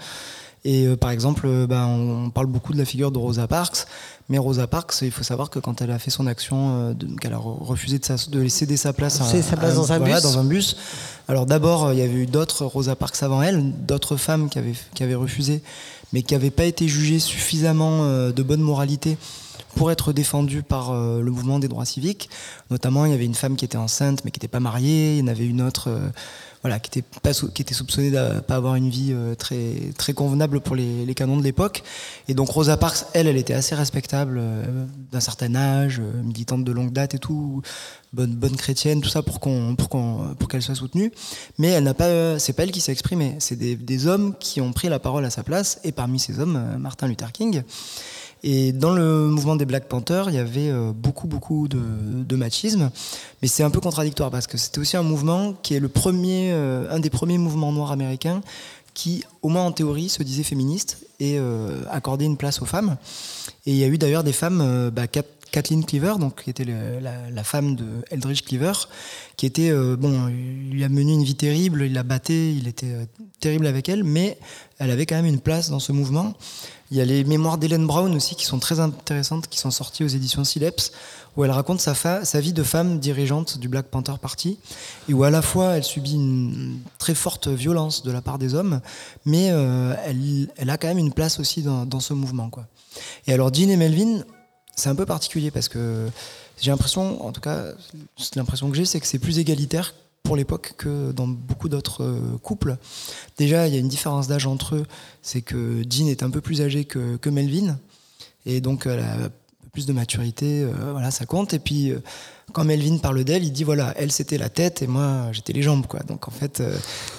Et 0.69 0.85
euh, 0.85 0.97
par 0.97 1.11
exemple, 1.11 1.43
euh, 1.45 1.65
bah, 1.65 1.85
on, 1.87 2.29
parle 2.29 2.47
beaucoup 2.47 2.73
de 2.73 2.77
la 2.77 2.83
figure 2.83 3.09
de 3.09 3.17
Rosa 3.17 3.47
Parks, 3.47 3.85
mais 4.27 4.37
Rosa 4.37 4.67
Parks, 4.67 4.95
il 5.01 5.11
faut 5.11 5.23
savoir 5.23 5.49
que 5.49 5.59
quand 5.59 5.81
elle 5.81 5.91
a 5.91 5.97
fait 5.97 6.09
son 6.11 6.27
action, 6.27 6.89
euh, 6.89 6.93
qu'elle 7.21 7.31
a 7.31 7.37
re- 7.37 7.63
refusé 7.63 7.99
de, 7.99 8.03
sa- 8.05 8.17
de 8.29 8.45
céder 8.49 8.75
sa 8.75 8.91
place, 8.91 9.21
à, 9.21 9.23
sa 9.41 9.55
place 9.55 9.71
à- 9.71 9.75
dans 9.75 9.93
un 9.93 9.99
voilà, 9.99 10.15
bus. 10.15 10.23
dans 10.23 10.37
un 10.39 10.43
bus. 10.43 10.75
Alors 11.29 11.45
d'abord, 11.45 11.93
il 11.93 11.99
y 11.99 12.01
avait 12.01 12.15
eu 12.15 12.25
d'autres 12.25 12.65
Rosa 12.65 12.97
Parks 12.97 13.23
avant 13.23 13.41
elle, 13.41 13.71
d'autres 13.85 14.17
femmes 14.17 14.49
qui 14.49 14.59
avaient, 14.59 14.73
qui 14.93 15.03
avaient 15.03 15.15
refusé, 15.15 15.61
mais 16.11 16.21
qui 16.21 16.33
n'avaient 16.33 16.51
pas 16.51 16.65
été 16.65 16.89
jugées 16.89 17.19
suffisamment 17.19 18.05
de 18.29 18.43
bonne 18.43 18.59
moralité 18.59 19.17
pour 19.77 19.89
être 19.89 20.11
défendues 20.11 20.63
par 20.63 20.93
le 20.93 21.31
mouvement 21.31 21.59
des 21.59 21.67
droits 21.69 21.85
civiques. 21.85 22.29
Notamment, 22.71 23.05
il 23.05 23.11
y 23.11 23.15
avait 23.15 23.25
une 23.25 23.35
femme 23.35 23.55
qui 23.55 23.63
était 23.63 23.77
enceinte 23.77 24.25
mais 24.25 24.31
qui 24.31 24.39
n'était 24.39 24.47
pas 24.49 24.59
mariée. 24.59 25.13
Il 25.15 25.19
y 25.19 25.23
en 25.23 25.27
avait 25.27 25.45
une 25.45 25.61
autre 25.61 25.89
voilà, 26.61 26.79
qui, 26.79 26.99
était 26.99 27.07
pas 27.21 27.31
qui 27.31 27.61
était 27.61 27.73
soupçonnée 27.73 28.11
de 28.11 28.39
pas 28.41 28.55
avoir 28.55 28.75
une 28.75 28.89
vie 28.89 29.11
euh, 29.11 29.35
très, 29.35 29.91
très 29.97 30.13
convenable 30.13 30.59
pour 30.59 30.75
les, 30.75 31.05
les 31.05 31.13
canons 31.13 31.37
de 31.37 31.43
l'époque. 31.43 31.83
Et 32.27 32.33
donc 32.33 32.49
Rosa 32.49 32.77
Parks, 32.77 33.05
elle, 33.13 33.27
elle 33.27 33.37
était 33.37 33.53
assez 33.53 33.75
respectable, 33.75 34.37
euh, 34.39 34.85
d'un 35.11 35.19
certain 35.19 35.55
âge, 35.55 35.99
euh, 35.99 36.23
militante 36.23 36.63
de 36.63 36.71
longue 36.71 36.91
date 36.91 37.13
et 37.13 37.19
tout, 37.19 37.61
bonne, 38.13 38.35
bonne 38.35 38.55
chrétienne, 38.55 39.01
tout 39.01 39.09
ça 39.09 39.21
pour 39.21 39.39
qu'on 39.39 39.75
pour 39.75 39.89
qu'on 39.89 40.35
pour 40.39 40.49
qu'elle 40.49 40.61
soit 40.63 40.75
soutenue. 40.75 41.11
Mais 41.57 41.69
elle 41.69 41.83
n'a 41.83 41.93
pas, 41.93 42.39
c'est 42.39 42.53
pas 42.53 42.63
elle 42.63 42.71
qui 42.71 42.81
s'est 42.81 42.91
exprimée. 42.91 43.35
C'est 43.39 43.55
des, 43.55 44.07
hommes 44.07 44.35
qui 44.39 44.61
ont 44.61 44.73
pris 44.73 44.89
la 44.89 44.99
parole 44.99 45.25
à 45.25 45.29
sa 45.29 45.43
place. 45.43 45.79
Et 45.83 45.91
parmi 45.91 46.19
ces 46.19 46.39
hommes, 46.39 46.77
Martin 46.77 47.07
Luther 47.07 47.31
King. 47.31 47.63
Et 48.43 48.71
dans 48.71 48.93
le 48.93 49.27
mouvement 49.27 49.55
des 49.55 49.65
Black 49.65 49.87
Panthers, 49.87 50.29
il 50.29 50.35
y 50.35 50.39
avait 50.39 50.69
euh, 50.69 50.91
beaucoup, 50.93 51.27
beaucoup 51.27 51.67
de, 51.67 52.35
machisme. 52.35 52.91
Mais 53.41 53.47
c'est 53.47 53.63
un 53.63 53.69
peu 53.69 53.79
contradictoire 53.79 54.29
parce 54.29 54.47
que 54.47 54.57
c'était 54.57 54.79
aussi 54.79 54.95
un 54.95 55.03
mouvement 55.03 55.53
qui 55.63 55.73
est 55.73 55.79
le 55.79 55.89
premier, 55.89 56.51
euh, 56.51 56.87
un 56.91 56.99
des 56.99 57.09
premiers 57.09 57.37
mouvements 57.37 57.71
noirs 57.71 57.91
américains 57.91 58.41
qui, 58.93 59.23
au 59.41 59.49
moins 59.49 59.63
en 59.63 59.71
théorie, 59.71 60.09
se 60.09 60.23
disait 60.23 60.43
féministe 60.43 61.05
et 61.19 61.37
euh, 61.37 61.81
accordait 61.89 62.25
une 62.25 62.37
place 62.37 62.61
aux 62.61 62.65
femmes. 62.65 62.97
Et 63.65 63.71
il 63.71 63.77
y 63.77 63.83
a 63.83 63.87
eu 63.87 63.97
d'ailleurs 63.97 64.23
des 64.23 64.33
femmes 64.33 64.89
bah, 64.91 65.07
Kathleen 65.51 65.85
Cleaver, 65.85 66.15
donc 66.19 66.43
qui 66.43 66.49
était 66.49 66.65
la, 66.65 67.43
femme 67.43 67.75
de 67.75 67.85
Eldridge 68.11 68.41
Cleaver, 68.43 68.73
qui 69.37 69.45
était 69.45 69.69
euh, 69.69 69.95
bon, 69.95 70.27
lui 70.27 70.83
a 70.83 70.89
mené 70.89 71.13
une 71.13 71.23
vie 71.23 71.35
terrible, 71.35 71.83
il 71.85 71.93
la 71.93 72.03
battait, 72.03 72.53
il 72.53 72.67
était 72.67 72.93
euh, 72.93 73.05
terrible 73.39 73.67
avec 73.67 73.89
elle, 73.89 74.03
mais 74.03 74.37
elle 74.79 74.91
avait 74.91 75.05
quand 75.05 75.15
même 75.15 75.25
une 75.25 75.39
place 75.39 75.69
dans 75.69 75.79
ce 75.79 75.91
mouvement. 75.91 76.33
Il 76.89 76.97
y 76.97 77.01
a 77.01 77.05
les 77.05 77.23
mémoires 77.25 77.57
d'Hélène 77.57 77.85
Brown 77.85 78.13
aussi 78.15 78.35
qui 78.35 78.45
sont 78.45 78.59
très 78.59 78.79
intéressantes, 78.79 79.47
qui 79.47 79.59
sont 79.59 79.71
sorties 79.71 80.03
aux 80.03 80.07
éditions 80.07 80.43
Sileps, 80.43 80.91
où 81.35 81.43
elle 81.43 81.51
raconte 81.51 81.81
sa, 81.81 81.93
vie 82.39 82.53
de 82.53 82.63
femme 82.63 82.99
dirigeante 82.99 83.59
du 83.59 83.67
Black 83.67 83.87
Panther 83.87 84.13
Party, 84.21 84.57
et 85.09 85.13
où 85.13 85.23
à 85.23 85.29
la 85.29 85.41
fois 85.41 85.77
elle 85.77 85.83
subit 85.83 86.13
une 86.13 86.79
très 86.97 87.13
forte 87.13 87.47
violence 87.47 88.03
de 88.03 88.11
la 88.11 88.21
part 88.21 88.39
des 88.39 88.55
hommes, 88.55 88.81
mais 89.25 89.49
euh, 89.51 89.93
elle, 90.57 90.69
a 90.69 90.77
quand 90.77 90.87
même 90.87 90.97
une 90.97 91.13
place 91.13 91.39
aussi 91.39 91.61
dans, 91.61 91.99
ce 91.99 92.13
mouvement. 92.13 92.49
Et 93.27 93.33
alors 93.33 93.53
Jean 93.53 93.69
et 93.69 93.77
Melvin, 93.77 94.23
c'est 94.77 94.89
un 94.89 94.95
peu 94.95 95.05
particulier 95.05 95.51
parce 95.51 95.67
que 95.67 96.07
j'ai 96.61 96.71
l'impression, 96.71 97.25
en 97.25 97.31
tout 97.31 97.41
cas, 97.41 97.73
l'impression 98.35 98.69
que 98.69 98.77
j'ai, 98.77 98.85
c'est 98.85 98.99
que 98.99 99.07
c'est 99.07 99.19
plus 99.19 99.39
égalitaire 99.39 99.93
pour 100.23 100.35
l'époque 100.35 100.73
que 100.77 101.11
dans 101.11 101.27
beaucoup 101.27 101.69
d'autres 101.69 102.03
euh, 102.03 102.37
couples. 102.43 102.77
Déjà, 103.37 103.67
il 103.67 103.73
y 103.73 103.77
a 103.77 103.79
une 103.79 103.87
différence 103.87 104.27
d'âge 104.27 104.45
entre 104.45 104.75
eux, 104.75 104.85
c'est 105.21 105.41
que 105.41 105.83
Jean 105.89 106.07
est 106.07 106.21
un 106.21 106.29
peu 106.29 106.41
plus 106.41 106.61
âgée 106.61 106.85
que, 106.85 107.29
Melvin, 107.29 107.79
et 108.45 108.61
donc 108.61 108.85
elle 108.85 108.99
a 108.99 109.29
plus 109.71 109.85
de 109.85 109.93
maturité, 109.93 110.63
euh, 110.63 110.91
voilà, 110.91 111.11
ça 111.11 111.25
compte. 111.25 111.53
Et 111.53 111.59
puis, 111.59 111.91
euh, 111.91 111.99
quand 112.51 112.63
Melvin 112.63 112.97
parle 112.97 113.23
d'elle, 113.23 113.43
il 113.43 113.51
dit 113.51 113.63
voilà, 113.63 113.93
elle 113.97 114.11
c'était 114.11 114.37
la 114.37 114.49
tête 114.49 114.81
et 114.81 114.87
moi 114.87 115.29
j'étais 115.31 115.53
les 115.53 115.61
jambes, 115.61 115.87
quoi. 115.87 116.01
Donc 116.01 116.27
en 116.27 116.31
fait, 116.31 116.61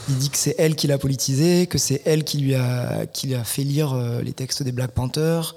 il 0.09 0.17
dit 0.17 0.31
que 0.31 0.39
c'est 0.39 0.55
elle 0.59 0.75
qui 0.75 0.87
l'a 0.87 0.99
politisé, 0.99 1.67
que 1.67 1.79
c'est 1.79 2.03
elle 2.05 2.25
qui 2.25 2.39
lui 2.39 2.55
a, 2.55 3.07
qui 3.07 3.35
fait 3.45 3.65
lire 3.65 3.95
les 4.23 4.33
textes 4.33 4.63
des 4.63 4.73
Black 4.73 4.93
Panthers. 4.93 5.55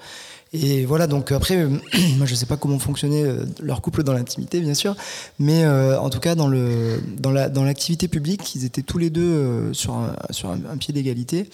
Et 0.54 0.86
voilà, 0.86 1.08
donc 1.08 1.32
après, 1.32 1.56
euh, 1.56 1.70
moi 2.18 2.26
je 2.26 2.36
sais 2.36 2.46
pas 2.46 2.58
comment 2.58 2.78
fonctionnait 2.78 3.24
euh, 3.24 3.46
leur 3.62 3.82
couple 3.82 4.04
dans 4.04 4.14
l'intimité, 4.14 4.60
bien 4.60 4.74
sûr, 4.74 4.96
mais 5.40 5.64
euh, 5.64 5.98
en 5.98 6.10
tout 6.10 6.20
cas 6.20 6.36
dans 6.36 6.48
le 6.48 7.02
dans 7.18 7.32
la 7.32 7.48
dans 7.48 7.64
l'activité 7.64 8.10
publique, 8.10 8.54
ils 8.54 8.66
étaient 8.66 8.82
tous 8.82 8.98
les 8.98 9.10
deux 9.10 9.22
euh, 9.22 9.74
sur 9.74 9.94
un, 9.94 10.14
sur 10.32 10.50
un, 10.50 10.78
pied 10.78 10.94
d'égalité. 10.94 11.50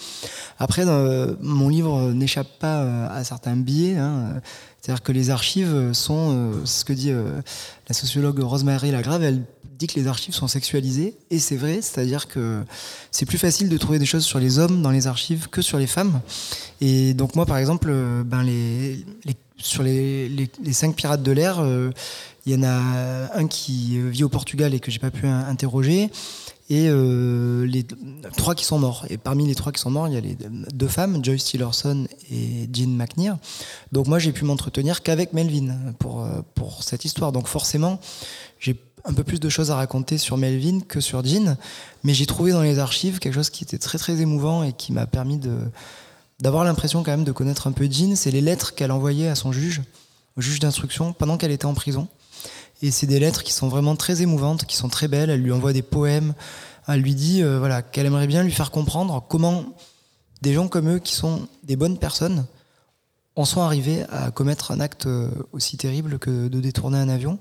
Après, 0.58 0.84
dans, 0.84 1.36
mon 1.40 1.68
livre 1.68 2.10
n'échappe 2.12 2.58
pas 2.58 3.06
à 3.06 3.22
certains 3.22 3.56
biais. 3.56 3.96
Hein, 3.96 4.40
c'est-à-dire 4.80 5.02
que 5.02 5.12
les 5.12 5.30
archives 5.30 5.92
sont, 5.92 6.52
c'est 6.64 6.80
ce 6.80 6.84
que 6.84 6.92
dit 6.92 7.12
la 7.12 7.94
sociologue 7.94 8.38
Rosemary 8.40 8.90
Lagrave, 8.90 9.22
elle 9.22 9.42
dit 9.78 9.86
que 9.86 9.98
les 9.98 10.08
archives 10.08 10.34
sont 10.34 10.48
sexualisées, 10.48 11.14
et 11.30 11.38
c'est 11.38 11.56
vrai, 11.56 11.80
c'est-à-dire 11.80 12.26
que 12.26 12.64
c'est 13.12 13.26
plus 13.26 13.38
facile 13.38 13.68
de 13.68 13.78
trouver 13.78 13.98
des 13.98 14.06
choses 14.06 14.24
sur 14.24 14.40
les 14.40 14.58
hommes 14.58 14.82
dans 14.82 14.90
les 14.90 15.06
archives 15.06 15.48
que 15.48 15.62
sur 15.62 15.78
les 15.78 15.86
femmes. 15.86 16.20
Et 16.80 17.14
donc 17.14 17.36
moi, 17.36 17.46
par 17.46 17.58
exemple, 17.58 17.88
euh, 17.90 18.24
ben 18.24 18.44
sur 19.56 19.82
les, 19.82 20.50
cinq 20.72 20.94
pirates 20.96 21.22
de 21.22 21.32
l'air, 21.32 21.60
euh, 21.60 21.90
il 22.44 22.52
y 22.52 22.56
en 22.56 22.64
a 22.64 23.30
un 23.34 23.46
qui 23.46 23.98
euh, 23.98 24.08
vit 24.08 24.24
au 24.24 24.28
Portugal 24.28 24.74
et 24.74 24.80
que 24.80 24.90
j'ai 24.90 24.98
pas 24.98 25.10
pu 25.10 25.26
in- 25.26 25.46
interroger, 25.46 26.10
et 26.70 26.90
les 26.90 27.86
trois 28.36 28.54
qui 28.54 28.66
sont 28.66 28.78
morts. 28.78 29.06
Et 29.08 29.16
parmi 29.16 29.46
les 29.46 29.54
trois 29.54 29.72
qui 29.72 29.80
sont 29.80 29.90
morts, 29.90 30.06
il 30.08 30.12
y 30.12 30.18
a 30.18 30.20
les 30.20 30.36
deux 30.74 30.86
femmes, 30.86 31.24
Joyce 31.24 31.44
Tillerson 31.44 32.06
et 32.30 32.68
Jean 32.70 32.90
McNear. 32.94 33.38
Donc 33.90 34.06
moi, 34.06 34.18
j'ai 34.18 34.32
pu 34.32 34.44
m'entretenir 34.44 35.02
qu'avec 35.02 35.32
Melvin 35.32 35.74
pour, 35.98 36.28
pour 36.54 36.82
cette 36.82 37.06
histoire. 37.06 37.32
Donc 37.32 37.46
forcément, 37.46 37.98
j'ai 38.60 38.76
un 39.08 39.14
peu 39.14 39.24
plus 39.24 39.40
de 39.40 39.48
choses 39.48 39.70
à 39.70 39.76
raconter 39.76 40.18
sur 40.18 40.36
Melvin 40.36 40.80
que 40.80 41.00
sur 41.00 41.24
Jean, 41.24 41.56
mais 42.04 42.12
j'ai 42.12 42.26
trouvé 42.26 42.52
dans 42.52 42.62
les 42.62 42.78
archives 42.78 43.18
quelque 43.18 43.34
chose 43.34 43.50
qui 43.50 43.64
était 43.64 43.78
très 43.78 43.96
très 43.96 44.20
émouvant 44.20 44.62
et 44.62 44.74
qui 44.74 44.92
m'a 44.92 45.06
permis 45.06 45.38
de 45.38 45.56
d'avoir 46.40 46.62
l'impression 46.62 47.02
quand 47.02 47.10
même 47.10 47.24
de 47.24 47.32
connaître 47.32 47.66
un 47.66 47.72
peu 47.72 47.88
Jean. 47.90 48.14
C'est 48.14 48.30
les 48.30 48.42
lettres 48.42 48.74
qu'elle 48.74 48.92
envoyait 48.92 49.28
à 49.28 49.34
son 49.34 49.50
juge, 49.50 49.82
au 50.36 50.40
juge 50.40 50.60
d'instruction, 50.60 51.12
pendant 51.12 51.36
qu'elle 51.36 51.50
était 51.50 51.64
en 51.64 51.74
prison. 51.74 52.06
Et 52.80 52.92
c'est 52.92 53.08
des 53.08 53.18
lettres 53.18 53.42
qui 53.42 53.52
sont 53.52 53.66
vraiment 53.66 53.96
très 53.96 54.22
émouvantes, 54.22 54.64
qui 54.64 54.76
sont 54.76 54.88
très 54.88 55.08
belles. 55.08 55.30
Elle 55.30 55.42
lui 55.42 55.50
envoie 55.50 55.72
des 55.72 55.82
poèmes. 55.82 56.34
Elle 56.86 57.00
lui 57.00 57.14
dit 57.14 57.42
euh, 57.42 57.58
voilà, 57.58 57.82
qu'elle 57.82 58.06
aimerait 58.06 58.28
bien 58.28 58.44
lui 58.44 58.52
faire 58.52 58.70
comprendre 58.70 59.24
comment 59.28 59.64
des 60.42 60.54
gens 60.54 60.68
comme 60.68 60.88
eux, 60.90 60.98
qui 61.00 61.14
sont 61.14 61.48
des 61.64 61.74
bonnes 61.74 61.98
personnes, 61.98 62.46
en 63.34 63.44
sont 63.44 63.62
arrivés 63.62 64.04
à 64.10 64.30
commettre 64.30 64.70
un 64.70 64.78
acte 64.78 65.06
euh, 65.06 65.30
aussi 65.52 65.76
terrible 65.76 66.20
que 66.20 66.46
de 66.46 66.60
détourner 66.60 66.98
un 66.98 67.08
avion. 67.08 67.38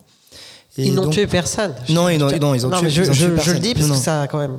Et 0.79 0.85
Ils 0.87 0.93
n'ont 0.93 1.09
tué 1.09 1.25
personne. 1.25 1.73
Non, 1.89 2.07
ils 2.07 2.19
non, 2.19 2.29
ils 2.53 2.65
ont 2.65 2.69
tué- 2.69 2.83
mais 2.83 2.89
je, 2.91 3.01
ils 3.03 3.09
ont 3.09 3.13
je- 3.13 3.19
tué 3.25 3.29
je 3.29 3.33
personne. 3.35 3.53
le 3.55 3.59
dis 3.59 3.73
parce 3.73 3.87
que 3.89 3.95
ça, 3.95 4.27
quand 4.29 4.37
même, 4.37 4.57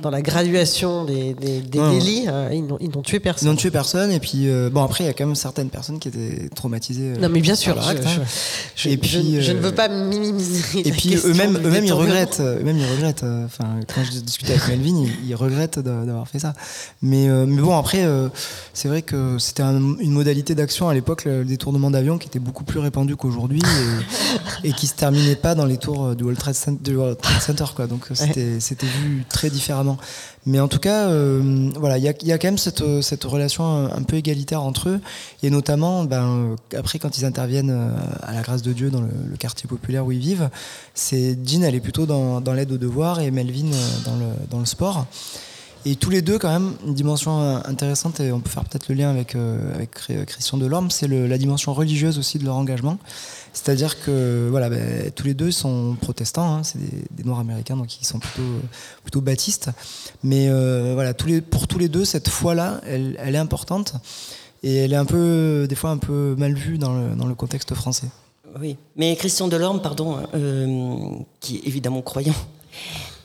dans 0.00 0.10
la 0.10 0.22
graduation 0.22 1.04
des, 1.04 1.34
délits, 1.34 2.26
euh, 2.28 2.50
ils 2.52 2.64
n'ont 2.64 2.78
ils 2.80 2.90
tué 3.02 3.16
Ils 3.16 3.20
personne. 3.20 3.48
n'ont 3.48 3.56
tué 3.56 3.70
personne. 3.72 4.12
Et 4.12 4.20
puis, 4.20 4.48
euh, 4.48 4.70
bon, 4.70 4.84
après, 4.84 5.02
il 5.04 5.06
y 5.08 5.10
a 5.10 5.12
quand 5.12 5.26
même 5.26 5.34
certaines 5.34 5.70
personnes 5.70 5.98
qui 5.98 6.06
étaient 6.08 6.48
traumatisées. 6.54 7.14
euh, 7.16 7.20
Non, 7.20 7.28
mais 7.28 7.40
bien 7.40 7.56
sûr. 7.56 7.76
hein. 7.80 7.94
Et 8.84 8.96
puis, 8.96 9.40
je 9.42 9.52
ne 9.52 9.58
veux 9.58 9.72
pas 9.72 9.88
minimiser. 9.88 10.86
Et 10.86 10.92
puis 10.92 11.16
eux-mêmes, 11.16 11.56
eux-mêmes 11.64 11.84
ils 11.84 11.92
regrettent. 11.92 12.40
Eux-mêmes 12.40 12.78
ils 12.78 12.90
regrettent. 12.92 13.24
Enfin, 13.24 13.80
quand 13.92 14.02
je 14.04 14.20
discutais 14.20 14.52
avec 14.52 14.68
Melvin, 14.68 15.04
ils, 15.04 15.30
ils 15.30 15.34
regrettent 15.34 15.78
d'a- 15.80 16.04
d'avoir 16.04 16.28
fait 16.28 16.38
ça. 16.38 16.54
Mais, 17.02 17.26
mais 17.26 17.60
bon, 17.62 17.76
après, 17.76 18.06
c'est 18.72 18.86
vrai 18.88 19.02
que 19.02 19.36
c'était 19.38 19.62
un- 19.64 19.96
une 19.98 20.12
modalité 20.12 20.54
d'action 20.54 20.88
à 20.88 20.94
l'époque, 20.94 21.24
le, 21.24 21.44
détournement 21.44 21.90
d'avion, 21.90 22.18
qui 22.18 22.28
était 22.28 22.38
beaucoup 22.38 22.62
plus 22.64 22.78
répandu 22.78 23.16
qu'aujourd'hui 23.16 23.60
et, 24.62 24.68
et 24.68 24.72
qui 24.72 24.86
se 24.86 24.94
terminait 24.94 25.34
pas 25.34 25.54
dans 25.56 25.64
les 25.64 25.78
tours 25.78 26.14
du 26.14 26.22
World 26.22 26.38
Trade 26.38 26.54
Center, 26.54 26.90
du 26.90 26.96
World 26.96 27.18
Trade 27.18 27.42
Center, 27.42 27.64
quoi. 27.74 27.86
Donc 27.86 28.06
euh, 28.10 28.14
c'était, 28.60 28.86
vu 28.86 29.24
très 29.28 29.50
différemment. 29.50 29.98
Mais 30.44 30.60
en 30.60 30.68
tout 30.68 30.78
cas, 30.78 31.08
euh, 31.08 31.70
voilà, 31.76 31.98
il 31.98 32.04
y 32.04 32.08
a, 32.08 32.12
il 32.20 32.28
y 32.28 32.32
a 32.32 32.38
quand 32.38 32.46
même 32.46 32.58
cette, 32.58 32.82
euh, 32.82 33.02
cette 33.02 33.24
relation 33.24 33.64
un, 33.64 33.86
un 33.86 34.02
peu 34.02 34.16
égalitaire 34.16 34.62
entre 34.62 34.90
eux, 34.90 35.00
et 35.42 35.50
notamment, 35.50 36.04
ben, 36.04 36.22
euh, 36.22 36.78
après 36.78 37.00
quand 37.00 37.18
ils 37.18 37.24
interviennent 37.24 37.70
euh, 37.70 37.90
à 38.22 38.32
la 38.32 38.42
grâce 38.42 38.62
de 38.62 38.72
Dieu 38.72 38.90
dans 38.90 39.00
le, 39.00 39.08
le 39.28 39.36
quartier 39.36 39.66
populaire 39.68 40.06
où 40.06 40.12
ils 40.12 40.20
vivent, 40.20 40.48
c'est 40.94 41.36
Jean, 41.44 41.64
elle 41.64 41.74
est 41.74 41.80
plutôt 41.80 42.06
dans, 42.06 42.40
dans 42.40 42.52
l'aide 42.52 42.70
aux 42.70 42.78
devoirs 42.78 43.18
et 43.18 43.32
Melvin 43.32 43.72
euh, 43.72 43.88
dans 44.04 44.16
le, 44.16 44.26
dans 44.50 44.60
le 44.60 44.66
sport. 44.66 45.06
Et 45.88 45.94
tous 45.94 46.10
les 46.10 46.20
deux, 46.20 46.36
quand 46.36 46.50
même, 46.50 46.72
une 46.84 46.94
dimension 46.94 47.40
euh, 47.40 47.58
intéressante, 47.64 48.18
et 48.18 48.32
on 48.32 48.40
peut 48.40 48.50
faire 48.50 48.64
peut-être 48.64 48.88
le 48.88 48.96
lien 48.96 49.08
avec, 49.08 49.36
euh, 49.36 49.72
avec 49.72 49.96
Chr- 49.96 50.24
Christian 50.24 50.58
Delorme, 50.58 50.90
c'est 50.90 51.06
la 51.06 51.38
dimension 51.38 51.72
religieuse 51.74 52.18
aussi 52.18 52.38
de 52.38 52.44
leur 52.44 52.56
engagement. 52.56 52.98
C'est-à-dire 53.56 53.98
que 54.04 54.48
voilà, 54.50 54.68
ben, 54.68 55.10
tous 55.12 55.26
les 55.26 55.32
deux 55.32 55.50
sont 55.50 55.96
protestants, 55.98 56.56
hein, 56.56 56.62
c'est 56.62 56.78
des, 56.78 57.24
Noirs 57.24 57.40
américains, 57.40 57.74
donc 57.74 57.98
ils 57.98 58.04
sont 58.04 58.18
plutôt, 58.18 58.60
plutôt 59.02 59.22
baptistes. 59.22 59.70
Mais 60.22 60.48
euh, 60.50 60.92
voilà, 60.92 61.14
pour 61.50 61.66
tous 61.66 61.78
les 61.78 61.88
deux, 61.88 62.04
cette 62.04 62.28
foi-là, 62.28 62.82
elle, 62.86 63.16
est 63.18 63.38
importante. 63.38 63.94
Et 64.62 64.76
elle 64.76 64.92
est 64.92 64.96
un 64.96 65.06
peu, 65.06 65.66
des 65.68 65.74
fois, 65.74 65.88
un 65.88 65.96
peu 65.96 66.34
mal 66.36 66.52
vue 66.52 66.76
dans 66.76 66.92
le, 66.92 67.34
contexte 67.34 67.74
français. 67.74 68.08
Oui, 68.60 68.76
mais 68.94 69.16
Christian 69.16 69.48
Delorme, 69.48 69.80
pardon, 69.80 70.18
euh, 70.34 71.14
qui 71.40 71.56
est 71.56 71.66
évidemment 71.66 72.02
croyant, 72.02 72.34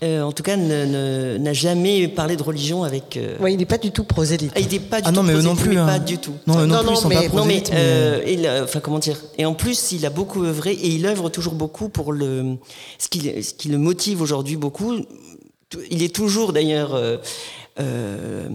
euh, 0.03 0.21
en 0.23 0.31
tout 0.31 0.41
cas 0.43 0.57
ne- 0.57 0.85
ne- 0.85 1.37
n'a 1.37 1.53
jamais 1.53 2.07
parlé 2.07 2.35
de 2.35 2.41
religion 2.43 2.83
avec. 2.83 3.17
euh, 3.17 3.37
Ouais, 3.39 3.53
il 3.53 3.57
n'est 3.57 3.65
pas 3.65 3.77
du 3.77 3.91
tout 3.91 4.03
prosélyte. 4.03 4.51
ah, 4.55 4.59
il 4.59 4.67
n'est 4.67 4.79
pas 4.79 4.99
du 5.01 5.07
Ah 5.07 5.11
tout 5.11 5.15
non, 5.15 5.23
mais 5.23 5.33
eux 5.33 5.41
non 5.41 5.55
prosélyte, 5.55 5.63
plus, 5.63 5.75
mais 5.75 5.81
hein. 5.81 5.85
Pas 5.85 5.99
du 5.99 6.17
tout. 6.17 6.33
Non, 6.47 6.59
eux 6.59 6.65
non, 6.65 6.75
Non, 6.77 6.79
plus, 6.79 6.87
non, 6.89 6.95
sont 6.95 7.07
mais- 7.09 7.29
pas 7.29 7.45
mais, 7.45 7.63
euh, 7.73 8.21
il 8.27 8.47
a- 8.47 8.63
enfin 8.63 8.79
comment 8.79 8.99
dire? 8.99 9.17
Et 9.37 9.45
en 9.45 9.53
plus, 9.53 9.91
il 9.91 10.05
a 10.05 10.09
beaucoup 10.09 10.43
œuvré 10.43 10.71
et 10.71 10.87
il 10.87 11.05
œuvre 11.05 11.29
toujours 11.29 11.53
beaucoup 11.53 11.89
pour 11.89 12.13
le 12.13 12.55
ce 12.97 13.07
qui, 13.09 13.21
ce 13.43 13.53
qui 13.53 13.69
le 13.69 13.77
motive 13.77 14.21
aujourd'hui 14.21 14.55
beaucoup. 14.57 14.95
Il 15.89 16.03
est 16.03 16.13
toujours 16.13 16.51
d'ailleurs 16.51 16.95
euh, 16.95 17.17
euh, 17.79 18.47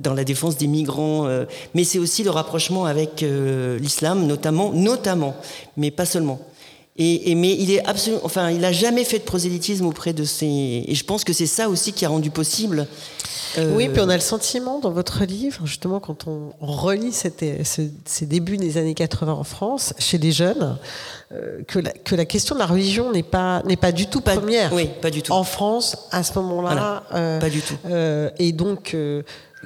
dans 0.00 0.14
la 0.14 0.24
défense 0.24 0.56
des 0.56 0.66
migrants, 0.66 1.26
euh, 1.26 1.44
mais 1.74 1.84
c'est 1.84 1.98
aussi 1.98 2.24
le 2.24 2.30
rapprochement 2.30 2.84
avec 2.86 3.22
euh, 3.22 3.78
l'islam, 3.78 4.26
notamment, 4.26 4.72
notamment, 4.72 5.36
mais 5.76 5.90
pas 5.90 6.06
seulement. 6.06 6.40
Et, 6.98 7.30
et- 7.30 7.34
mais 7.34 7.52
il 7.52 7.70
est 7.70 7.84
absolument, 7.86 8.22
enfin, 8.24 8.50
il 8.50 8.64
a 8.64 8.72
jamais 8.72 9.04
fait 9.04 9.18
de 9.18 9.24
prosélytisme 9.24 9.84
auprès 9.86 10.12
de 10.14 10.24
ses. 10.24 10.84
Et 10.88 10.94
je 10.94 11.04
pense 11.04 11.24
que 11.24 11.32
c'est 11.32 11.46
ça 11.46 11.68
aussi 11.68 11.92
qui 11.92 12.04
a 12.04 12.08
rendu 12.08 12.30
possible. 12.30 12.86
euh, 13.58 13.74
Oui, 13.76 13.88
puis 13.88 14.00
on 14.00 14.08
a 14.08 14.14
le 14.14 14.20
sentiment 14.22 14.80
dans 14.80 14.90
votre 14.90 15.24
livre, 15.24 15.60
justement, 15.66 16.00
quand 16.00 16.26
on, 16.26 16.52
on 16.60 16.66
relit 16.72 17.12
cette- 17.12 17.44
ce- 17.66 17.82
ces 18.06 18.24
débuts 18.26 18.56
des 18.56 18.78
années 18.78 18.94
80 18.94 19.32
en 19.34 19.44
France, 19.44 19.92
chez 19.98 20.16
les 20.18 20.32
jeunes, 20.32 20.78
euh, 21.32 21.60
que, 21.68 21.78
la, 21.78 21.90
que 21.90 22.14
la 22.14 22.24
question 22.24 22.54
de 22.54 22.60
la 22.60 22.66
religion 22.66 23.12
n'est 23.12 23.22
pas, 23.22 23.62
n'est 23.66 23.76
pas 23.76 23.92
du 23.92 24.06
tout 24.06 24.20
Pas- 24.22 24.36
première. 24.36 24.72
oui, 24.72 24.88
pas 25.02 25.10
du 25.10 25.22
tout. 25.22 25.32
En 25.32 25.44
France, 25.44 25.96
à 26.12 26.22
ce 26.22 26.38
moment-là. 26.38 27.02
Voilà, 27.10 27.38
pas 27.40 27.50
du 27.50 27.60
tout. 27.60 27.76
euh, 27.86 28.30
et 28.38 28.52
donc, 28.52 28.92
euh, 28.94 29.22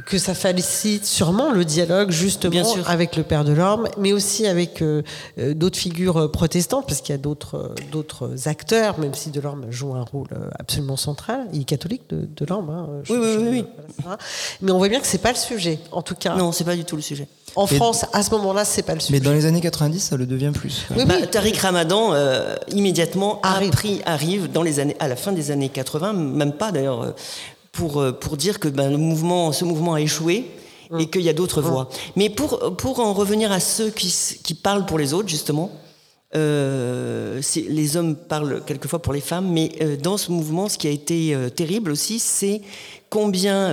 que 0.07 0.19
ça 0.19 0.35
facilite 0.35 1.05
sûrement 1.07 1.51
le 1.53 1.65
dialogue, 1.65 2.09
Bien 2.09 2.17
justement, 2.19 2.65
sûr. 2.65 2.89
avec 2.89 3.17
le 3.17 3.23
Père 3.23 3.45
de 3.45 3.53
l'Orme, 3.53 3.89
mais 3.99 4.13
aussi 4.13 4.47
avec 4.47 4.83
euh, 4.83 5.03
euh, 5.39 5.55
d'autres 5.55 5.79
figures 5.79 6.17
euh, 6.17 6.29
protestantes, 6.29 6.87
parce 6.87 7.01
qu'il 7.01 7.13
y 7.13 7.19
a 7.19 7.21
d'autres 7.21 7.75
d'autres 7.93 8.49
acteurs, 8.49 8.99
même 8.99 9.15
si 9.15 9.31
Delorme 9.31 9.67
joue 9.71 9.95
un 9.95 10.03
rôle 10.03 10.29
absolument 10.59 10.97
central. 10.97 11.47
Il 11.53 11.63
est 11.63 11.65
catholique, 11.65 12.03
de, 12.11 12.29
Delorme. 12.37 12.71
hein, 12.71 12.89
je- 13.05 13.13
Oui, 13.13 13.19
oui, 13.21 13.37
oui, 13.39 13.49
oui. 13.51 13.65
voilà, 14.03 14.19
ça. 14.19 14.25
Mais 14.63 14.71
on 14.73 14.79
voit 14.79 14.89
bien 14.89 15.01
que 15.01 15.07
c'est 15.07 15.19
pas 15.19 15.31
le 15.33 15.39
sujet, 15.39 15.79
en 15.93 16.03
tout 16.03 16.15
cas. 16.15 16.35
Non, 16.37 16.53
c'est 16.53 16.65
pas 16.65 16.77
du 16.77 16.85
tout 16.85 16.97
le 16.97 17.03
sujet. 17.03 17.27
En 17.57 17.67
Et- 17.67 17.75
France, 17.75 18.05
à 18.13 18.23
ce 18.23 18.31
moment-là, 18.31 18.65
c'est 18.65 18.83
pas 18.83 18.95
le 18.95 19.01
sujet. 19.01 19.19
Mais 19.19 19.21
dans 19.25 19.33
les 19.33 19.45
années 19.47 19.61
90, 19.61 19.99
ça 20.01 20.17
le 20.17 20.25
devient 20.27 20.53
plus. 20.55 20.85
Oui, 20.97 21.05
Bah, 21.05 21.15
oui. 21.21 21.27
Tariq 21.29 21.59
Ramadan, 21.61 22.11
euh, 22.13 22.55
immédiatement, 22.69 23.41
Arrive. 23.43 23.73
Arrive. 23.75 24.03
arrive 24.07 24.53
dans 24.53 24.63
les 24.63 24.79
années, 24.79 24.97
à 25.01 25.09
la 25.09 25.17
fin 25.17 25.33
des 25.33 25.51
années 25.51 25.69
80, 25.69 26.13
même 26.13 26.53
pas 26.53 26.71
d'ailleurs, 26.71 27.03
euh, 27.03 27.11
pour, 27.73 28.01
euh, 28.01 28.13
pour 28.13 28.37
dire 28.37 28.59
que 28.59 28.69
ben, 28.69 28.91
le 28.91 28.97
mouvement, 28.99 29.53
ce 29.53 29.65
mouvement 29.65 29.95
a 29.95 30.01
échoué 30.01 30.47
et 30.99 31.07
qu'il 31.09 31.23
y 31.23 31.29
a 31.29 31.33
d'autres 31.33 31.63
voies. 31.63 31.89
Mais 32.17 32.29
pour, 32.31 32.77
pour 32.77 32.99
en 33.01 33.13
revenir 33.13 33.53
à 33.53 33.61
ceux 33.61 33.91
qui, 33.91 34.55
parlent 34.55 34.87
pour 34.87 34.99
les 34.99 35.13
autres, 35.15 35.29
justement, 35.29 35.71
Euh, 36.37 37.41
les 37.69 37.97
hommes 37.97 38.15
parlent 38.15 38.63
quelquefois 38.65 39.01
pour 39.03 39.13
les 39.13 39.21
femmes, 39.21 39.49
mais 39.51 39.73
euh, 39.83 39.97
dans 39.97 40.17
ce 40.17 40.31
mouvement, 40.31 40.69
ce 40.69 40.79
qui 40.79 40.87
a 40.87 40.91
été 40.91 41.35
euh, 41.35 41.49
terrible 41.51 41.91
aussi, 41.91 42.21
c'est 42.21 42.61
combien 43.09 43.69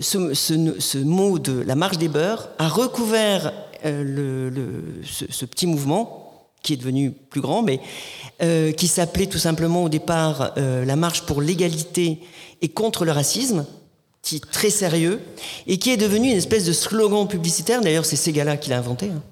ce, 0.00 0.34
ce- 0.34 0.80
ce 0.80 0.98
mot 0.98 1.38
de 1.38 1.60
la 1.60 1.74
marche 1.74 1.98
des 1.98 2.08
beurs 2.08 2.48
a 2.58 2.66
recouvert 2.68 3.52
le- 3.84 4.48
le- 4.48 5.02
ce, 5.04 5.26
ce 5.30 5.44
petit 5.44 5.66
mouvement 5.66 6.17
qui 6.62 6.74
est 6.74 6.76
devenu 6.76 7.10
plus 7.12 7.40
grand, 7.40 7.62
mais 7.62 7.80
euh, 8.42 8.72
qui 8.72 8.88
s'appelait 8.88 9.26
tout 9.26 9.38
simplement 9.38 9.84
au 9.84 9.88
départ 9.88 10.52
euh, 10.56 10.84
la 10.84 10.96
marche 10.96 11.22
pour 11.22 11.40
l'égalité 11.40 12.20
et 12.62 12.68
contre 12.68 13.04
le 13.04 13.12
racisme, 13.12 13.66
qui 14.22 14.36
est 14.36 14.50
très 14.50 14.70
sérieux, 14.70 15.20
et 15.66 15.78
qui 15.78 15.90
est 15.90 15.96
devenu 15.96 16.30
une 16.30 16.36
espèce 16.36 16.64
de 16.64 16.72
slogan 16.72 17.26
publicitaire, 17.28 17.80
d'ailleurs 17.80 18.04
c'est 18.04 18.16
Ségala 18.16 18.56
qui 18.56 18.70
l'a 18.70 18.78
inventé, 18.78 19.06
hein, 19.06 19.22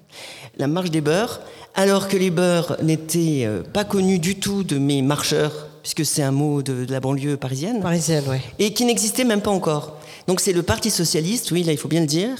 la 0.57 0.67
marche 0.67 0.89
des 0.89 1.01
beurs, 1.01 1.41
alors 1.75 2.07
que 2.07 2.17
les 2.17 2.31
beurs 2.31 2.77
n'étaient 2.81 3.43
euh, 3.45 3.61
pas 3.61 3.83
connus 3.83 4.19
du 4.19 4.39
tout 4.39 4.63
de 4.63 4.77
mes 4.77 5.01
marcheurs, 5.01 5.66
puisque 5.87 6.05
c'est 6.05 6.21
un 6.21 6.31
mot 6.31 6.61
de, 6.61 6.83
de 6.83 6.91
la 6.91 6.99
banlieue 6.99 7.37
parisienne, 7.37 7.79
Parisienne, 7.81 8.25
oui. 8.27 8.39
et 8.59 8.73
qui 8.73 8.83
n'existait 8.83 9.23
même 9.23 9.39
pas 9.41 9.51
encore. 9.51 9.95
Donc 10.27 10.41
c'est 10.41 10.51
le 10.51 10.61
Parti 10.61 10.91
socialiste, 10.91 11.51
oui, 11.51 11.63
là 11.63 11.71
il 11.71 11.77
faut 11.77 11.87
bien 11.87 12.01
le 12.01 12.05
dire, 12.07 12.31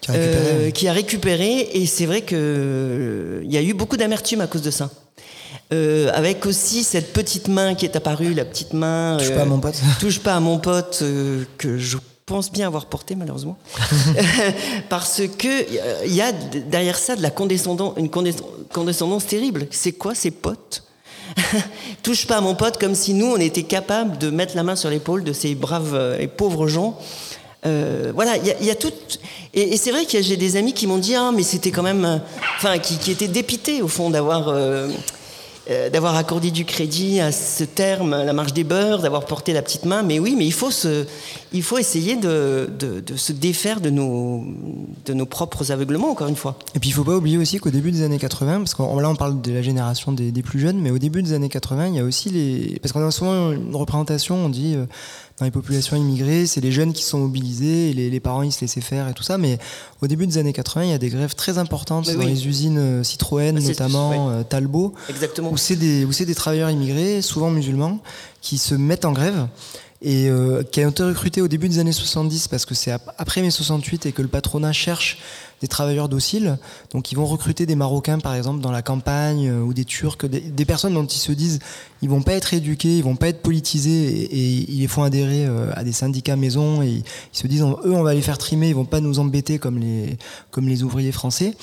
Qui 0.00 0.10
a 0.10 0.14
récupéré, 0.14 0.46
euh, 0.48 0.64
oui. 0.64 0.72
qui 0.72 0.88
a 0.88 0.92
récupéré, 0.94 1.68
et 1.74 1.84
c'est 1.84 2.06
vrai 2.06 2.22
que 2.22 2.34
euh, 2.34 3.42
y 3.44 3.58
a 3.58 3.62
eu 3.62 3.74
beaucoup 3.74 3.98
d'amertume 3.98 4.40
à 4.40 4.46
cause 4.46 4.62
de 4.62 4.70
ça. 4.70 4.90
Euh, 5.74 6.10
avec 6.14 6.46
aussi 6.46 6.84
cette 6.84 7.12
petite 7.12 7.48
main 7.48 7.74
qui 7.74 7.84
est 7.84 7.96
apparue, 7.96 8.32
la 8.32 8.46
petite 8.46 8.72
main. 8.72 9.18
Touche 9.18 9.34
pas 9.34 9.42
à 9.42 9.44
mon 9.44 9.58
pote. 9.60 9.76
touche 10.00 10.20
pas 10.20 10.34
à 10.36 10.40
mon 10.40 10.58
pote 10.58 11.04
que 11.58 11.76
je 11.76 11.98
pense 12.24 12.50
bien 12.50 12.66
avoir 12.66 12.86
porté 12.86 13.14
malheureusement, 13.14 13.58
parce 14.88 15.20
que 15.36 16.06
il 16.06 16.14
y 16.14 16.22
a 16.22 16.32
derrière 16.32 16.96
ça 16.96 17.14
de 17.14 17.20
la 17.20 17.30
condescendance, 17.30 17.92
une 17.98 18.08
condescend- 18.08 18.46
condescendance 18.72 19.26
terrible. 19.26 19.66
C'est 19.70 19.92
quoi 19.92 20.14
ces 20.14 20.30
potes? 20.30 20.82
Touche 22.02 22.26
pas 22.26 22.36
à 22.36 22.40
mon 22.40 22.54
pote 22.54 22.78
comme 22.78 22.94
si 22.94 23.14
nous 23.14 23.26
on 23.26 23.36
était 23.36 23.62
capable 23.62 24.18
de 24.18 24.30
mettre 24.30 24.56
la 24.56 24.62
main 24.62 24.76
sur 24.76 24.90
l'épaule 24.90 25.24
de 25.24 25.32
ces 25.32 25.54
braves 25.54 25.94
euh, 25.94 26.18
et 26.18 26.26
pauvres 26.28 26.66
gens. 26.66 26.98
Euh, 27.66 28.12
voilà, 28.14 28.36
il 28.36 28.66
y, 28.66 28.70
a- 28.70 28.74
tout. 28.74 28.92
Et, 29.54 29.76
c'est 29.76 29.90
vrai 29.90 30.04
que 30.04 30.20
j'ai 30.22 30.36
des 30.36 30.56
amis 30.56 30.72
qui 30.72 30.86
m'ont 30.86 30.98
dit 30.98 31.14
ah 31.14 31.32
mais 31.34 31.42
c'était 31.42 31.70
quand 31.70 31.82
même, 31.82 32.04
euh, 32.04 32.18
enfin 32.56 32.78
qui, 32.78 32.96
qui 32.98 33.10
étaient 33.10 33.28
dépités 33.28 33.82
au 33.82 33.88
fond 33.88 34.10
d'avoir. 34.10 34.54
Euh, 35.70 35.90
d'avoir 35.90 36.16
accordé 36.16 36.50
du 36.50 36.64
crédit 36.64 37.20
à 37.20 37.32
ce 37.32 37.64
terme, 37.64 38.10
la 38.10 38.32
marche 38.32 38.52
des 38.52 38.64
beurs, 38.64 39.02
d'avoir 39.02 39.24
porté 39.24 39.52
la 39.52 39.62
petite 39.62 39.84
main. 39.84 40.02
Mais 40.02 40.18
oui, 40.18 40.34
mais 40.38 40.46
il 40.46 40.52
faut, 40.52 40.70
se, 40.70 41.04
il 41.52 41.62
faut 41.62 41.78
essayer 41.78 42.16
de, 42.16 42.70
de- 42.78 43.16
se 43.16 43.32
défaire 43.32 43.80
de 43.80 43.90
nos, 43.90 44.44
de 45.06 45.14
nos 45.14 45.26
propres 45.26 45.72
aveuglements, 45.72 46.10
encore 46.10 46.28
une 46.28 46.36
fois. 46.36 46.56
Et 46.74 46.78
puis 46.78 46.90
il 46.90 46.92
faut 46.92 47.04
pas 47.04 47.16
oublier 47.16 47.38
aussi 47.38 47.58
qu'au 47.58 47.70
début 47.70 47.90
des 47.90 48.02
années 48.02 48.18
80, 48.18 48.58
parce 48.58 48.74
que 48.74 48.82
là 48.82 49.08
on 49.10 49.16
parle 49.16 49.40
de 49.40 49.52
la 49.52 49.62
génération 49.62 50.12
des, 50.12 50.30
des 50.32 50.42
plus 50.42 50.60
jeunes, 50.60 50.78
mais 50.78 50.90
au 50.90 50.98
début 50.98 51.22
des 51.22 51.32
années 51.32 51.48
80, 51.48 51.88
il 51.88 51.94
y 51.96 51.98
a 52.00 52.04
aussi 52.04 52.30
les... 52.30 52.78
Parce 52.80 52.92
qu'on 52.92 53.06
a 53.06 53.10
souvent 53.10 53.52
une 53.52 53.74
représentation, 53.74 54.36
on 54.36 54.48
dit 54.48 54.74
euh, 54.76 54.86
dans 55.38 55.44
les 55.44 55.50
populations 55.50 55.96
immigrées, 55.96 56.46
c'est 56.46 56.62
les 56.62 56.72
jeunes 56.72 56.92
qui 56.94 57.02
sont 57.02 57.18
mobilisés, 57.18 57.90
et 57.90 57.92
les, 57.92 58.08
les 58.08 58.20
parents 58.20 58.42
ils 58.42 58.52
se 58.52 58.62
laissaient 58.62 58.80
faire 58.80 59.06
et 59.08 59.12
tout 59.12 59.22
ça, 59.22 59.36
mais 59.36 59.58
au 60.00 60.06
début 60.06 60.26
des 60.26 60.38
années 60.38 60.54
80, 60.54 60.84
il 60.84 60.90
y 60.90 60.94
a 60.94 60.98
des 60.98 61.10
grèves 61.10 61.34
très 61.34 61.58
importantes 61.58 62.06
Mais 62.06 62.14
dans 62.14 62.20
oui. 62.20 62.26
les 62.30 62.46
usines 62.48 62.78
euh, 62.78 63.02
Citroën, 63.02 63.60
C'est- 63.60 63.68
notamment 63.68 64.30
euh, 64.30 64.42
Talbot, 64.44 64.94
Exactement. 65.10 65.50
où 65.52 65.56
c'est 65.58 65.76
des, 65.76 66.34
travailleurs 66.34 66.70
immigrés, 66.70 67.20
souvent 67.20 67.50
musulmans, 67.50 67.98
qui 68.40 68.56
se 68.56 68.74
mettent 68.74 69.04
en 69.04 69.12
grève 69.12 69.46
et 70.02 70.28
euh, 70.30 70.62
qui 70.62 70.84
ont 70.84 70.90
été 70.90 71.02
recrutés 71.02 71.40
au 71.42 71.48
début 71.48 71.68
des 71.68 71.78
années 71.80 71.92
70 71.92 72.48
parce 72.48 72.64
que 72.66 72.74
c'est 72.74 72.90
ap- 72.92 73.14
après 73.18 73.40
mai 73.42 73.50
68 73.50 74.06
et 74.06 74.12
que 74.12 74.22
le 74.22 74.28
patronat 74.28 74.72
cherche 74.72 75.18
des 75.62 75.68
travailleurs 75.68 76.08
dociles. 76.08 76.58
Donc 76.92 77.12
ils 77.12 77.14
vont 77.14 77.24
recruter 77.26 77.64
des 77.66 77.76
Marocains 77.76 78.18
par 78.18 78.34
exemple 78.34 78.60
dans 78.60 78.70
la 78.70 78.82
campagne 78.82 79.48
euh, 79.48 79.60
ou 79.62 79.72
des 79.72 79.84
Turcs, 79.84 80.18
des, 80.28 80.40
des 80.40 80.64
personnes 80.64 80.94
dont 80.94 81.06
ils 81.06 81.18
se 81.18 81.32
disent 81.32 81.60
ils 82.02 82.08
vont 82.10 82.20
pas 82.22 82.34
être 82.34 82.52
éduqués, 82.52 82.98
ils 82.98 83.02
vont 83.02 83.16
pas 83.16 83.28
être 83.28 83.40
politisés 83.40 84.06
et, 84.06 84.22
et 84.38 84.70
ils 84.70 84.80
les 84.80 84.86
font 84.86 85.02
adhérer 85.02 85.46
euh, 85.46 85.70
à 85.74 85.82
des 85.82 85.92
syndicats 85.92 86.36
maison 86.36 86.82
et 86.82 86.88
ils 86.88 87.04
se 87.32 87.46
disent 87.46 87.62
on- 87.62 87.78
eux 87.84 87.92
on 87.92 88.02
va 88.02 88.12
les 88.14 88.20
faire 88.22 88.36
trimer, 88.38 88.68
ils 88.68 88.74
vont 88.74 88.84
pas 88.84 89.00
nous 89.00 89.18
embêter 89.18 89.58
comme 89.58 89.78
les 89.78 90.18
comme 90.50 90.68
les 90.68 90.82
ouvriers 90.82 91.12
français. 91.12 91.54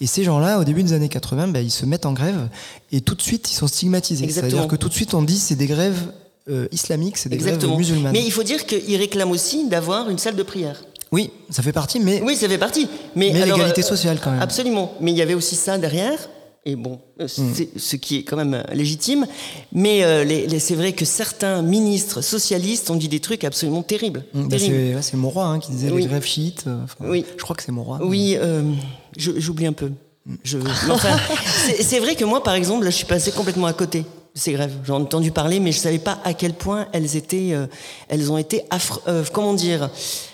Et 0.00 0.06
ces 0.06 0.22
gens-là 0.24 0.58
au 0.60 0.64
début 0.64 0.82
des 0.82 0.92
années 0.92 1.08
80, 1.08 1.48
ben, 1.48 1.60
ils 1.64 1.70
se 1.70 1.84
mettent 1.86 2.06
en 2.06 2.12
grève 2.12 2.48
et 2.92 3.00
tout 3.00 3.14
de 3.16 3.22
suite 3.22 3.50
ils 3.50 3.54
sont 3.56 3.66
stigmatisés. 3.66 4.28
C'est-à-dire 4.28 4.68
que 4.68 4.76
tout 4.76 4.88
de 4.88 4.94
suite 4.94 5.12
on 5.14 5.22
dit 5.22 5.38
c'est 5.38 5.56
des 5.56 5.66
grèves 5.66 6.12
euh, 6.48 6.66
islamiques, 6.72 7.16
c'est 7.18 7.28
des 7.28 7.34
Exactement. 7.36 7.74
grèves 7.74 7.88
musulmanes. 7.88 8.12
Mais 8.12 8.24
il 8.24 8.32
faut 8.32 8.42
dire 8.42 8.64
qu'ils 8.64 8.96
réclament 8.96 9.30
aussi 9.30 9.68
d'avoir 9.68 10.08
une 10.08 10.18
salle 10.18 10.36
de 10.36 10.42
prière. 10.42 10.82
Oui, 11.12 11.30
ça 11.50 11.62
fait 11.62 11.72
partie, 11.72 11.98
mais, 12.00 12.22
Oui, 12.22 12.36
ça 12.36 12.48
fait 12.48 12.58
partie. 12.58 12.88
Mais, 13.16 13.32
l'égalité 13.32 13.80
euh, 13.82 13.84
sociale 13.84 14.18
quand 14.22 14.30
même. 14.30 14.40
Absolument. 14.42 14.92
Mais 15.00 15.10
il 15.10 15.16
y 15.18 15.22
avait 15.22 15.34
aussi 15.34 15.56
ça 15.56 15.76
derrière. 15.78 16.18
Et 16.66 16.76
bon, 16.76 17.00
euh, 17.20 17.24
Mm. 17.24 17.52
c'est 17.54 17.68
ce 17.78 17.96
qui 17.96 18.18
est 18.18 18.22
quand 18.22 18.36
même 18.36 18.52
euh, 18.54 18.62
légitime. 18.74 19.26
Mais 19.72 20.04
euh, 20.04 20.24
les- 20.24 20.46
les- 20.46 20.58
c'est 20.60 20.74
vrai 20.74 20.92
que 20.92 21.04
certains 21.06 21.62
ministres 21.62 22.20
socialistes 22.20 22.90
ont 22.90 22.96
dit 22.96 23.08
des 23.08 23.20
trucs 23.20 23.44
absolument 23.44 23.82
terribles. 23.82 24.24
Mm, 24.34 24.48
bah, 24.48 24.56
c'est 25.00 25.16
Mauroy 25.16 25.44
hein, 25.44 25.58
qui 25.58 25.72
disait 25.72 25.90
Oui. 25.90 26.02
les 26.02 26.08
grèves 26.08 26.26
chiites. 26.26 26.64
enfin, 26.84 26.96
Oui. 27.08 27.24
Je 27.38 27.42
crois 27.42 27.56
que 27.56 27.62
c'est 27.62 27.72
Mauroy. 27.72 27.98
Oui, 28.02 28.36
euh, 28.38 28.62
je- 29.16 29.32
j'oublie 29.40 29.66
un 29.66 29.72
peu. 29.72 29.90
Mais 30.26 30.36
enfin, 30.90 31.16
c'est- 31.80 31.98
vrai 31.98 32.14
que 32.14 32.24
moi, 32.26 32.42
par 32.42 32.54
exemple, 32.54 32.84
là, 32.84 32.90
je 32.90 32.96
suis 32.96 33.06
passé 33.06 33.32
complètement 33.32 33.66
à 33.66 33.72
côté 33.72 34.04
ces 34.34 34.52
grèves. 34.52 34.74
J'en 34.84 34.98
ai 35.00 35.02
entendu 35.02 35.30
parler, 35.32 35.60
mais 35.60 35.72
je 35.72 35.78
savais 35.78 35.98
pas 35.98 36.18
à 36.24 36.34
quel 36.34 36.54
point 36.54 36.86
elles 36.92 37.16
étaient, 37.16 37.50
euh, 37.52 37.66
elles 38.08 38.30
ont 38.30 38.38
été, 38.38 38.62
affre- 38.70 39.00
euh, 39.08 39.24
comment 39.32 39.54
dire, 39.54 39.90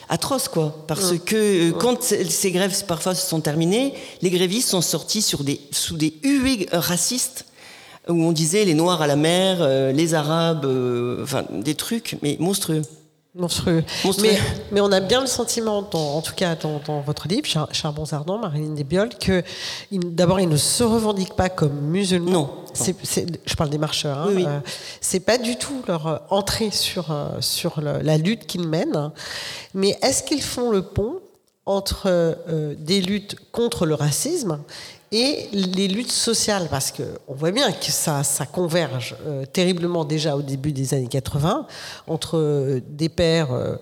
atroces, 0.08 0.48
quoi. 0.48 0.84
Parce 0.86 1.14
que 1.18 1.36
euh, 1.70 1.72
quand 1.72 2.02
ces 2.02 2.50
grèves 2.52 2.84
parfois 2.86 3.14
se 3.14 3.26
sont 3.26 3.40
terminées, 3.40 3.94
les 4.22 4.30
grévistes 4.30 4.68
sont 4.68 4.82
sortis 4.82 5.22
sur 5.22 5.44
des, 5.44 5.60
sous 5.72 5.96
des 5.96 6.14
huées 6.22 6.66
racistes 6.72 7.46
où 8.08 8.12
on 8.22 8.32
disait 8.32 8.64
les 8.64 8.74
Noirs 8.74 9.02
à 9.02 9.06
la 9.08 9.16
mer, 9.16 9.92
les 9.92 10.14
Arabes, 10.14 10.64
enfin 11.22 11.44
des 11.50 11.74
trucs, 11.74 12.16
mais 12.22 12.36
monstrueux. 12.38 12.82
Monstrueux. 13.36 13.84
Monstrueux. 14.04 14.28
Mais, 14.30 14.38
mais 14.72 14.80
on 14.80 14.90
a 14.92 15.00
bien 15.00 15.20
le 15.20 15.26
sentiment, 15.26 15.82
dans- 15.82 16.16
en 16.16 16.22
tout 16.22 16.34
cas 16.34 16.54
dans, 16.54 16.80
dans 16.86 17.00
votre 17.00 17.28
livre, 17.28 17.46
Char- 17.46 17.68
Ardents, 18.12 18.38
Marilyn 18.38 18.74
Desbioles, 18.74 19.10
que 19.18 19.42
d'abord, 19.92 20.40
ils 20.40 20.48
ne 20.48 20.56
se 20.56 20.82
revendiquent 20.82 21.34
pas 21.36 21.48
comme 21.48 21.78
musulmans. 21.80 22.30
Non. 22.30 22.50
Je 23.46 23.54
parle 23.54 23.70
des 23.70 23.78
marcheurs. 23.78 24.18
hein. 24.18 24.26
Oui, 24.28 24.34
oui. 24.36 24.44
Euh, 24.46 24.60
c'est 25.00 25.20
pas 25.20 25.38
du 25.38 25.56
tout 25.56 25.82
leur 25.86 26.06
euh, 26.06 26.16
entrée 26.30 26.70
sur, 26.70 27.10
euh, 27.10 27.28
sur 27.40 27.80
le- 27.80 28.00
la 28.02 28.16
lutte 28.18 28.46
qu'ils 28.46 28.66
mènent. 28.68 29.10
Mais 29.74 29.98
est-ce 30.02 30.22
qu'ils 30.22 30.42
font 30.42 30.70
le 30.70 30.82
pont 30.82 31.16
entre 31.66 32.02
euh, 32.06 32.74
des 32.78 33.00
luttes 33.00 33.36
contre 33.52 33.86
le 33.86 33.94
racisme 33.94 34.60
et 35.16 35.48
les 35.52 35.88
luttes 35.88 36.12
sociales, 36.12 36.68
parce 36.70 36.92
qu'on 36.92 37.34
voit 37.34 37.50
bien 37.50 37.72
que 37.72 37.90
ça, 37.90 38.22
converge 38.52 39.16
euh, 39.26 39.46
terriblement 39.46 40.04
déjà 40.04 40.36
au 40.36 40.42
début 40.42 40.72
des 40.72 40.92
années 40.92 41.08
80 41.08 41.66
entre 42.06 42.36
euh, 42.36 42.80
des 42.86 43.08
pères 43.08 43.52
euh, 43.52 43.76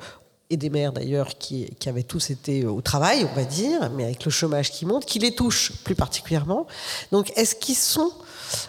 et 0.48 0.56
des 0.56 0.70
mères 0.70 0.92
d'ailleurs 0.92 1.36
qui, 1.36 1.68
avaient 1.86 2.04
tous 2.04 2.30
été 2.30 2.64
au 2.64 2.80
travail, 2.80 3.26
on 3.28 3.34
va 3.34 3.44
dire, 3.44 3.90
mais 3.96 4.04
avec 4.04 4.24
le 4.24 4.30
chômage 4.30 4.70
qui 4.70 4.86
monte, 4.86 5.06
qui 5.06 5.18
les 5.18 5.34
touche 5.34 5.72
plus 5.82 5.96
particulièrement. 5.96 6.68
Donc 7.10 7.32
est-ce 7.36 7.56
qu'ils 7.56 7.74
sont, 7.74 8.12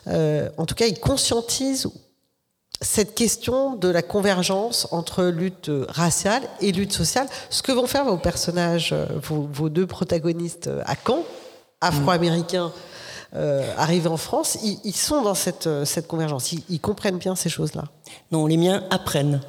en 0.08 0.66
tout 0.66 0.74
cas, 0.74 0.88
ils 0.88 1.00
conscientisent 1.00 1.90
cette 2.82 3.14
question 3.14 3.76
de 3.76 3.90
la 3.90 4.02
convergence 4.02 4.88
entre 4.92 5.26
lutte 5.26 5.70
raciale 5.90 6.44
et 6.62 6.72
lutte 6.72 6.94
sociale? 6.94 7.28
Ce 7.50 7.62
que 7.62 7.74
vont 7.74 7.88
faire 7.88 8.06
vos 8.06 8.18
personnages, 8.18 8.96
vos, 9.22 9.48
vos 9.52 9.70
deux 9.70 9.86
protagonistes 9.86 10.70
à 10.86 10.96
Caen, 10.96 11.24
afro-américains, 11.82 12.72
euh, 13.36 13.74
arrivés 13.78 14.08
en 14.08 14.18
France, 14.18 14.58
ils, 14.84 14.96
sont 14.96 15.22
dans 15.22 15.36
cette, 15.36 15.68
euh, 15.68 15.86
convergence. 16.08 16.54
Ils, 16.70 16.80
comprennent 16.80 17.18
bien 17.18 17.36
ces 17.36 17.50
choses-là. 17.50 17.84
Non, 18.32 18.46
les 18.46 18.58
miens 18.58 18.84
apprennent. 18.90 19.42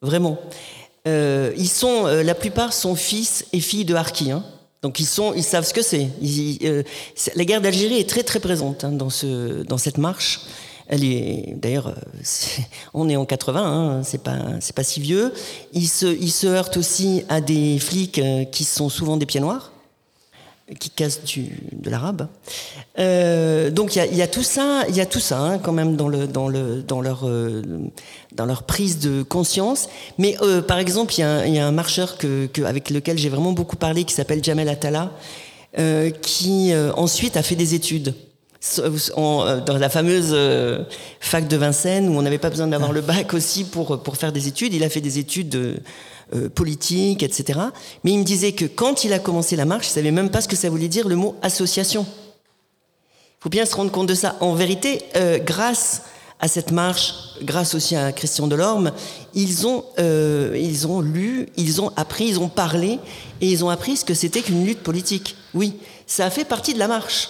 Vraiment. 0.00 0.38
Euh, 1.06 1.52
ils 1.56 1.68
sont, 1.68 2.06
euh, 2.06 2.22
la 2.22 2.34
plupart 2.34 2.72
sont 2.72 2.94
fils 2.94 3.44
et 3.52 3.60
filles 3.60 3.84
de 3.84 3.94
harkis. 3.94 4.30
hein. 4.30 4.42
Donc 4.80 5.00
ils, 5.00 5.06
sont, 5.06 5.34
ils 5.34 5.42
savent 5.42 5.64
ce 5.64 5.74
que 5.74 5.82
c'est. 5.82 6.08
La 7.36 7.44
guerre 7.44 7.60
d'Algérie 7.60 7.98
est 8.00 8.08
très 8.08 8.22
très 8.22 8.40
présente 8.40 8.84
hein, 8.84 8.92
dans, 8.92 9.10
ce, 9.10 9.62
dans 9.64 9.78
cette 9.78 9.98
marche. 9.98 10.40
Elle 10.86 11.04
est 11.04 11.54
d'ailleurs, 11.56 11.94
on 12.92 13.08
est 13.08 13.16
en 13.16 13.24
80, 13.24 13.62
hein, 13.62 14.02
c'est 14.02 14.22
pas 14.22 14.38
c'est 14.60 14.76
pas 14.76 14.84
si 14.84 15.00
vieux. 15.00 15.32
Ils 15.72 15.88
se, 15.88 16.04
ils 16.04 16.30
se 16.30 16.46
heurtent 16.46 16.76
aussi 16.76 17.24
à 17.30 17.40
des 17.40 17.78
flics 17.78 18.20
qui 18.52 18.64
sont 18.64 18.90
souvent 18.90 19.16
des 19.16 19.24
pieds 19.24 19.40
noirs 19.40 19.72
qui 20.80 20.88
cassent 20.90 21.22
du, 21.24 21.50
de 21.72 21.90
l'arabe. 21.90 22.26
Euh, 22.98 23.70
donc 23.70 23.96
il 23.96 24.14
y 24.14 24.16
y 24.16 24.22
a 24.22 24.26
tout 24.26 24.42
ça, 24.42 24.84
il 24.88 24.96
y 24.96 25.00
a 25.00 25.06
tout 25.06 25.20
ça 25.20 25.38
hein, 25.38 25.58
quand 25.58 25.72
même 25.72 25.94
dans 25.96 26.08
le 26.08 26.26
dans 26.26 26.48
le 26.48 26.82
dans 26.82 27.00
leur 27.02 27.26
euh, 27.28 27.62
dans 28.34 28.46
leur 28.46 28.62
prise 28.62 28.98
de 28.98 29.22
conscience. 29.22 29.88
Mais 30.18 30.36
euh, 30.42 30.62
par 30.62 30.78
exemple, 30.78 31.12
il 31.16 31.20
y, 31.20 31.22
a 31.22 31.30
un- 31.30 31.44
il 31.44 31.54
y 31.54 31.58
a 31.58 31.66
un 31.66 31.72
marcheur 31.72 32.16
que, 32.16 32.46
que- 32.46 32.62
avec 32.62 32.90
lequel 32.90 33.18
j'ai 33.18 33.28
vraiment 33.28 33.52
beaucoup 33.52 33.76
parlé 33.76 34.04
qui 34.04 34.14
s'appelle 34.14 34.42
Jamel 34.42 34.68
Attala, 34.68 35.12
euh, 35.78 36.10
qui 36.10 36.72
euh, 36.72 36.92
ensuite 36.94 37.36
a 37.36 37.42
fait 37.42 37.56
des 37.56 37.74
études. 37.74 38.14
Euh, 38.78 39.60
dans 39.60 39.76
la 39.76 39.90
fameuse 39.90 40.30
euh, 40.32 40.84
fac 41.20 41.46
de 41.48 41.56
Vincennes 41.56 42.08
où 42.08 42.18
on 42.18 42.22
n'avait 42.22 42.38
pas 42.38 42.48
besoin 42.50 42.66
d'avoir 42.66 42.92
le 42.92 43.02
bac 43.02 43.34
aussi 43.34 43.64
pour 43.64 44.02
pour 44.02 44.16
faire 44.16 44.32
des 44.32 44.48
études, 44.48 44.72
il 44.72 44.82
a 44.82 44.88
fait 44.88 45.02
des 45.02 45.18
études 45.18 45.82
euh, 46.34 46.48
politiques, 46.48 47.22
etc. 47.22 47.60
Mais 48.04 48.12
il 48.12 48.18
me 48.18 48.24
disait 48.24 48.52
que 48.52 48.64
quand 48.64 49.04
il 49.04 49.12
a 49.12 49.18
commencé 49.18 49.54
la 49.54 49.66
marche, 49.66 49.88
il 49.88 49.90
savait 49.90 50.10
même 50.10 50.30
pas 50.30 50.40
ce 50.40 50.48
que 50.48 50.56
ça 50.56 50.70
voulait 50.70 50.88
dire 50.88 51.08
le 51.08 51.16
mot 51.16 51.36
association. 51.42 52.06
faut 53.38 53.50
bien 53.50 53.66
se 53.66 53.76
rendre 53.76 53.90
compte 53.90 54.08
de 54.08 54.14
ça. 54.14 54.36
En 54.40 54.54
vérité, 54.54 55.02
grâce 55.44 56.02
à 56.40 56.48
cette 56.48 56.72
marche, 56.72 57.14
grâce 57.42 57.74
aussi 57.74 57.96
à 57.96 58.12
Christian 58.12 58.46
Delorme, 58.46 58.92
ils 59.34 59.66
ont, 59.66 59.84
ils 59.98 60.86
ont 60.86 61.02
lu, 61.02 61.48
ils 61.56 61.82
ont 61.82 61.92
appris, 61.96 62.28
ils 62.28 62.40
ont 62.40 62.48
parlé, 62.48 62.98
et 63.42 63.48
ils 63.48 63.62
ont 63.62 63.68
appris 63.68 63.98
ce 63.98 64.04
que 64.06 64.14
c'était 64.14 64.40
qu'une 64.40 64.64
lutte 64.64 64.82
politique. 64.82 65.36
Oui, 65.52 65.74
ça 66.06 66.24
a 66.24 66.30
fait 66.30 66.44
partie 66.46 66.72
de 66.72 66.78
la 66.78 66.88
marche. 66.88 67.28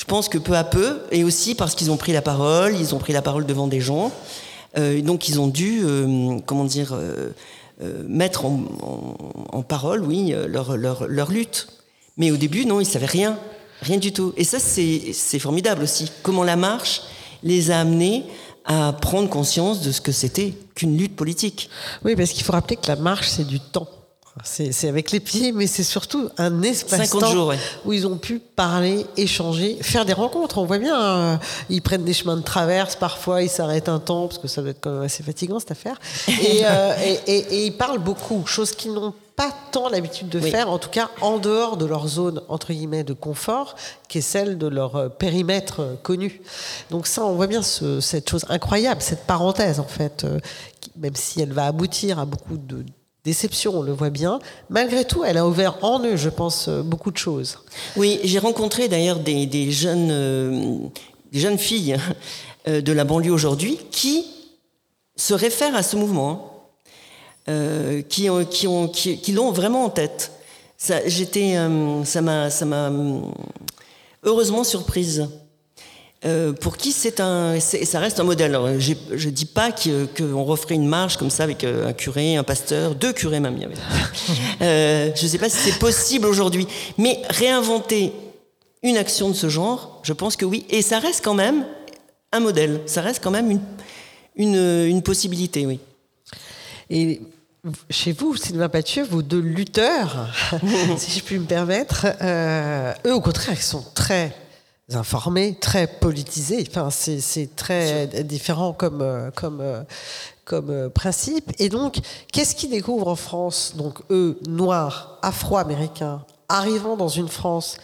Je 0.00 0.06
pense 0.06 0.30
que 0.30 0.38
peu 0.38 0.56
à 0.56 0.64
peu, 0.64 1.02
et 1.12 1.24
aussi 1.24 1.54
parce 1.54 1.74
qu'ils 1.74 1.90
ont 1.90 1.98
pris 1.98 2.12
la 2.12 2.22
parole, 2.22 2.74
ils 2.74 2.94
ont 2.94 2.98
pris 2.98 3.12
la 3.12 3.20
parole 3.20 3.44
devant 3.44 3.66
des 3.66 3.82
gens, 3.82 4.10
euh, 4.78 5.02
donc 5.02 5.28
ils 5.28 5.38
ont 5.38 5.46
dû, 5.46 5.82
euh, 5.84 6.38
comment 6.46 6.64
dire, 6.64 6.98
mettre 8.08 8.46
en, 8.46 9.62
parole, 9.62 10.02
oui, 10.02 10.34
leur, 10.48 10.78
leur, 10.78 11.06
leur 11.06 11.30
lutte. 11.30 11.68
Mais 12.16 12.30
au 12.30 12.38
début, 12.38 12.64
non, 12.64 12.80
ils 12.80 12.86
savaient 12.86 13.04
rien, 13.04 13.38
rien 13.82 13.98
du 13.98 14.10
tout. 14.10 14.32
Et 14.38 14.44
ça, 14.44 14.58
c'est 14.58 15.38
formidable 15.38 15.82
aussi. 15.82 16.10
Comment 16.22 16.44
la 16.44 16.56
marche 16.56 17.02
les 17.42 17.70
a 17.70 17.80
amenés 17.80 18.24
à 18.64 18.94
prendre 18.94 19.28
conscience 19.28 19.82
de 19.82 19.92
ce 19.92 20.00
que 20.00 20.12
c'était 20.12 20.54
qu'une 20.74 20.96
lutte 20.96 21.14
politique. 21.14 21.68
Oui, 22.04 22.16
parce 22.16 22.30
qu'il 22.30 22.42
faut 22.42 22.52
rappeler 22.52 22.76
que 22.76 22.88
la 22.88 22.96
marche, 22.96 23.28
c'est 23.28 23.46
du 23.46 23.60
temps. 23.60 23.88
C'est 24.44 24.88
avec 24.88 25.10
les 25.10 25.20
pieds, 25.20 25.52
mais 25.52 25.66
c'est 25.66 25.82
surtout 25.82 26.28
un 26.38 26.62
espace-temps 26.62 27.50
où 27.84 27.92
ils 27.92 28.06
ont 28.06 28.16
pu 28.16 28.38
parler, 28.38 29.04
échanger, 29.16 29.76
faire 29.82 30.04
des 30.04 30.12
rencontres. 30.12 30.58
On 30.58 30.64
voit 30.64 30.78
bien, 30.78 31.00
euh, 31.00 31.36
ils 31.68 31.82
prennent 31.82 32.04
des 32.04 32.14
chemins 32.14 32.36
de 32.36 32.42
traverse, 32.42 32.94
parfois 32.94 33.42
ils 33.42 33.50
s'arrêtent 33.50 33.88
un 33.88 33.98
temps, 33.98 34.28
parce 34.28 34.38
que 34.38 34.48
ça 34.48 34.62
doit 34.62 34.70
être 34.70 34.80
quand 34.80 34.92
même 34.92 35.02
assez 35.02 35.22
fatigant 35.22 35.58
cette 35.58 35.72
affaire. 35.72 35.98
Et, 36.28 36.62
euh, 36.64 36.94
et 37.26 37.66
ils 37.66 37.76
parlent 37.76 37.98
beaucoup, 37.98 38.46
chose 38.46 38.70
qu'ils 38.72 38.92
n'ont 38.92 39.14
pas 39.40 39.54
tant 39.72 39.88
l'habitude 39.88 40.28
de 40.28 40.38
faire, 40.38 40.70
en 40.70 40.78
tout 40.78 40.90
cas 40.90 41.08
en 41.22 41.38
dehors 41.38 41.76
de 41.76 41.86
leur 41.86 42.06
zone 42.06 42.42
entre 42.48 42.72
guillemets 42.72 43.04
de 43.04 43.14
confort, 43.14 43.74
qui 44.08 44.18
est 44.18 44.22
celle 44.22 44.58
de 44.58 44.66
leur 44.66 44.96
euh, 44.96 45.08
périmètre 45.08 45.80
euh, 45.80 45.94
connu. 46.02 46.40
Donc 46.90 47.06
ça, 47.06 47.24
on 47.24 47.32
voit 47.32 47.46
bien 47.46 47.62
cette 47.62 48.28
chose 48.28 48.44
incroyable, 48.48 49.00
cette 49.00 49.26
parenthèse 49.26 49.80
en 49.80 49.86
fait, 49.86 50.26
même 50.96 51.16
si 51.16 51.40
elle 51.40 51.52
va 51.52 51.66
aboutir 51.66 52.18
à 52.18 52.26
beaucoup 52.26 52.56
de 52.56 52.84
déceptions, 53.24 53.78
on 53.78 53.82
le 53.82 53.92
voit 53.92 54.10
bien. 54.10 54.38
Malgré 54.68 55.04
tout, 55.04 55.24
elle 55.24 55.36
a 55.36 55.46
ouvert 55.46 55.82
en 55.82 56.04
eux, 56.04 56.16
je 56.16 56.28
pense, 56.28 56.68
beaucoup 56.68 57.10
de 57.10 57.18
choses. 57.18 57.58
Oui, 57.96 58.20
j'ai 58.24 58.38
rencontré 58.38 58.88
d'ailleurs 58.88 59.18
des, 59.18 59.70
jeunes, 59.70 60.90
des 61.32 61.40
jeunes 61.40 61.58
filles 61.58 61.96
de 62.66 62.92
la 62.92 63.04
banlieue 63.04 63.32
aujourd'hui 63.32 63.78
qui 63.90 64.26
se 65.16 65.34
réfèrent 65.34 65.76
à 65.76 65.82
ce 65.82 65.96
mouvement 65.96 66.30
hein. 66.30 66.50
Euh, 67.48 68.02
qui, 68.02 68.28
qui, 68.50 68.68
ont, 68.68 68.86
qui, 68.86 69.32
l'ont 69.32 69.50
vraiment 69.50 69.84
en 69.84 69.88
tête. 69.88 70.30
Ça, 70.76 71.08
j'étais, 71.08 71.56
euh, 71.56 72.04
ça 72.04 72.20
m'a, 72.20 72.48
euh, 72.48 73.20
heureusement 74.22 74.62
surprise. 74.62 75.28
Pour 76.60 76.76
qui 76.76 76.92
c'est 76.92 77.20
un, 77.20 77.58
ça 77.60 77.98
reste 77.98 78.20
un 78.20 78.24
modèle. 78.24 78.58
je 78.78 78.92
ne 78.92 79.30
dis 79.30 79.46
pas 79.46 79.70
qu'on 79.72 80.44
referait 80.44 80.74
une 80.74 80.86
marche 80.86 81.16
comme 81.16 81.30
ça 81.30 81.44
avec 81.44 81.64
un 81.64 81.92
curé, 81.92 82.36
un 82.36 82.44
pasteur, 82.44 82.94
deux 82.94 83.12
curés 83.12 83.40
même. 83.40 83.58
je 84.60 85.10
ne 85.10 85.28
sais 85.28 85.38
pas 85.38 85.48
si 85.48 85.70
c'est 85.70 85.78
possible 85.78 86.26
aujourd'hui, 86.26 86.66
mais 86.98 87.22
réinventer 87.30 88.12
une 88.82 88.96
action 88.96 89.28
de 89.28 89.34
ce 89.34 89.48
genre, 89.48 90.00
je 90.02 90.12
pense 90.12 90.36
que 90.36 90.44
oui. 90.44 90.64
Et 90.70 90.82
ça 90.82 90.98
reste 90.98 91.24
quand 91.24 91.34
même 91.34 91.64
un 92.32 92.40
modèle. 92.40 92.80
Ça 92.86 93.02
reste 93.02 93.22
quand 93.22 93.30
même 93.30 93.50
une, 93.50 93.60
une, 94.36 94.86
une 94.86 95.02
possibilité, 95.02 95.66
oui. 95.66 95.80
Et 96.88 97.20
chez 97.90 98.12
vous, 98.12 98.36
Sylvain 98.36 98.68
Pathieu, 98.68 99.04
vos 99.04 99.22
deux 99.22 99.40
lutteurs, 99.40 100.28
si 100.96 101.18
je 101.18 101.22
puis 101.22 101.38
me 101.38 101.44
permettre, 101.44 102.06
euh, 102.22 102.92
eux, 103.06 103.14
au 103.14 103.20
contraire, 103.20 103.54
ils 103.54 103.62
sont 103.62 103.84
très 103.94 104.34
informés, 104.92 105.56
très 105.60 105.86
politisés. 105.86 106.64
Enfin, 106.68 106.90
c'est 106.90 107.56
très 107.56 108.06
différent 108.24 108.72
comme, 108.72 109.02
euh, 109.02 109.30
comme, 109.30 109.60
euh, 109.60 109.82
comme 110.44 110.90
principe. 110.90 111.52
Et 111.58 111.68
donc, 111.68 111.98
qu'est-ce 112.32 112.54
qu'ils 112.54 112.70
découvrent 112.70 113.08
en 113.08 113.16
France? 113.16 113.74
Donc, 113.76 114.00
eux, 114.10 114.38
noirs, 114.46 115.18
afro-américains, 115.22 116.24
arrivant 116.48 116.96
dans 116.96 117.08
une 117.08 117.28
France 117.28 117.76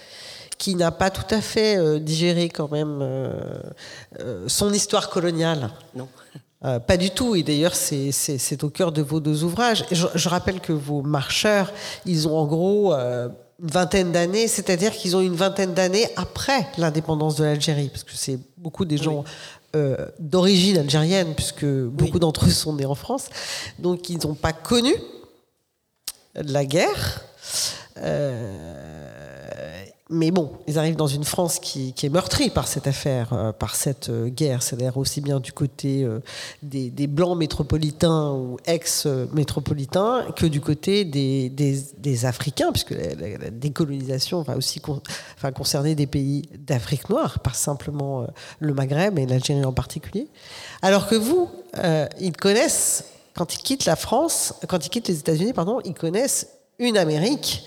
qui 0.59 0.75
n'a 0.75 0.91
pas 0.91 1.11
tout 1.11 1.35
à 1.35 1.43
fait 1.43 2.01
digéré 2.01 2.49
quand 2.49 2.71
même 2.73 3.07
son 4.47 4.73
histoire 4.73 5.11
coloniale. 5.11 5.71
Non. 5.95 6.09
Euh, 6.65 6.79
pas 6.81 6.97
du 6.97 7.11
tout, 7.11 7.37
et 7.37 7.43
d'ailleurs 7.43 7.75
c'est 7.75 8.65
au 8.65 8.71
cœur 8.71 8.91
de 8.91 9.03
vos 9.03 9.21
deux 9.21 9.45
ouvrages. 9.45 9.85
Je, 9.91 10.29
rappelle 10.29 10.61
que 10.61 10.73
vos 10.73 11.03
marcheurs, 11.03 11.71
ils 12.07 12.27
ont 12.27 12.37
en 12.37 12.47
gros 12.47 12.95
euh, 12.95 13.29
vingtaine 13.59 14.13
d'années, 14.13 14.49
c'est-à-dire 14.49 14.93
qu'ils 14.93 15.17
ont 15.17 15.21
une 15.21 15.35
vingtaine 15.35 15.73
d'années 15.75 16.09
après 16.17 16.67
l'indépendance 16.77 17.37
de 17.37 17.45
l'Algérie, 17.45 17.89
parce 17.89 18.05
que 18.05 18.15
c'est 18.15 18.39
beaucoup 18.59 18.85
des 18.85 18.99
gens 18.99 19.25
euh, 19.75 19.97
d'origine 20.19 20.79
algérienne, 20.79 21.35
puisque 21.35 21.67
beaucoup 21.67 22.19
d'entre 22.19 22.47
eux 22.47 22.51
sont 22.51 22.75
nés 22.75 22.87
en 22.87 22.95
France, 22.95 23.29
donc 23.79 24.11
ils 24.11 24.19
n'ont 24.27 24.35
pas 24.35 24.53
connu 24.53 24.95
la 26.35 26.65
guerre. 26.65 27.23
Mais 30.09 30.31
bon, 30.31 30.53
ils 30.69 30.79
arrivent 30.79 30.95
dans 30.95 31.09
une 31.09 31.25
France 31.25 31.59
qui, 31.59 31.93
est 32.01 32.09
meurtrie 32.09 32.49
par 32.49 32.69
cette 32.69 32.87
affaire, 32.87 33.33
euh, 33.33 33.51
par 33.51 33.75
cette 33.75 34.09
euh, 34.09 34.29
guerre. 34.29 34.63
C'est-à-dire 34.63 34.97
aussi 34.99 35.21
bien 35.21 35.41
du 35.41 35.53
côté 35.53 36.05
euh, 36.05 36.21
des, 36.63 37.09
blancs 37.09 37.37
métropolitains 37.37 38.31
ou 38.31 38.57
ex-métropolitains 38.67 40.27
que 40.37 40.47
du 40.47 40.61
côté 40.61 41.05
des, 41.05 42.25
Africains, 42.25 42.71
puisque 42.71 42.93
la, 42.93 43.51
décolonisation 43.51 44.43
va 44.43 44.57
aussi 44.57 44.81
enfin, 45.37 45.51
concerner 45.51 45.97
des 45.97 46.07
pays 46.07 46.49
d'Afrique 46.57 47.11
noire, 47.11 47.41
pas 47.41 47.53
simplement 47.53 48.29
le 48.61 48.75
Maghreb 48.75 49.19
et 49.19 49.27
l'Algérie 49.27 49.65
en 49.65 49.73
particulier. 49.73 50.29
Alors 50.83 51.09
que 51.09 51.17
vous, 51.17 51.51
ils 52.21 52.37
connaissent, 52.37 53.07
quand 53.35 53.55
ils 53.55 53.59
quittent 53.59 53.87
la 53.87 53.97
France, 53.97 54.55
quand 54.69 54.87
ils 54.87 54.89
quittent 54.89 55.09
les 55.09 55.19
États-Unis, 55.19 55.53
pardon, 55.53 55.81
ils 55.85 55.95
connaissent 55.95 56.49
une 56.79 56.97
Amérique 56.97 57.65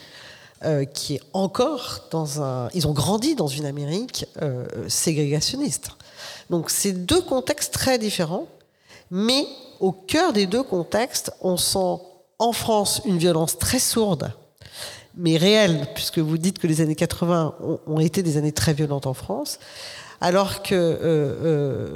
euh, 0.65 0.83
qui 0.83 1.15
est 1.15 1.21
encore 1.31 2.09
dans 2.11 2.41
un. 2.41 2.67
Ils 2.73 2.85
ont 2.85 2.91
grandi 2.91 3.33
dans 3.33 3.47
une 3.47 3.65
Amérique 3.65 4.25
euh, 4.41 4.65
ségrégationniste. 4.89 5.91
Donc 6.49 6.69
c'est 6.69 6.91
deux 6.91 7.21
contextes 7.21 7.73
très 7.73 7.97
différents, 7.97 8.45
mais 9.09 9.47
au 9.79 9.93
cœur 9.93 10.33
des 10.33 10.47
deux 10.47 10.63
contextes, 10.63 11.31
on 11.39 11.55
sent 11.55 12.03
en 12.39 12.51
France 12.51 13.01
une 13.05 13.17
violence 13.17 13.57
très 13.57 13.79
sourde, 13.79 14.33
mais 15.15 15.37
réelle, 15.37 15.87
puisque 15.95 16.19
vous 16.19 16.37
dites 16.37 16.59
que 16.59 16.67
les 16.67 16.81
années 16.81 16.95
80 16.95 17.55
ont, 17.87 17.99
été 18.01 18.21
des 18.21 18.35
années 18.35 18.51
très 18.51 18.73
violentes 18.73 19.07
en 19.07 19.13
France, 19.13 19.59
alors 20.19 20.61
que 20.61 20.75
euh, 20.75 21.87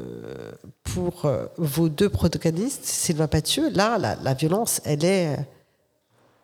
pour 0.86 1.30
vos 1.58 1.90
deux 1.90 2.10
protagonistes, 2.10 2.86
Sylvain 2.86 3.28
Pathieu, 3.28 3.70
là, 3.72 3.98
la, 3.98 4.16
la 4.24 4.34
violence, 4.34 4.80
elle 4.86 5.04
est 5.04 5.38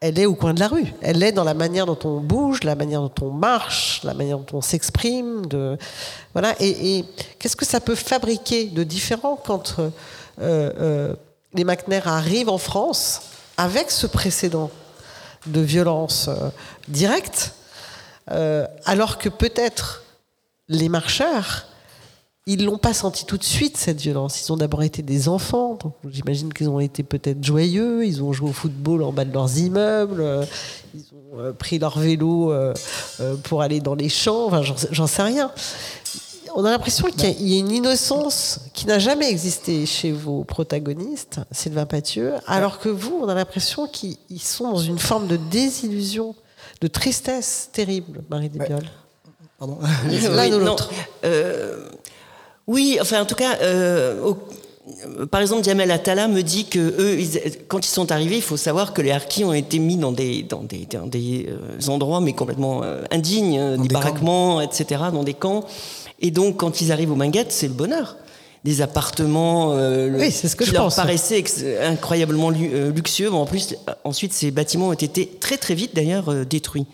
elle 0.02 0.18
est 0.18 0.26
au 0.26 0.36
coin 0.36 0.54
de 0.54 0.60
la 0.60 0.68
rue. 0.68 0.93
Elle 1.02 1.22
est 1.24 1.32
dans 1.32 1.43
la 1.43 1.54
manière 1.54 1.86
dont 1.86 1.97
on 2.06 2.20
bouge, 2.20 2.64
la 2.64 2.76
manière 2.76 3.02
dont 3.02 3.14
on 3.22 3.32
marche, 3.32 4.02
la 4.04 4.14
manière 4.14 4.38
dont 4.38 4.58
on 4.58 4.62
s'exprime. 4.62 5.43
Voilà. 6.34 6.56
Et, 6.60 7.04
qu'est-ce 7.38 7.56
que 7.56 7.66
ça 7.66 7.80
peut 7.80 7.95
fabriquer 7.95 8.66
de 8.66 8.84
différent 8.84 9.36
quand 9.43 9.76
euh, 9.80 9.89
euh, 10.39 11.16
les 11.54 11.64
McNair 11.64 12.08
arrivent 12.08 12.50
en 12.50 12.58
France 12.58 13.22
avec 13.58 13.91
ce 13.91 14.08
précédent 14.08 14.72
de 15.47 15.60
violence 15.60 16.30
euh, 16.30 16.50
directe, 16.88 17.54
alors 18.86 19.18
que 19.18 19.28
peut-être 19.28 20.04
les 20.68 20.88
marcheurs 20.88 21.66
ils 22.50 22.66
l'ont 22.66 22.80
pas 22.80 22.95
senti 22.95 23.26
tout 23.26 23.38
de 23.38 23.43
suite 23.43 23.78
cette 23.78 24.02
violence. 24.02 24.41
Ils 24.41 24.52
ont 24.52 24.58
d'abord 24.58 24.82
été 24.82 25.04
des 25.04 25.30
enfants, 25.30 25.76
donc 25.76 25.93
j'imagine 26.10 26.52
qu'ils 26.52 26.68
ont 26.68 26.80
été 26.80 27.04
peut-être 27.04 27.43
joyeux. 27.43 28.04
Ils 28.04 28.24
ont 28.24 28.34
joué 28.34 28.50
au 28.50 28.54
football 28.54 29.04
en 29.04 29.14
bas 29.14 29.24
de 29.24 29.32
leurs 29.32 29.60
immeubles. 29.60 30.20
Euh, 30.20 30.45
ils 30.95 31.06
ont 31.14 31.39
euh, 31.39 31.54
pris 31.54 31.78
leur 31.78 32.00
vélo 32.00 32.52
euh, 32.52 32.74
pour 33.43 33.62
aller 33.62 33.82
dans 33.82 33.93
les 33.93 34.10
champs. 34.10 34.47
Enfin, 34.47 34.64
j'en 34.64 35.06
sais 35.06 35.22
rien. 35.22 35.52
On 36.56 36.66
a 36.66 36.72
l'impression 36.72 37.08
qu'il 37.10 37.47
y, 37.47 37.56
a 37.56 37.60
une 37.60 37.70
innocence 37.70 38.62
qui 38.74 38.88
n'a 38.88 38.97
jamais 38.97 39.30
existé 39.30 39.86
chez 39.86 40.12
vos 40.12 40.43
protagonistes, 40.43 41.41
Sylvain 41.52 41.86
Pathieu, 41.86 42.34
alors 42.47 42.80
que 42.80 42.89
vous, 42.89 43.20
on 43.22 43.30
a 43.30 43.36
l'impression 43.36 43.88
qu'ils 43.88 44.18
sont 44.41 44.72
dans 44.72 44.80
une 44.80 44.97
forme 44.97 45.28
de 45.28 45.38
désillusion, 45.38 46.34
de 46.82 46.88
tristesse 46.88 47.70
terrible, 47.72 48.24
Marie 48.32 48.50
Desbiol. 48.50 48.89
Pardon. 49.60 49.78
L'un 50.32 50.52
ou 50.54 50.60
l'autre. 50.60 50.89
Oui, 52.70 52.99
enfin 53.01 53.20
en 53.24 53.26
tout 53.26 53.36
cas, 53.36 53.57
euh, 53.63 54.32
par 55.32 55.41
exemple, 55.41 55.63
Jamel 55.63 55.89
Attala 55.89 56.28
me 56.28 56.43
dit 56.43 56.65
que 56.65 56.78
eux, 56.78 57.17
quand 57.67 57.84
ils 57.84 57.89
sont 57.89 58.11
arrivés, 58.11 58.36
il 58.36 58.43
faut 58.43 58.57
savoir 58.57 58.93
que 58.93 59.01
les 59.01 59.09
harkis 59.09 59.43
ont 59.43 59.53
été 59.53 59.80
mis 59.80 59.97
dans 59.97 60.11
des, 60.11 60.43
dans 60.43 60.61
des, 60.61 60.86
dans 60.86 61.07
des 61.07 61.49
euh, 61.49 61.91
endroits 61.91 62.22
mais 62.22 62.34
complètement 62.34 62.84
euh, 62.84 63.01
indignes, 63.09 63.76
des, 63.78 63.88
baraquements, 63.88 64.61
etc., 64.61 65.01
dans 65.11 65.24
des 65.24 65.34
camps. 65.34 65.65
Et 66.22 66.30
donc, 66.30 66.57
quand 66.57 66.80
ils 66.80 66.91
arrivent 66.91 67.11
aux 67.11 67.15
Minguettes, 67.15 67.51
c'est 67.51 67.67
le 67.67 67.74
bonheur. 67.74 68.17
des 68.63 68.82
appartements 68.82 69.74
oui, 69.74 70.30
c'est 70.30 70.47
ce 70.47 70.55
que 70.55 70.63
qui 70.63 70.70
je 70.70 70.76
leur 70.76 70.84
pense. 70.84 70.95
paraissaient 70.95 71.43
incroyablement 71.82 72.51
luxueux. 72.51 73.34
En 73.34 73.47
plus, 73.47 73.76
ensuite, 74.03 74.34
ces 74.34 74.51
bâtiments 74.51 74.89
ont 74.89 74.93
été 74.93 75.28
très 75.39 75.57
très 75.57 75.74
vite 75.74 75.95
d'ailleurs 75.95 76.45
détruits. 76.45 76.86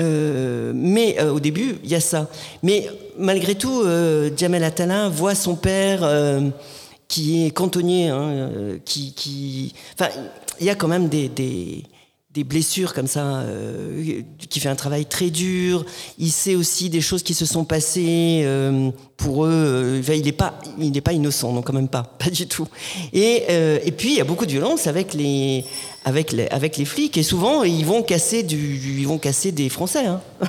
Euh, 0.00 0.72
mais 0.74 1.16
euh, 1.20 1.32
au 1.32 1.40
début, 1.40 1.76
il 1.84 1.90
y 1.90 1.94
a 1.94 2.00
ça. 2.00 2.28
Mais 2.62 2.88
malgré 3.18 3.54
tout, 3.54 3.82
euh, 3.82 4.30
Jamel 4.36 4.64
Attalin 4.64 5.08
voit 5.08 5.34
son 5.34 5.54
père 5.54 6.08
qui 7.08 7.46
est 7.46 7.50
cantonnier, 7.50 8.08
hein, 8.08 8.48
il 8.96 9.72
y 10.60 10.70
a 10.70 10.74
quand 10.74 10.88
même 10.88 11.08
des, 11.08 11.84
des 12.34 12.44
blessures 12.44 12.94
comme 12.94 13.06
ça, 13.06 13.44
qui 14.48 14.58
fait 14.58 14.68
un 14.68 14.74
travail 14.74 15.06
très 15.06 15.30
dur. 15.30 15.84
Il 16.18 16.30
sait 16.30 16.54
aussi 16.54 16.88
des 16.88 17.00
choses 17.00 17.22
qui 17.22 17.34
se 17.34 17.44
sont 17.44 17.64
passées 17.64 18.46
pour 19.16 19.44
eux. 19.44 20.00
il 20.08 20.24
n'est 20.24 20.32
pas, 20.32 20.58
il 20.78 20.92
n'est 20.92 21.00
pas 21.00 21.12
innocent, 21.12 21.52
non, 21.52 21.62
quand 21.62 21.74
même 21.74 21.88
pas, 21.88 22.02
pas 22.18 22.30
du 22.30 22.46
tout. 22.46 22.66
Et, 23.12 23.44
et 23.84 23.92
puis 23.92 24.12
il 24.12 24.16
y 24.16 24.20
a 24.20 24.24
beaucoup 24.24 24.46
de 24.46 24.52
violence 24.52 24.86
avec 24.86 25.12
les 25.14 25.64
avec 26.04 26.32
les, 26.32 26.48
avec 26.48 26.76
les 26.76 26.84
flics 26.84 27.16
et 27.16 27.22
souvent 27.22 27.62
ils 27.62 27.84
vont 27.84 28.02
casser, 28.02 28.42
du, 28.42 28.56
ils 28.98 29.06
vont 29.06 29.18
casser 29.18 29.52
des 29.52 29.68
Français. 29.68 30.06
Hein. 30.06 30.20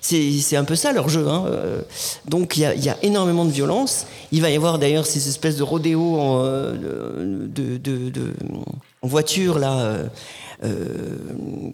C'est 0.00 0.56
un 0.56 0.64
peu 0.64 0.76
ça 0.76 0.92
leur 0.92 1.08
jeu. 1.08 1.26
Hein. 1.28 1.46
Donc 2.28 2.56
il 2.56 2.60
y, 2.60 2.66
a, 2.66 2.74
y, 2.74 2.88
a, 2.88 2.98
énormément 3.02 3.44
de 3.44 3.50
violence. 3.50 4.06
Il 4.32 4.42
va 4.42 4.50
y 4.50 4.56
avoir 4.56 4.78
d'ailleurs 4.78 5.06
ces 5.06 5.28
espèces 5.28 5.56
de 5.56 5.62
rodéos 5.62 6.18
en, 6.18 6.42
de, 6.44 7.48
de, 7.78 7.78
de, 7.78 8.34
en 9.04 9.06
voiture 9.06 9.58
là. 9.58 9.78
Euh, 9.78 10.04
euh, 10.62 10.88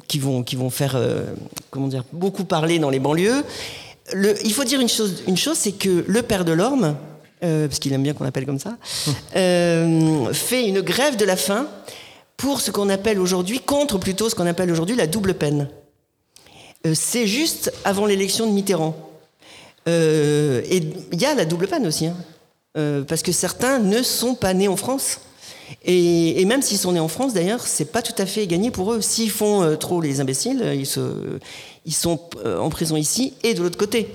qui 0.08 0.18
vont 0.18 0.42
qui 0.42 0.56
vont 0.56 0.70
faire 0.70 0.96
euh, 0.96 1.24
comment 1.70 1.86
dire 1.86 2.02
beaucoup 2.12 2.44
parler 2.44 2.78
dans 2.78 2.90
les 2.90 2.98
banlieues. 2.98 3.44
Le, 4.14 4.34
il 4.44 4.52
faut 4.52 4.64
dire 4.64 4.80
une 4.80 4.88
chose, 4.88 5.22
une 5.28 5.36
chose, 5.36 5.56
c'est 5.58 5.72
que 5.72 6.04
le 6.08 6.22
père 6.22 6.44
de 6.44 6.52
l'Orme, 6.52 6.96
euh, 7.44 7.68
parce 7.68 7.78
qu'il 7.78 7.92
aime 7.92 8.02
bien 8.02 8.14
qu'on 8.14 8.24
l'appelle 8.24 8.46
comme 8.46 8.58
ça, 8.58 8.76
euh, 9.36 10.32
fait 10.32 10.66
une 10.66 10.80
grève 10.80 11.16
de 11.16 11.24
la 11.24 11.36
faim 11.36 11.68
pour 12.36 12.60
ce 12.60 12.70
qu'on 12.70 12.88
appelle 12.88 13.20
aujourd'hui, 13.20 13.60
contre 13.60 13.98
plutôt 13.98 14.28
ce 14.28 14.34
qu'on 14.34 14.46
appelle 14.46 14.72
aujourd'hui 14.72 14.96
la 14.96 15.06
double 15.06 15.34
peine. 15.34 15.68
Euh, 16.86 16.94
c'est 16.94 17.26
juste 17.26 17.72
avant 17.84 18.06
l'élection 18.06 18.46
de 18.46 18.52
Mitterrand. 18.52 18.96
Et 19.86 20.82
il 21.12 21.20
y 21.20 21.26
a 21.26 21.34
la 21.34 21.44
double 21.44 21.66
peine 21.66 21.86
aussi, 21.86 22.06
hein. 22.06 22.16
parce 23.08 23.22
que 23.22 23.32
certains 23.32 23.80
ne 23.80 24.02
sont 24.02 24.34
pas 24.34 24.54
nés 24.54 24.68
en 24.68 24.76
France. 24.76 25.20
Et, 25.84 26.44
même 26.44 26.62
s'ils 26.62 26.78
sont 26.78 26.92
nés 26.92 27.00
en 27.00 27.08
France, 27.08 27.32
d'ailleurs, 27.32 27.66
c'est 27.66 27.86
pas 27.86 28.02
tout 28.02 28.14
à 28.18 28.26
fait 28.26 28.46
gagné 28.46 28.70
pour 28.70 28.92
eux. 28.92 29.00
S'ils 29.00 29.30
font 29.30 29.62
euh, 29.62 29.76
trop 29.76 30.00
les 30.00 30.20
imbéciles, 30.20 30.64
ils, 30.74 30.86
se, 30.86 31.00
ils 31.86 31.94
sont 31.94 32.20
euh, 32.44 32.58
en 32.58 32.70
prison 32.70 32.96
ici 32.96 33.34
et 33.42 33.54
de 33.54 33.62
l'autre 33.62 33.78
côté. 33.78 34.08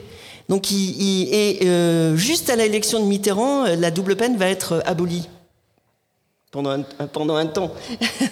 Donc, 0.48 0.72
et 0.72 1.60
euh, 1.64 2.16
juste 2.16 2.50
à 2.50 2.56
l'élection 2.56 3.00
de 3.00 3.06
Mitterrand, 3.06 3.64
la 3.64 3.90
double 3.90 4.16
peine 4.16 4.38
va 4.38 4.48
être 4.48 4.84
abolie 4.86 5.28
pendant 6.56 7.36
un, 7.36 7.46
temps. 7.48 7.74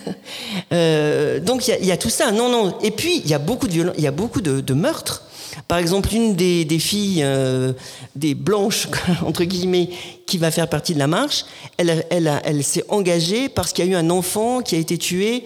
euh, 0.72 1.42
donc 1.42 1.68
il 1.68 1.86
y, 1.86 1.92
a 1.92 1.98
tout 1.98 2.10
ça. 2.10 2.32
Non, 2.32 2.50
non. 2.50 2.74
Et 2.82 2.92
puis 2.92 3.18
il 3.18 3.30
y 3.30 3.34
a 3.34 3.40
beaucoup 3.40 3.68
de 3.68 4.00
y 4.00 4.08
a 4.08 4.12
beaucoup 4.12 4.40
de, 4.40 4.74
meurtres. 4.74 5.24
Par 5.68 5.78
exemple, 5.78 6.14
une 6.14 6.36
des, 6.36 6.80
filles, 6.80 7.22
euh, 7.24 7.74
des 8.16 8.36
blanches 8.36 8.88
entre 9.26 9.44
guillemets, 9.44 9.90
qui 10.26 10.38
va 10.38 10.52
faire 10.52 10.70
partie 10.70 10.94
de 10.94 11.00
la 11.00 11.08
marche, 11.08 11.46
elle, 11.78 12.06
elle, 12.10 12.42
elle 12.44 12.64
s'est 12.64 12.84
engagée 12.90 13.50
parce 13.50 13.74
qu'il 13.74 13.86
y 13.86 13.88
a 13.88 13.92
eu 13.92 13.96
un 13.96 14.10
enfant 14.10 14.62
qui 14.62 14.76
a 14.76 14.78
été 14.78 14.98
tué, 14.98 15.44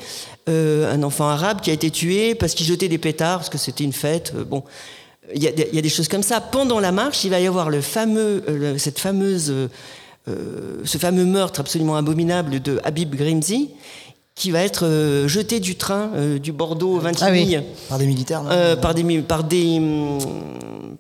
euh, 0.50 0.94
un 0.94 1.04
enfant 1.04 1.28
arabe 1.28 1.62
qui 1.62 1.70
a 1.70 1.74
été 1.74 1.92
tué 1.92 2.36
parce 2.36 2.54
qu'il 2.54 2.66
jetait 2.66 2.88
des 2.88 2.98
pétards 2.98 3.40
parce 3.40 3.50
que 3.50 3.58
c'était 3.58 3.84
une 3.84 3.94
fête. 3.94 4.34
Euh, 4.36 4.44
bon. 4.44 4.64
Il 5.36 5.44
y, 5.44 5.48
a, 5.48 5.82
des 5.82 5.90
choses 5.90 6.08
comme 6.08 6.24
ça. 6.24 6.40
Pendant 6.40 6.80
la 6.80 6.94
marche, 6.94 7.26
il 7.26 7.32
va 7.32 7.42
y 7.42 7.48
avoir 7.48 7.70
le 7.70 7.82
fameux, 7.82 8.78
cette 8.78 8.98
fameuse 8.98 9.54
ce 10.26 10.98
fameux 10.98 11.26
meurtre 11.26 11.60
absolument 11.60 11.98
abominable 11.98 12.62
de 12.62 12.80
Habib 12.86 13.14
Grimzi, 13.14 13.72
qui 14.38 14.52
va 14.52 14.62
être 14.62 14.86
euh, 14.86 15.28
jeté 15.28 15.60
du 15.60 15.76
train 15.76 16.12
euh, 16.16 16.40
du 16.40 16.52
Bordeaux 16.52 17.00
26 17.00 17.24
ah 17.26 17.32
oui. 17.32 17.58
par 17.90 17.98
des 17.98 18.06
militaires 18.06 18.44
euh, 18.50 18.76
par 18.76 18.94
des 18.94 19.22
par 19.22 19.44
des 19.44 19.82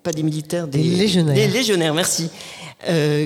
pas 0.04 0.12
des 0.12 0.24
militaires 0.24 0.68
des, 0.68 0.80
des 0.80 0.96
légionnaires 0.96 1.36
des 1.36 1.48
légionnaires 1.48 1.94
merci 1.94 2.30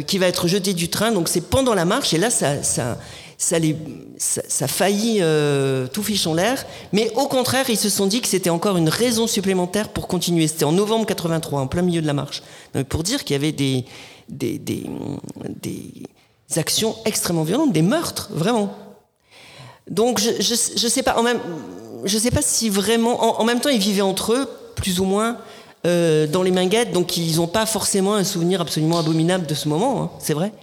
qui 0.07 0.17
va 0.17 0.27
être 0.27 0.47
jeté 0.47 0.73
du 0.73 0.89
train 0.89 1.11
donc 1.11 1.27
c'est 1.27 1.41
pendant 1.41 1.73
la 1.73 1.85
marche 1.85 2.13
et 2.13 2.17
là 2.17 2.29
ça 2.29 2.61
ça 2.63 2.97
ça, 3.41 3.57
les, 3.57 3.75
ça, 4.17 4.43
ça 4.47 4.67
faillit 4.67 5.17
euh, 5.19 5.87
tout 5.87 6.03
fiche 6.03 6.27
en 6.27 6.35
l'air, 6.35 6.63
mais 6.93 7.11
au 7.15 7.27
contraire, 7.27 7.65
ils 7.69 7.77
se 7.77 7.89
sont 7.89 8.05
dit 8.05 8.21
que 8.21 8.27
c'était 8.27 8.51
encore 8.51 8.77
une 8.77 8.87
raison 8.87 9.25
supplémentaire 9.25 9.89
pour 9.89 10.07
continuer. 10.07 10.47
C'était 10.47 10.63
en 10.63 10.71
novembre 10.71 11.07
83, 11.07 11.59
en 11.59 11.65
plein 11.65 11.81
milieu 11.81 12.03
de 12.03 12.07
la 12.07 12.13
marche. 12.13 12.43
Donc, 12.75 12.85
pour 12.85 13.01
dire 13.01 13.23
qu'il 13.23 13.33
y 13.33 13.39
avait 13.39 13.51
des, 13.51 13.83
des, 14.29 14.59
des, 14.59 14.83
des, 15.59 16.03
actions 16.55 16.95
extrêmement 17.05 17.43
violentes, 17.43 17.73
des 17.73 17.81
meurtres, 17.81 18.29
vraiment. 18.31 18.75
Donc, 19.91 20.19
je, 20.19 20.41
je 20.41 20.87
sais 20.87 21.03
pas, 21.03 21.17
en 21.19 21.23
même, 21.23 21.39
je 22.05 22.17
sais 22.17 22.31
pas 22.31 22.41
si 22.41 22.69
vraiment, 22.69 23.39
en, 23.39 23.43
même 23.43 23.59
temps, 23.59 23.69
ils 23.69 23.77
vivaient 23.77 24.01
entre 24.01 24.33
eux, 24.33 24.47
plus 24.75 25.01
ou 25.01 25.03
moins, 25.03 25.37
euh, 25.85 26.27
dans 26.27 26.43
les 26.43 26.51
minguettes, 26.51 26.93
donc 26.93 27.17
ils 27.17 27.35
n'ont 27.35 27.47
pas 27.47 27.65
forcément 27.65 28.15
un 28.15 28.23
souvenir 28.23 28.61
absolument 28.61 28.99
abominable 28.99 29.45
de 29.45 29.53
ce 29.53 29.67
moment, 29.67 30.01
hein, 30.01 30.11
c'est 30.19 30.33
vrai. 30.33 30.53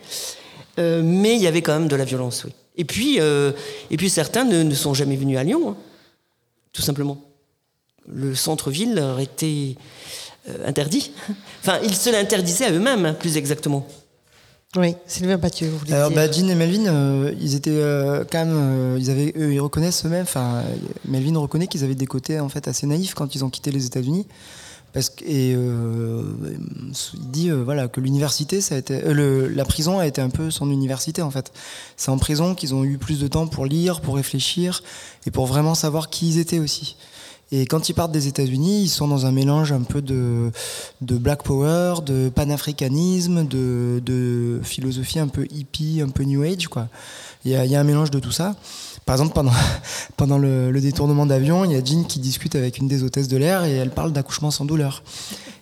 Euh, 0.78 1.02
mais 1.04 1.34
il 1.36 1.42
y 1.42 1.46
avait 1.46 1.60
quand 1.60 1.74
même 1.78 1.88
de 1.88 1.96
la 1.96 2.06
violence, 2.06 2.44
oui. 2.44 2.52
Et 2.76 2.84
puis, 2.84 3.20
euh, 3.20 3.52
certains 4.08 4.44
ne, 4.44 4.62
ne, 4.62 4.74
sont 4.74 4.94
jamais 4.94 5.16
venus 5.16 5.36
à 5.36 5.44
Lyon, 5.44 5.70
hein, 5.70 5.76
tout 6.72 6.82
simplement. 6.82 7.20
Le 8.06 8.34
centre-ville 8.34 8.94
leur 8.94 9.20
était 9.20 9.74
interdit. 10.64 11.12
Enfin, 11.60 11.80
ils 11.82 11.94
se 11.94 12.08
l'interdisaient 12.08 12.66
à 12.66 12.72
eux-mêmes, 12.72 13.14
plus 13.18 13.36
exactement. 13.36 13.86
Oui, 14.76 14.94
Sylvain 15.06 15.38
Pathieu, 15.38 15.68
vous 15.68 15.78
voulez 15.78 15.94
Alors, 15.94 16.10
dire 16.10 16.16
bah, 16.16 16.30
Jean 16.30 16.48
et 16.48 16.54
Melvin, 16.54 16.86
euh, 16.86 17.34
ils 17.40 17.54
étaient 17.54 17.70
euh, 17.70 18.24
quand 18.30 18.44
même, 18.44 18.98
ils 18.98 19.10
avaient, 19.10 19.32
eux, 19.36 19.54
ils 19.54 19.60
reconnaissent 19.60 20.04
eux-mêmes. 20.04 20.24
Enfin, 20.24 20.62
Melvin 21.06 21.38
reconnaît 21.38 21.68
qu'ils 21.68 21.84
avaient 21.84 21.94
des 21.94 22.06
côtés 22.06 22.38
en 22.38 22.50
fait 22.50 22.68
assez 22.68 22.86
naïfs 22.86 23.14
quand 23.14 23.34
ils 23.34 23.44
ont 23.44 23.50
quitté 23.50 23.70
les 23.70 23.86
États-Unis. 23.86 24.26
Parce 24.92 25.10
que, 25.10 25.24
et 25.24 25.54
euh, 25.54 26.22
il 27.14 27.30
dit 27.30 27.50
euh, 27.50 27.62
voilà 27.62 27.88
que 27.88 28.00
l'université 28.00 28.62
ça 28.62 28.74
a 28.74 28.78
été 28.78 29.04
euh, 29.04 29.12
le, 29.12 29.48
la 29.48 29.66
prison 29.66 29.98
a 29.98 30.06
été 30.06 30.22
un 30.22 30.30
peu 30.30 30.50
son 30.50 30.70
université 30.70 31.20
en 31.20 31.30
fait 31.30 31.52
c'est 31.98 32.10
en 32.10 32.16
prison 32.16 32.54
qu'ils 32.54 32.74
ont 32.74 32.84
eu 32.84 32.96
plus 32.96 33.20
de 33.20 33.28
temps 33.28 33.46
pour 33.46 33.66
lire 33.66 34.00
pour 34.00 34.16
réfléchir 34.16 34.82
et 35.26 35.30
pour 35.30 35.44
vraiment 35.44 35.74
savoir 35.74 36.08
qui 36.08 36.28
ils 36.28 36.38
étaient 36.38 36.58
aussi 36.58 36.96
et 37.50 37.66
quand 37.66 37.88
ils 37.88 37.94
partent 37.94 38.12
des 38.12 38.28
États-Unis 38.28 38.82
ils 38.82 38.88
sont 38.88 39.08
dans 39.08 39.26
un 39.26 39.32
mélange 39.32 39.72
un 39.72 39.82
peu 39.82 40.02
de 40.02 40.50
black 41.00 41.42
power 41.42 41.96
de 42.04 42.28
panafricanisme 42.28 43.46
de, 43.46 44.02
de 44.04 44.60
philosophie 44.62 45.18
un 45.18 45.28
peu 45.28 45.46
hippie 45.50 46.00
un 46.02 46.08
peu 46.10 46.24
new 46.24 46.42
age 46.42 46.68
il 47.44 47.52
y 47.52 47.76
a, 47.76 47.80
un 47.80 47.84
mélange 47.84 48.10
de 48.10 48.18
tout 48.18 48.32
ça 48.32 48.54
par 49.08 49.14
exemple, 49.14 49.32
pendant, 50.18 50.36
le, 50.38 50.80
détournement 50.82 51.24
d'avion, 51.24 51.64
il 51.64 51.72
y 51.72 51.76
a 51.76 51.82
Jean 51.82 52.04
qui 52.04 52.18
discute 52.18 52.54
avec 52.56 52.76
une 52.76 52.88
des 52.88 53.02
hôtesses 53.02 53.28
de 53.28 53.38
l'air 53.38 53.64
et 53.64 53.72
elle 53.72 53.88
parle 53.88 54.12
d'accouchement 54.12 54.50
sans 54.50 54.66
douleur. 54.66 55.02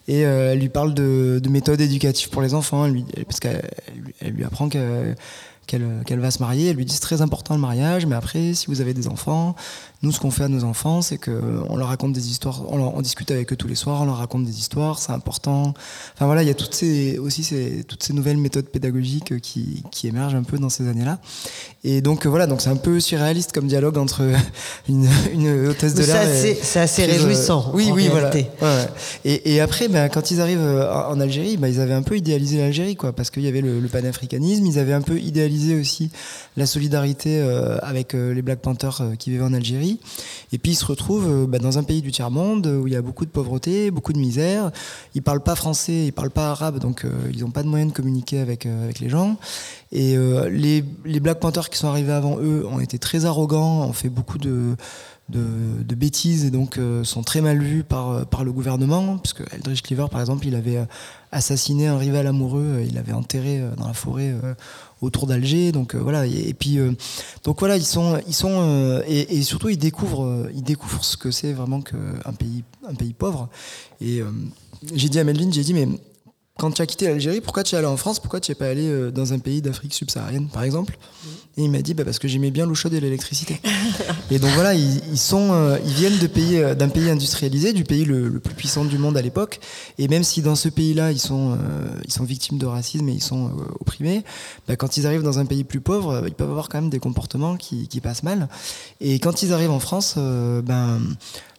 Et 0.09 0.26
euh, 0.26 0.53
elle 0.53 0.59
lui 0.59 0.68
parle 0.68 0.95
de, 0.95 1.41
de 1.41 1.49
méthodes 1.49 1.80
éducatives 1.80 2.28
pour 2.28 2.43
les 2.43 2.55
enfants, 2.55 2.91
parce 3.28 3.39
qu'elle 3.39 3.62
elle 4.20 4.32
lui 4.32 4.43
apprend 4.43 4.68
que 4.68 5.14
qu'elle 5.68 6.03
qu 6.05 6.16
va 6.16 6.32
se 6.32 6.41
marier. 6.41 6.70
Elle 6.70 6.76
lui 6.76 6.84
dit 6.84 6.95
c'est 6.95 7.01
très 7.01 7.22
important 7.22 7.55
le 7.55 7.61
mariage, 7.61 8.05
mais 8.07 8.16
après, 8.16 8.55
si 8.55 8.66
vous 8.66 8.80
avez 8.80 8.95
des 8.95 9.07
enfants, 9.07 9.55
nous, 10.03 10.12
ce 10.12 10.20
qu'on 10.20 10.30
fait 10.30 10.44
à 10.44 10.49
nos 10.49 10.64
enfants, 10.64 11.03
c'est 11.03 11.18
qu'on 11.18 11.76
leur 11.76 11.88
raconte 11.88 12.12
des 12.12 12.30
histoires, 12.30 12.62
on, 12.68 12.76
leur, 12.76 12.94
on, 12.94 13.01
discute 13.01 13.30
avec 13.30 13.53
eux 13.53 13.57
tous 13.57 13.68
les 13.68 13.74
soirs, 13.74 14.03
on 14.03 14.05
leur 14.05 14.18
raconte 14.18 14.44
des 14.44 14.59
histoires, 14.59 14.99
c'est 14.99 15.12
important. 15.12 15.74
Enfin 16.14 16.26
voilà, 16.26 16.42
il 16.42 16.49
y 16.49 16.51
a 16.51 16.55
toutes 16.55 16.74
ces, 16.74 17.18
aussi 17.18 17.44
ces, 17.44 17.84
toutes 17.84 18.03
ces 18.03 18.12
nouvelles 18.12 18.36
méthodes 18.36 18.66
pédagogiques 18.66 19.40
qui, 19.40 19.82
qui 19.90 20.09
émergent 20.09 20.34
un 20.34 20.42
peu 20.42 20.59
dans 20.59 20.68
ces 20.68 20.88
années-là. 20.88 21.18
Et 21.84 22.01
donc 22.01 22.26
voilà, 22.26 22.47
donc 22.47 22.61
c'est 22.61 22.70
un 22.70 22.76
peu 22.76 23.01
surréaliste 23.01 23.53
comme 23.53 23.66
dialogue 23.66 23.97
entre 23.97 24.22
une, 24.88 25.09
une 25.32 25.68
hôtesse 25.68 25.94
de 25.94 26.05
l'air. 26.05 26.26
C'est 26.62 26.80
assez, 26.80 27.07
réjouissant. 27.07 27.70
Oui, 27.72 27.90
oui, 27.92 28.09
réalité. 28.09 28.51
voilà. 28.59 28.82
Ouais. 28.82 28.88
Et, 29.24 29.55
et, 29.55 29.61
après, 29.61 29.88
ben, 29.88 30.09
quand 30.09 30.30
ils 30.30 30.40
arrivent 30.40 30.61
en 30.61 31.20
Algérie, 31.20 31.57
ben, 31.57 31.68
ils 31.68 31.80
avaient 31.80 31.94
un 31.94 32.03
peu 32.03 32.16
idéalisé 32.16 32.59
l'Algérie, 32.59 32.97
quoi, 32.97 33.12
parce 33.12 33.30
qu'il 33.30 33.42
y 33.42 33.49
avait 33.49 33.61
le, 33.61 33.80
le 33.80 33.88
panafricanisme, 33.88 34.66
ils 34.66 34.78
avaient 34.78 34.92
un 34.92 35.03
peu 35.03 35.18
idéalisé 35.18 35.78
aussi 35.78 36.11
la 36.57 36.66
solidarité 36.66 37.40
euh, 37.40 37.78
avec 37.82 38.14
euh, 38.14 38.32
les 38.32 38.42
Black 38.42 38.61
Panthers 38.61 39.01
euh, 39.01 39.14
qui 39.14 39.30
vivaient 39.30 39.44
en 39.44 39.53
Algérie. 39.53 39.86
Et 40.53 40.59
puis 40.59 40.72
ils 40.72 40.76
se 40.76 40.84
retrouvent 40.84 41.47
bah, 41.47 41.59
dans 41.59 41.78
un 41.78 41.82
pays 41.82 42.03
du 42.03 42.12
tiers-monde 42.12 42.66
où 42.66 42.87
il 42.87 42.93
y 42.93 42.97
a 42.97 43.03
beaucoup 43.03 43.24
de 43.24 43.30
pauvreté, 43.30 43.91
beaucoup 43.91 44.12
de 44.12 44.18
misère. 44.18 44.70
Ils 45.14 45.22
parlent 45.22 45.43
pas 45.43 45.55
français, 45.55 46.07
ils 46.07 46.12
parlent 46.12 46.30
pas 46.30 46.51
arabe, 46.51 46.78
donc 46.78 47.05
euh, 47.05 47.11
ils 47.32 47.41
n'ont 47.41 47.51
pas 47.51 47.62
de 47.62 47.68
moyens 47.68 47.93
de 47.93 47.97
communiquer 47.97 48.39
avec, 48.41 48.66
euh, 48.66 48.84
avec 48.84 49.01
les 49.01 49.09
gens. 49.09 49.37
Et 49.93 50.16
euh, 50.16 50.49
les, 50.49 50.84
les 51.05 51.20
Black 51.20 51.41
Panthers 51.41 51.70
qui 51.70 51.78
sont 51.78 51.89
arrivés 51.89 52.12
avant 52.12 52.39
eux 52.39 52.66
ont 52.66 52.80
été 52.80 52.99
très 52.99 53.24
arrogants, 53.24 53.82
ont 53.82 53.93
fait 53.93 54.09
beaucoup 54.09 54.39
de, 54.39 54.76
de, 55.28 55.95
bêtises 55.95 56.45
et 56.45 56.51
donc 56.51 56.78
euh, 56.78 57.05
sont 57.05 57.22
très 57.22 57.41
mal 57.41 57.59
vus 57.59 57.84
par, 57.84 58.26
par 58.26 58.45
le 58.45 58.53
gouvernement. 58.53 59.18
Parce 59.18 59.32
que 59.32 59.43
Eldridge 59.55 59.82
Cleaver, 59.82 60.07
par 60.11 60.20
exemple, 60.20 60.47
il 60.47 60.55
avait 60.55 60.78
assassiné 61.32 61.87
un 61.87 61.99
rival 61.99 62.26
amoureux, 62.26 62.82
il 62.87 62.95
l'avait 62.95 63.12
enterré 63.12 63.62
dans 63.76 63.87
la 63.87 63.95
forêt 63.95 64.34
autour 65.01 65.26
d'Alger 65.26 65.72
donc 65.72 65.94
euh, 65.94 65.99
voilà 65.99 66.26
et, 66.26 66.55
puis 66.55 66.78
euh, 66.78 66.92
donc 67.44 67.61
voilà 67.61 67.76
ils 67.76 67.84
sont 67.84 68.20
ils 68.26 68.34
sont 68.34 68.61
euh, 68.61 69.03
et, 69.07 69.36
et, 69.36 69.42
surtout 69.42 69.68
ils 69.68 69.78
découvrent 69.78 70.49
ils 70.55 70.62
découvrent 70.62 71.05
ce 71.05 71.16
que 71.16 71.30
c'est 71.30 71.53
vraiment 71.53 71.80
qu'un 71.80 72.32
pays 72.38 72.64
un 72.88 72.94
pays 72.94 73.12
pauvre. 73.12 73.49
Et 74.01 74.22
j'ai 74.94 75.09
dit 75.09 75.18
à 75.18 75.24
Melvin 75.24 75.51
j'ai 75.51 75.62
dit 75.62 75.74
mais 75.74 75.88
quand 76.59 76.70
tu 76.70 76.80
as 76.80 76.86
quitté 76.86 77.07
l'Algérie, 77.07 77.42
pourquoi 77.42 77.62
tu 77.64 77.74
es 77.74 77.78
allé 77.78 77.86
en 77.86 77.98
France? 77.98 78.18
Pourquoi 78.18 78.40
tu 78.40 78.50
n'es 78.50 78.54
pas 78.54 78.68
allé 78.68 78.88
euh, 78.88 79.11
dans 79.11 79.34
un 79.34 79.38
pays 79.38 79.61
d'Afrique 79.61 79.92
subsaharienne, 79.92 80.48
par 80.48 80.62
exemple? 80.62 80.96
Et 81.59 81.64
il 81.64 81.70
m'a 81.70 81.82
dit 81.82 81.92
bah, 81.92 82.04
parce 82.04 82.18
que 82.18 82.28
j'aimais 82.28 82.50
bien 82.50 82.64
l'eau 82.64 82.74
chaude 82.74 82.94
et 82.94 83.00
l'électricité. 83.00 83.61
et 84.30 84.38
donc 84.38 84.50
voilà, 84.52 84.74
ils, 84.74 85.18
sont, 85.18 85.52
euh, 85.52 85.78
ils 85.84 85.92
viennent 85.92 86.18
de 86.18 86.26
pays, 86.26 86.57
euh, 86.57 86.74
d'un 86.74 86.88
pays 86.88 87.11
industrialisé, 87.11 87.74
du 87.74 87.84
pays 87.84 88.07
le, 88.07 88.40
plus 88.40 88.54
puissant 88.54 88.86
du 88.86 88.96
monde 88.96 89.18
à 89.18 89.22
l'époque. 89.22 89.61
Et 89.98 90.09
même 90.09 90.24
si 90.24 90.40
dans 90.40 90.54
ce 90.54 90.70
pays-là, 90.70 91.12
ils 91.12 91.18
sont, 91.18 91.59
ils 92.04 92.12
sont 92.12 92.24
victimes 92.24 92.57
de 92.57 92.66
racisme 92.66 93.09
et 93.11 93.12
ils 93.12 93.22
sont 93.22 93.50
opprimés, 93.80 94.24
bah, 94.66 94.76
quand 94.76 94.96
ils 94.96 95.07
arrivent 95.07 95.22
dans 95.22 95.38
un 95.38 95.46
pays 95.46 95.64
plus 95.64 95.80
pauvre, 95.80 96.24
ils 96.26 96.34
peuvent 96.34 96.50
avoir 96.50 96.70
quand 96.70 96.80
même 96.80 96.90
des 96.90 97.00
comportements 97.00 97.57
qui, 97.57 97.86
qui 97.88 98.00
passent 98.00 98.22
mal. 98.22 98.48
Et 99.00 99.18
quand 99.18 99.42
ils 99.42 99.52
arrivent 99.52 99.70
en 99.70 99.80
France, 99.80 100.14
ben 100.16 101.00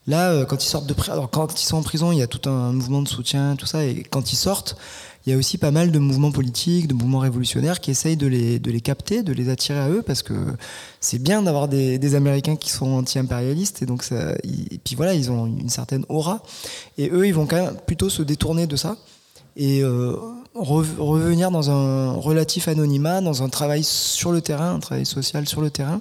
Là, 0.08 0.32
euh, 0.32 0.46
quand 0.46 0.64
ils 0.64 0.68
sortent 0.68 0.88
de 0.88 0.96
alors 1.12 1.30
quand 1.30 1.62
ils 1.62 1.66
sont 1.66 1.78
en 1.78 1.84
prison, 1.84 2.12
il 2.12 2.20
y 2.20 2.22
a 2.22 2.28
tout 2.28 2.50
un 2.50 2.72
mouvement 2.72 3.02
de 3.02 3.10
soutien, 3.10 3.56
tout 3.58 3.66
ça, 3.66 3.84
et 3.84 4.04
quand 4.10 4.32
ils 4.32 4.38
sortent, 4.38 4.78
il 5.26 5.32
y 5.32 5.34
a 5.34 5.38
aussi 5.38 5.58
pas 5.58 5.72
mal 5.72 5.92
de 5.92 6.00
mouvements 6.00 6.32
politiques, 6.32 6.88
de 6.88 6.94
mouvements 6.94 7.20
révolutionnaires 7.20 7.82
qui 7.82 7.92
essayent 7.92 8.16
de 8.16 8.28
les, 8.28 8.82
capter, 8.82 9.22
de 9.22 9.34
les 9.34 9.50
attirer 9.50 9.80
à 9.80 9.90
eux, 9.90 10.02
parce 10.02 10.24
que 10.24 10.34
c'est 11.02 11.22
bien 11.22 11.42
d'avoir 11.42 11.68
des, 11.68 12.16
Américains 12.16 12.56
qui 12.56 12.70
sont 12.70 12.94
anti-impérialistes, 12.94 13.82
et 13.82 13.86
donc 13.86 14.06
puis 14.86 14.96
voilà, 14.96 15.14
ils 15.14 15.30
ont 15.30 15.46
une 15.46 15.70
certaine 15.70 16.06
aura, 16.08 16.42
et 16.98 17.10
eux, 17.10 17.28
ils 17.28 17.34
vont 17.34 17.46
quand 17.46 17.58
même 17.58 17.76
plutôt 17.86 18.10
se 18.10 18.22
détourner 18.22 18.68
de 18.68 18.78
ça 18.78 18.96
et 19.58 19.82
euh, 19.82 20.16
revenir 20.54 21.52
dans 21.52 21.72
un 21.72 22.14
relatif 22.14 22.68
anonymat, 22.68 23.22
dans 23.22 23.44
un 23.44 23.50
travail 23.50 23.84
sur 23.84 24.32
le 24.32 24.40
terrain, 24.40 24.76
un 24.76 24.80
travail 24.80 25.06
social 25.06 25.48
sur 25.48 25.62
le 25.62 25.72
terrain. 25.72 26.00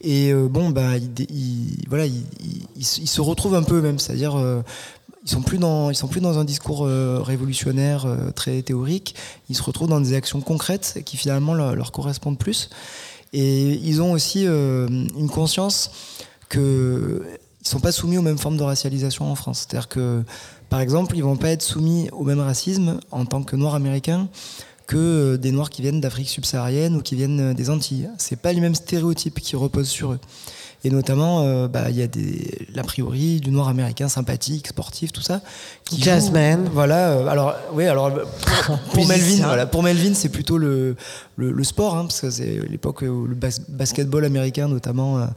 Et 0.00 0.32
euh, 0.32 0.48
bon, 0.48 0.70
bah, 0.70 0.96
ils, 0.96 1.84
voilà, 1.88 2.06
ils, 2.06 2.84
se 2.84 3.20
retrouvent 3.20 3.56
un 3.56 3.62
peu 3.62 3.80
même, 3.80 3.98
c'est-à-dire 3.98 4.36
euh, 4.36 4.62
ils 5.24 5.30
sont 5.30 5.42
plus 5.42 5.58
dans 5.58 5.90
ils 5.90 5.96
sont 5.96 6.06
plus 6.06 6.20
dans 6.20 6.38
un 6.38 6.44
discours 6.44 6.86
euh, 6.86 7.20
révolutionnaire 7.20 8.06
très 8.34 8.62
théorique. 8.62 9.16
Ils 9.48 9.56
se 9.56 9.62
retrouvent 9.62 9.88
dans 9.88 10.00
des 10.00 10.14
actions 10.14 10.40
concrètes 10.40 11.02
qui 11.04 11.16
finalement 11.16 11.54
leur, 11.54 11.74
leur 11.74 11.92
correspondent 11.92 12.38
plus. 12.38 12.70
Et 13.32 13.72
ils 13.74 14.00
ont 14.00 14.12
aussi 14.12 14.46
une 14.46 15.30
conscience 15.30 15.90
que 16.48 17.22
ils 17.60 17.68
sont 17.68 17.80
pas 17.80 17.92
soumis 17.92 18.16
aux 18.16 18.22
mêmes 18.22 18.38
formes 18.38 18.56
de 18.56 18.62
racialisation 18.62 19.30
en 19.30 19.34
France. 19.34 19.66
C'est-à-dire 19.68 19.88
que, 19.88 20.22
par 20.70 20.80
exemple, 20.80 21.16
ils 21.16 21.22
vont 21.22 21.36
pas 21.36 21.50
être 21.50 21.60
soumis 21.60 22.08
au 22.12 22.24
même 22.24 22.40
racisme 22.40 23.00
en 23.10 23.26
tant 23.26 23.42
que 23.42 23.56
noirs 23.56 23.74
américains 23.74 24.28
que 24.88 24.96
euh, 24.96 25.36
des 25.36 25.52
Noirs 25.52 25.70
qui 25.70 25.82
viennent 25.82 26.00
d'Afrique 26.00 26.30
subsaharienne 26.30 26.96
ou 26.96 27.02
qui 27.02 27.14
viennent 27.14 27.50
euh, 27.50 27.54
des 27.54 27.70
Antilles. 27.70 28.08
C'est 28.16 28.40
pas 28.40 28.52
les 28.52 28.60
mêmes 28.60 28.74
stéréotypes 28.74 29.38
qui 29.38 29.54
reposent 29.54 29.88
sur 29.88 30.12
eux. 30.12 30.18
Et 30.84 30.90
notamment, 30.90 31.42
euh, 31.42 31.68
bah, 31.68 31.90
il 31.90 31.96
y 31.96 32.02
a 32.02 32.06
des, 32.06 32.66
l'a 32.72 32.84
priori 32.84 33.40
du 33.40 33.50
noir 33.50 33.68
américain 33.68 34.08
sympathique, 34.08 34.68
sportif, 34.68 35.12
tout 35.12 35.20
ça. 35.20 35.42
Jazzman. 35.92 36.70
voilà. 36.72 37.28
alors, 37.28 37.54
oui, 37.72 37.84
alors 37.84 38.12
pour, 38.92 39.06
Melvin, 39.08 39.44
voilà, 39.44 39.66
pour 39.66 39.82
Melvin, 39.82 40.14
c'est 40.14 40.28
plutôt 40.28 40.56
le, 40.56 40.96
le, 41.36 41.64
sport, 41.64 41.96
hein, 41.96 42.04
parce 42.04 42.20
que 42.20 42.30
c'est 42.30 42.60
l'époque 42.70 43.02
où 43.02 43.26
le 43.26 43.36
basketball 43.68 44.24
américain, 44.24 44.68
notamment, 44.68 45.28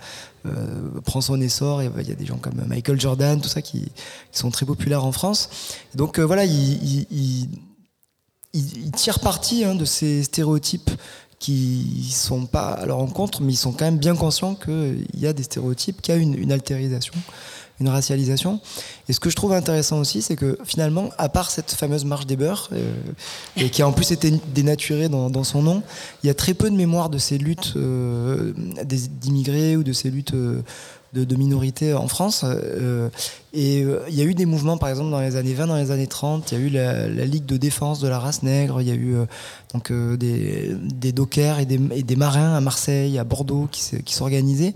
prend 1.06 1.22
son 1.22 1.42
essor. 1.42 1.82
Et 1.82 1.90
il 2.00 2.08
y 2.08 2.12
a 2.12 2.16
des 2.16 2.26
gens 2.28 2.38
comme 2.38 2.62
Michael 2.68 3.02
Jordan, 3.02 3.42
tout 3.42 3.50
ça, 3.50 3.64
qui, 3.64 3.92
sont 4.32 4.52
très 4.52 4.68
populaires 4.68 5.04
en 5.04 5.12
France. 5.12 5.50
donc 5.96 6.20
voilà, 6.20 6.46
il 6.46 7.50
ils, 8.54 8.92
tirent 8.92 9.20
parti 9.20 9.64
hein, 9.64 9.76
de 9.76 9.86
ces 9.86 10.24
stéréotypes 10.24 10.92
qui 11.40 12.08
sont 12.12 12.46
pas 12.46 12.70
à 12.70 12.86
leur 12.86 13.00
encontre, 13.00 13.42
mais 13.42 13.54
ils 13.54 13.58
sont 13.58 13.72
quand 13.72 13.86
même 13.86 13.98
bien 13.98 14.16
conscients 14.16 14.54
qu'il 14.54 15.08
y 15.18 15.26
a 15.26 15.34
des 15.34 15.42
stéréotypes, 15.42 16.00
qu'il 16.00 16.14
y 16.14 16.18
a 16.18 16.22
une, 16.22 16.52
altérisation, 16.52 17.16
une 17.80 17.90
racialisation. 17.90 18.60
Et 19.10 19.14
ce 19.14 19.20
que 19.20 19.32
je 19.32 19.36
trouve 19.36 19.54
intéressant 19.54 20.00
aussi, 20.00 20.22
c'est 20.22 20.36
que 20.36 20.60
finalement, 20.66 21.10
à 21.18 21.30
part 21.30 21.50
cette 21.50 21.72
fameuse 21.72 22.06
marche 22.06 22.28
des 22.28 22.36
beurs, 22.36 22.70
euh, 22.74 22.94
et 23.58 23.72
qui 23.72 23.82
a 23.82 23.88
en 23.88 23.92
plus 23.92 24.12
été 24.12 24.32
dénaturée 24.54 25.10
dans, 25.10 25.32
dans, 25.32 25.44
son 25.44 25.64
nom, 25.64 25.82
il 26.24 26.28
y 26.28 26.30
a 26.30 26.36
très 26.36 26.54
peu 26.54 26.70
de 26.70 26.76
mémoire 26.76 27.10
de 27.10 27.18
ces 27.18 27.40
luttes 27.40 27.74
euh, 27.76 28.54
d'immigrés 28.86 29.78
ou 29.78 29.84
de 29.84 29.94
ces 29.94 30.12
luttes 30.12 30.36
euh, 30.36 30.62
de, 31.14 31.36
minorités 31.36 31.94
en 31.94 32.08
France. 32.08 32.46
Euh, 32.46 33.10
et 33.54 33.84
euh, 33.84 34.00
il 34.08 34.16
y 34.16 34.22
a 34.22 34.24
eu 34.24 34.34
des 34.34 34.46
mouvements, 34.46 34.78
par 34.78 34.90
exemple, 34.90 35.12
dans 35.12 35.20
les 35.20 35.36
années 35.36 35.54
20, 35.54 35.68
dans 35.68 35.76
les 35.76 35.92
années 35.92 36.08
30, 36.08 36.52
il 36.52 36.58
y 36.58 36.62
a 36.62 36.66
eu 36.66 36.70
la, 36.70 37.26
Ligue 37.26 37.46
de 37.46 37.58
défense 37.58 38.00
de 38.00 38.08
la 38.08 38.20
race 38.20 38.44
nègre, 38.44 38.82
il 38.82 38.88
y 38.88 38.92
a 38.92 38.96
eu 38.96 39.16
euh, 39.16 39.26
donc, 39.74 39.92
des, 39.92 41.12
dockers 41.12 41.60
et 41.60 41.66
des, 41.66 41.78
des, 41.78 42.16
marins 42.16 42.56
à 42.56 42.62
Marseille, 42.62 43.20
à 43.20 43.24
Bordeaux 43.24 43.68
qui 43.72 44.14
s'organisaient, 44.14 44.74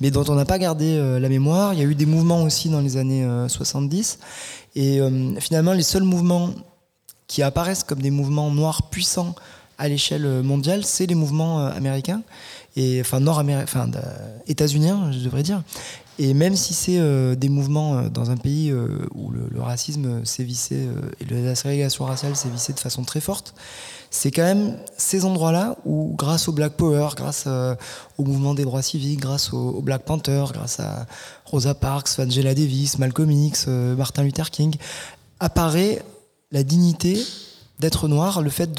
mais 0.00 0.10
dont 0.10 0.24
on 0.28 0.34
n'a 0.34 0.44
pas 0.44 0.58
gardé 0.58 0.98
la 1.20 1.28
mémoire. 1.28 1.74
Il 1.74 1.80
y 1.80 1.82
a 1.82 1.86
eu 1.86 1.94
des 1.94 2.06
mouvements 2.06 2.42
aussi 2.42 2.68
dans 2.68 2.80
les 2.80 2.96
années 2.96 3.26
70. 3.48 4.18
Et 4.76 5.00
finalement, 5.40 5.72
les 5.72 5.82
seuls 5.82 6.04
mouvements 6.04 6.50
qui 7.26 7.42
apparaissent 7.42 7.84
comme 7.84 8.00
des 8.00 8.10
mouvements 8.10 8.50
noirs 8.50 8.88
puissants 8.90 9.34
à 9.78 9.88
l'échelle 9.88 10.42
mondiale, 10.42 10.84
c'est 10.84 11.06
les 11.06 11.14
mouvements 11.14 11.66
américains 11.66 12.22
et 12.76 13.00
enfin 13.00 13.20
nord-américain, 13.20 13.64
enfin 13.64 13.90
états-uniens, 14.46 15.10
je 15.12 15.18
devrais 15.18 15.42
dire. 15.42 15.62
Et 16.22 16.34
même 16.34 16.54
si 16.54 16.74
c'est 16.74 16.98
euh, 16.98 17.34
des 17.34 17.48
mouvements 17.48 17.96
euh, 17.96 18.08
dans 18.10 18.30
un 18.30 18.36
pays 18.36 18.70
euh, 18.70 19.06
où 19.14 19.30
le, 19.30 19.48
racisme 19.58 20.22
sévissait 20.26 20.86
et 21.18 21.24
la 21.24 21.54
ségrégation 21.54 22.04
raciale 22.04 22.36
sévissait 22.36 22.74
de 22.74 22.78
façon 22.78 23.04
très 23.04 23.20
forte, 23.20 23.54
c'est 24.10 24.30
quand 24.30 24.42
même 24.42 24.76
ces 24.98 25.24
endroits-là 25.24 25.76
où, 25.86 26.14
grâce 26.18 26.46
au 26.46 26.52
Black 26.52 26.72
Power, 26.74 27.08
grâce 27.16 27.46
au 28.18 28.24
mouvement 28.24 28.54
des 28.54 28.64
droits 28.64 28.82
civiques, 28.82 29.20
grâce 29.20 29.52
au, 29.52 29.80
Black 29.80 30.02
Panther, 30.02 30.44
grâce 30.52 30.80
à 30.80 31.06
Rosa 31.46 31.74
Parks, 31.74 32.18
Angela 32.18 32.54
Davis, 32.54 32.98
Malcolm 32.98 33.30
X, 33.30 33.68
Martin 33.68 34.24
Luther 34.24 34.50
King, 34.50 34.74
apparaît 35.38 36.02
la 36.50 36.64
dignité 36.64 37.24
d'être 37.78 38.08
noir, 38.08 38.42
le 38.42 38.50
fait 38.50 38.70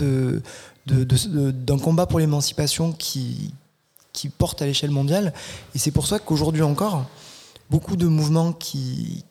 d'un 0.86 1.80
combat 1.80 2.06
pour 2.06 2.20
l'émancipation 2.20 2.92
qui, 2.92 3.54
qui 4.14 4.30
porte 4.30 4.62
à 4.62 4.66
l'échelle 4.66 4.92
mondiale. 4.92 5.34
Et 5.76 5.80
c'est 5.80 5.92
pour 5.92 6.08
ça 6.08 6.20
qu'aujourd'hui 6.20 6.62
encore, 6.62 7.06
beaucoup 7.70 7.96
de 7.96 8.08
mouvements 8.08 8.52
qui, 8.52 9.24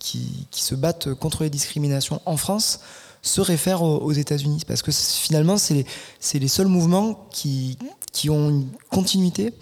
se 0.50 0.74
battent 0.74 1.14
contre 1.14 1.42
les 1.44 1.50
discriminations 1.50 2.20
en 2.26 2.36
France 2.36 2.80
se 3.22 3.42
réfèrent 3.42 3.82
aux, 3.82 4.12
États-Unis. 4.12 4.62
Parce 4.66 4.82
que 4.82 4.90
finalement, 4.92 5.58
c'est 5.58 5.74
les, 5.74 6.38
les, 6.38 6.48
seuls 6.48 6.68
mouvements 6.68 7.26
qui, 7.30 7.76
qui 8.12 8.30
ont 8.30 8.48
une 8.48 8.68
continuité 8.90 9.52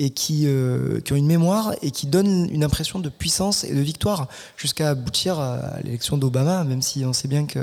et 0.00 0.10
qui, 0.10 0.44
euh, 0.46 1.00
qui, 1.00 1.12
ont 1.12 1.16
une 1.16 1.26
mémoire 1.26 1.74
et 1.82 1.90
qui 1.90 2.06
donnent 2.06 2.48
une 2.52 2.62
impression 2.62 3.00
de 3.00 3.08
puissance 3.08 3.64
et 3.64 3.74
de 3.74 3.80
victoire 3.80 4.28
jusqu'à 4.56 4.90
aboutir 4.90 5.40
à 5.40 5.80
l'élection 5.82 6.16
d'Obama, 6.16 6.62
même 6.64 6.82
si 6.82 7.04
on 7.04 7.12
sait 7.12 7.26
bien 7.26 7.46
que 7.46 7.58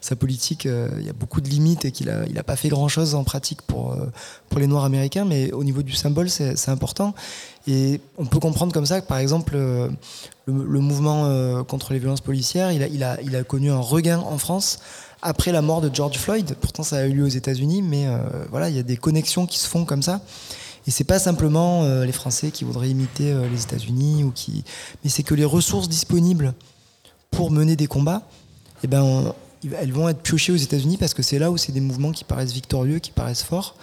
sa 0.00 0.16
politique, 0.16 0.64
euh, 0.66 0.88
il 0.98 1.06
y 1.06 1.10
a 1.10 1.12
beaucoup 1.12 1.40
de 1.40 1.48
limites 1.48 1.84
et 1.84 1.92
qu'il 1.92 2.06
n'a 2.06 2.24
il 2.26 2.38
a 2.38 2.42
pas 2.42 2.56
fait 2.56 2.68
grand-chose 2.68 3.14
en 3.14 3.22
pratique 3.22 3.60
pour, 3.62 3.92
euh, 3.92 4.06
pour 4.48 4.60
les 4.60 4.66
Noirs 4.66 4.84
américains, 4.84 5.26
mais 5.26 5.52
au 5.52 5.62
niveau 5.62 5.82
du 5.82 5.92
symbole, 5.92 6.30
c'est 6.30 6.68
important. 6.68 7.14
Et 7.66 8.00
on 8.18 8.26
peut 8.26 8.40
comprendre 8.40 8.72
comme 8.72 8.86
ça 8.86 9.00
que, 9.00 9.06
par 9.06 9.18
exemple, 9.18 9.54
le, 9.54 9.90
le, 10.46 10.80
mouvement 10.80 11.64
contre 11.64 11.94
les 11.94 11.98
violences 11.98 12.20
policières, 12.20 12.72
il 12.72 12.82
a, 12.82 12.86
il, 12.86 13.02
a, 13.02 13.20
il 13.22 13.34
a 13.36 13.42
connu 13.42 13.70
un 13.70 13.78
regain 13.78 14.18
en 14.18 14.36
France 14.36 14.80
après 15.22 15.50
la 15.50 15.62
mort 15.62 15.80
de 15.80 15.90
George 15.92 16.18
Floyd. 16.18 16.56
Pourtant, 16.60 16.82
ça 16.82 16.96
a 16.96 17.06
eu 17.06 17.14
lieu 17.14 17.24
aux 17.24 17.28
États-Unis, 17.28 17.80
mais 17.80 18.06
voilà, 18.50 18.68
il 18.68 18.76
y 18.76 18.78
a 18.78 18.82
des 18.82 18.98
connexions 18.98 19.46
qui 19.46 19.58
se 19.58 19.66
font 19.66 19.86
comme 19.86 20.02
ça. 20.02 20.20
Et 20.86 20.90
c'est 20.90 21.04
pas 21.04 21.18
simplement 21.18 21.84
euh, 21.84 22.04
les 22.04 22.12
Français 22.12 22.50
qui 22.50 22.64
voudraient 22.64 22.90
imiter 22.90 23.32
euh, 23.32 23.48
les 23.48 23.62
États-Unis 23.62 24.24
ou 24.24 24.30
qui, 24.30 24.64
mais 25.02 25.10
c'est 25.10 25.22
que 25.22 25.34
les 25.34 25.44
ressources 25.44 25.88
disponibles 25.88 26.54
pour 27.30 27.50
mener 27.50 27.76
des 27.76 27.86
combats, 27.86 28.22
eh 28.82 28.86
ben, 28.86 29.32
elles 29.78 29.92
vont 29.92 30.08
être 30.08 30.20
piochées 30.20 30.52
aux 30.52 30.56
États-Unis 30.56 30.98
parce 30.98 31.14
que 31.14 31.22
c'est 31.22 31.38
là 31.38 31.50
où 31.50 31.56
c'est 31.56 31.72
des 31.72 31.80
mouvements 31.80 32.12
qui 32.12 32.24
paraissent 32.24 32.52
victorieux, 32.52 32.98
qui 32.98 33.10
paraissent 33.10 33.42
forts. 33.42 33.76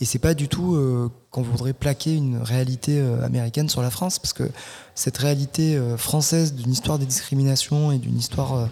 Et 0.00 0.04
c'est 0.04 0.18
pas 0.18 0.34
du 0.34 0.48
tout 0.48 0.74
euh, 0.74 1.10
qu'on 1.30 1.42
voudrait 1.42 1.72
plaquer 1.72 2.14
une 2.14 2.38
réalité 2.38 3.00
américaine 3.22 3.68
sur 3.68 3.82
la 3.82 3.90
France, 3.90 4.18
parce 4.18 4.32
que 4.32 4.48
cette 4.94 5.18
réalité 5.18 5.80
française 5.96 6.54
d'une 6.54 6.72
histoire 6.72 6.98
des 6.98 7.06
discriminations 7.06 7.92
et 7.92 7.98
d'une 7.98 8.16
histoire 8.16 8.68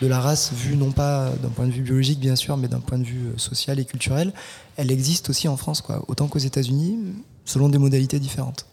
de 0.00 0.06
la 0.06 0.20
race 0.20 0.52
vue 0.52 0.76
non 0.76 0.90
pas 0.92 1.30
d'un 1.42 1.50
point 1.50 1.66
de 1.66 1.72
vue 1.72 1.82
biologique 1.82 2.20
bien 2.20 2.36
sûr, 2.36 2.56
mais 2.56 2.68
d'un 2.68 2.80
point 2.80 2.98
de 2.98 3.04
vue 3.04 3.28
euh, 3.28 3.38
social 3.38 3.78
et 3.78 3.84
culturel, 3.84 4.32
elle 4.76 4.90
existe 4.90 5.28
aussi 5.28 5.46
en 5.46 5.56
France, 5.56 5.82
quoi, 5.82 6.04
autant 6.08 6.26
qu'aux 6.26 6.38
États-Unis, 6.38 6.98
selon 7.44 7.68
des 7.68 7.78
modalités 7.78 8.18
différentes. 8.18 8.66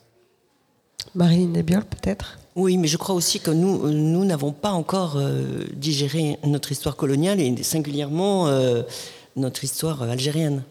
Marilyn 1.15 1.47
Nebiol, 1.47 1.83
peut-être? 1.83 2.39
Oui, 2.55 2.77
mais 2.77 2.87
je 2.87 2.97
crois 2.97 3.13
aussi 3.13 3.39
que 3.39 3.51
nous, 3.51 3.85
euh, 3.85 3.91
nous 3.91 4.23
n'avons 4.23 4.51
pas 4.51 4.71
encore 4.71 5.15
euh, 5.17 5.65
digéré 5.73 6.37
notre 6.45 6.71
histoire 6.71 6.95
coloniale 6.95 7.39
et 7.39 7.63
singulièrement 7.63 8.47
notre 9.35 9.63
histoire 9.63 10.01
algérienne. 10.01 10.63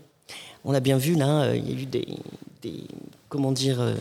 On 0.65 0.75
a 0.75 0.81
bien 0.81 0.97
vu 0.97 1.15
là, 1.15 1.55
il 1.55 1.71
y 1.71 1.73
a 1.73 1.83
eu 1.83 1.87
des, 1.87 2.09
des 2.63 2.85
comment 3.29 3.53
dire, 3.53 3.95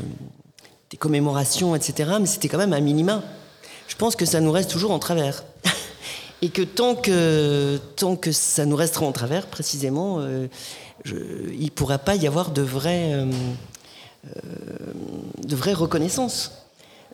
des 0.89 0.97
commémorations, 0.97 1.75
etc. 1.75 2.13
Mais 2.19 2.25
c'était 2.25 2.47
quand 2.47 2.57
même 2.57 2.73
un 2.73 2.81
minima. 2.81 3.21
Je 3.87 3.95
pense 3.95 4.15
que 4.15 4.25
ça 4.25 4.39
nous 4.39 4.51
reste 4.51 4.71
toujours 4.71 4.91
en 4.91 4.97
travers. 4.97 5.43
Et 6.41 6.49
que 6.49 6.61
tant 6.61 6.95
que, 6.95 7.79
tant 7.95 8.15
que 8.15 8.31
ça 8.31 8.65
nous 8.65 8.75
restera 8.75 9.05
en 9.05 9.11
travers, 9.11 9.47
précisément, 9.47 10.19
euh, 10.19 10.47
il 11.05 11.65
ne 11.65 11.69
pourra 11.69 11.97
pas 11.97 12.15
y 12.15 12.27
avoir 12.27 12.51
de 12.51 12.61
vraie, 12.61 13.13
euh, 13.13 13.31
euh, 14.27 14.39
de 15.43 15.55
vraie 15.55 15.73
reconnaissance 15.73 16.51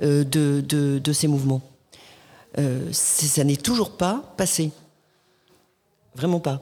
de, 0.02 0.24
de, 0.24 1.00
de, 1.00 1.14
ces 1.14 1.28
mouvements. 1.28 1.62
ça 2.92 3.44
n'est 3.44 3.56
toujours 3.56 3.92
pas 3.92 4.34
passé. 4.36 4.72
Vraiment 6.16 6.40
pas. 6.40 6.62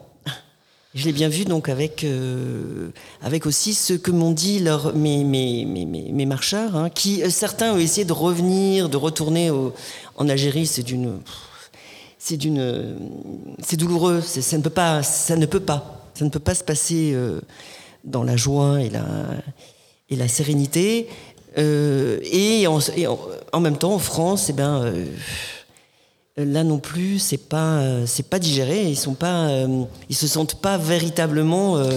Je 0.95 1.05
l'ai 1.05 1.11
bien 1.11 1.29
vu 1.29 1.45
donc 1.45 1.69
avec, 1.69 2.03
euh, 2.03 2.89
avec 3.21 3.45
aussi 3.45 3.75
ce 3.75 3.93
que 3.93 4.09
m'ont 4.09 4.31
dit 4.31 4.63
mes, 4.95 5.23
mes, 5.23 5.63
mes, 5.65 6.25
marcheurs, 6.25 6.75
hein, 6.75 6.89
qui 6.89 7.21
euh, 7.21 7.29
certains 7.29 7.73
ont 7.73 7.77
essayé 7.77 8.05
de 8.05 8.13
revenir, 8.13 8.89
de 8.89 8.97
retourner 8.97 9.51
en 9.51 10.29
Algérie. 10.29 10.65
C'est 10.65 10.81
d'une, 10.81 11.19
c'est 12.19 12.37
d'une, 12.37 12.95
c'est 13.63 13.77
douloureux. 13.77 14.21
ça 14.21 14.57
ne 14.57 14.61
peut 14.61 14.69
pas, 14.69 15.01
ça 15.01 15.35
ne 15.35 15.47
peut 15.47 15.59
pas, 15.59 16.05
ça 16.13 16.23
ne 16.25 16.29
peut 16.29 16.39
pas 16.39 16.53
se 16.53 16.63
passer 16.63 17.13
euh, 17.13 17.41
dans 18.03 18.23
la 18.23 18.37
joie 18.37 18.81
et 18.81 18.91
la 18.91 19.05
et 20.11 20.15
la 20.15 20.27
sérénité. 20.27 21.07
et, 21.57 22.67
en, 22.67 22.79
en, 23.53 23.59
même 23.59 23.77
temps, 23.77 23.93
en 23.93 23.99
France, 23.99 24.49
eh 24.49 24.53
ben 24.53 24.93
là 26.45 26.63
non 26.63 26.79
plus, 26.79 27.19
c'est 27.19 27.37
pas, 27.49 27.79
euh, 27.79 28.05
c'est 28.05 28.27
pas 28.27 28.39
digéré. 28.39 28.85
Ils 28.85 28.97
sont 28.97 29.13
pas, 29.13 29.49
euh, 29.49 29.83
ils 30.09 30.15
se 30.15 30.27
sentent 30.27 30.55
pas 30.61 30.77
véritablement. 30.77 31.77
Euh, 31.77 31.89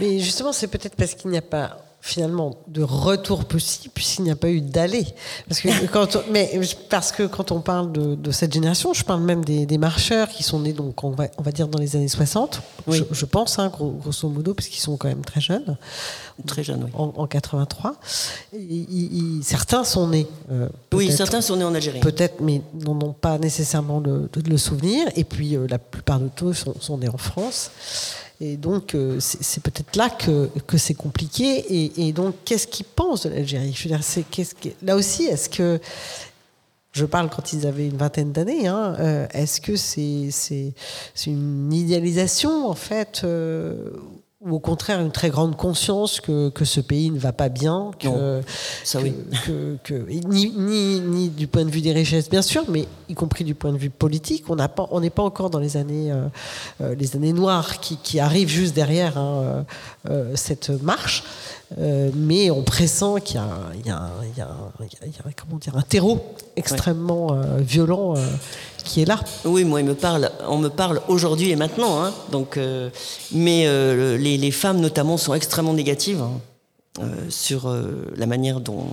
Mais 0.00 0.18
justement, 0.18 0.52
c'est 0.52 0.68
peut-être 0.68 0.96
parce 0.96 1.14
qu'il 1.14 1.30
n'y 1.30 1.38
a 1.38 1.42
pas 1.42 1.78
finalement 2.06 2.56
de 2.68 2.84
retour 2.84 3.44
possible 3.44 3.92
puisqu'il 3.92 4.22
n'y 4.22 4.30
a 4.30 4.36
pas 4.36 4.48
eu 4.48 4.60
d'aller. 4.60 5.04
Parce 5.48 5.60
que 5.60 5.86
quand 5.92 6.16
mais 6.30 6.60
parce 6.88 7.10
que 7.10 7.24
quand 7.24 7.50
on 7.50 7.60
parle 7.60 7.90
de, 7.92 8.30
cette 8.30 8.54
génération, 8.54 8.94
je 8.94 9.04
parle 9.04 9.22
même 9.22 9.44
des, 9.44 9.78
marcheurs 9.78 10.28
qui 10.28 10.42
sont 10.42 10.60
nés 10.60 10.72
donc 10.72 11.02
on 11.02 11.10
va, 11.10 11.26
on 11.36 11.42
va 11.42 11.50
dire 11.50 11.66
dans 11.66 11.80
les 11.80 11.96
années 11.96 12.08
60, 12.08 12.62
je, 12.88 13.24
pense 13.24 13.58
hein, 13.58 13.72
grosso 13.76 14.28
modo 14.28 14.54
puisqu'ils 14.54 14.80
sont 14.80 14.96
quand 14.96 15.08
même 15.08 15.24
très 15.24 15.40
jeunes. 15.40 15.76
Très 16.46 16.62
jeunes, 16.62 16.84
oui. 16.84 16.90
En, 16.94 17.26
83. 17.26 17.96
certains 19.42 19.84
sont 19.84 20.08
nés. 20.08 20.28
Euh, 20.52 20.68
oui, 20.92 21.10
certains 21.10 21.40
sont 21.40 21.56
nés 21.56 21.64
en 21.64 21.74
Algérie. 21.74 22.00
Peut-être, 22.00 22.40
mais 22.40 22.62
n'en 22.84 22.98
ont 23.00 23.12
pas 23.12 23.38
nécessairement 23.38 23.98
le, 24.00 24.30
le 24.32 24.56
souvenir. 24.56 25.08
Et 25.16 25.24
puis 25.24 25.56
euh, 25.56 25.66
la 25.68 25.78
plupart 25.78 26.20
de 26.20 26.28
tous 26.28 26.54
sont, 26.54 26.74
sont 26.78 26.98
nés 26.98 27.08
en 27.08 27.18
France. 27.18 27.70
Et 28.40 28.56
donc, 28.56 28.94
euh, 28.94 29.18
c'est 29.20 29.62
peut-être 29.62 29.96
là 29.96 30.10
que, 30.10 30.50
que 30.66 30.76
c'est 30.76 30.94
compliqué. 30.94 31.96
Et, 31.96 32.12
donc, 32.12 32.34
qu'est-ce 32.44 32.66
qu'ils 32.66 32.86
pensent 32.86 33.26
de 33.26 33.30
l'Algérie? 33.30 33.72
Je 33.74 33.84
veux 33.84 33.94
dire, 33.94 34.04
c'est 34.04 34.24
qu'est-ce 34.24 34.54
que, 34.54 34.68
là 34.82 34.96
aussi, 34.96 35.24
est-ce 35.24 35.48
que 35.48 35.80
je 36.96 37.04
parle 37.04 37.28
quand 37.28 37.52
ils 37.52 37.66
avaient 37.66 37.86
une 37.86 37.98
vingtaine 37.98 38.32
d'années. 38.32 38.66
Hein, 38.66 38.96
euh, 38.98 39.26
est-ce 39.32 39.60
que 39.60 39.76
c'est, 39.76 40.30
c'est, 40.30 40.72
une 41.26 41.70
idéalisation 41.70 42.66
en 42.68 42.74
fait 42.74 43.20
euh, 43.22 43.90
ou 44.46 44.54
au 44.54 44.58
contraire 44.60 45.00
une 45.00 45.10
très 45.10 45.30
grande 45.30 45.56
conscience 45.56 46.20
que, 46.20 46.50
que 46.50 46.64
ce 46.64 46.80
pays 46.80 47.10
ne 47.10 47.18
va 47.18 47.32
pas 47.32 47.48
bien, 47.48 47.90
que, 47.98 48.40
ça 48.84 49.00
oui. 49.00 49.14
que, 49.44 50.06
ni, 50.08 50.52
ni, 50.56 51.00
ni, 51.00 51.28
du 51.28 51.46
point 51.46 51.64
de 51.64 51.70
vue 51.70 51.80
des 51.80 51.92
richesses 51.92 52.30
bien 52.30 52.42
sûr, 52.42 52.64
mais 52.68 52.86
y 53.08 53.14
compris 53.14 53.44
du 53.44 53.54
point 53.54 53.72
de 53.72 53.78
vue 53.78 53.90
politique, 53.90 54.44
on 54.48 54.56
n'est 54.56 54.68
pas, 54.68 54.88
pas 55.14 55.22
encore 55.22 55.50
dans 55.50 55.58
les 55.58 55.76
années, 55.76 56.12
euh, 56.12 56.26
euh, 56.80 56.94
les 56.94 57.16
années 57.16 57.32
noires 57.32 57.80
qui, 57.80 57.96
qui, 57.96 58.20
arrivent 58.20 58.48
juste 58.48 58.74
derrière 58.74 59.18
hein, 59.18 59.64
euh, 60.10 60.32
cette 60.34 60.70
marche. 60.82 61.24
Euh, 61.78 62.10
mais 62.14 62.48
on 62.50 62.62
pressent 62.62 63.16
qu'il 63.24 63.40
y, 63.40 63.88
y, 63.88 63.88
y, 63.88 64.38
y, 64.38 64.40
a 64.40 64.48
comment 65.34 65.58
dire, 65.58 65.76
un 65.76 65.82
terreau 65.82 66.24
extrêmement 66.54 67.40
violent 67.58 68.14
qui 68.84 69.02
est 69.02 69.04
là. 69.04 69.18
Oui, 69.44 69.64
moi, 69.64 69.80
il 69.80 69.86
me 69.86 69.94
parle, 69.94 70.30
on 70.48 70.58
me 70.58 70.68
parle 70.68 71.00
aujourd'hui 71.08 71.50
et 71.50 71.56
maintenant. 71.56 72.04
Hein, 72.04 72.12
donc, 72.30 72.58
mais 73.32 73.66
les, 74.16 74.35
les, 74.36 74.50
femmes, 74.50 74.80
notamment, 74.80 75.16
sont 75.16 75.34
extrêmement 75.34 75.74
négatives 75.74 76.22
hein, 76.22 77.10
sur 77.28 77.74
la 78.16 78.26
manière 78.26 78.60
dont, 78.60 78.86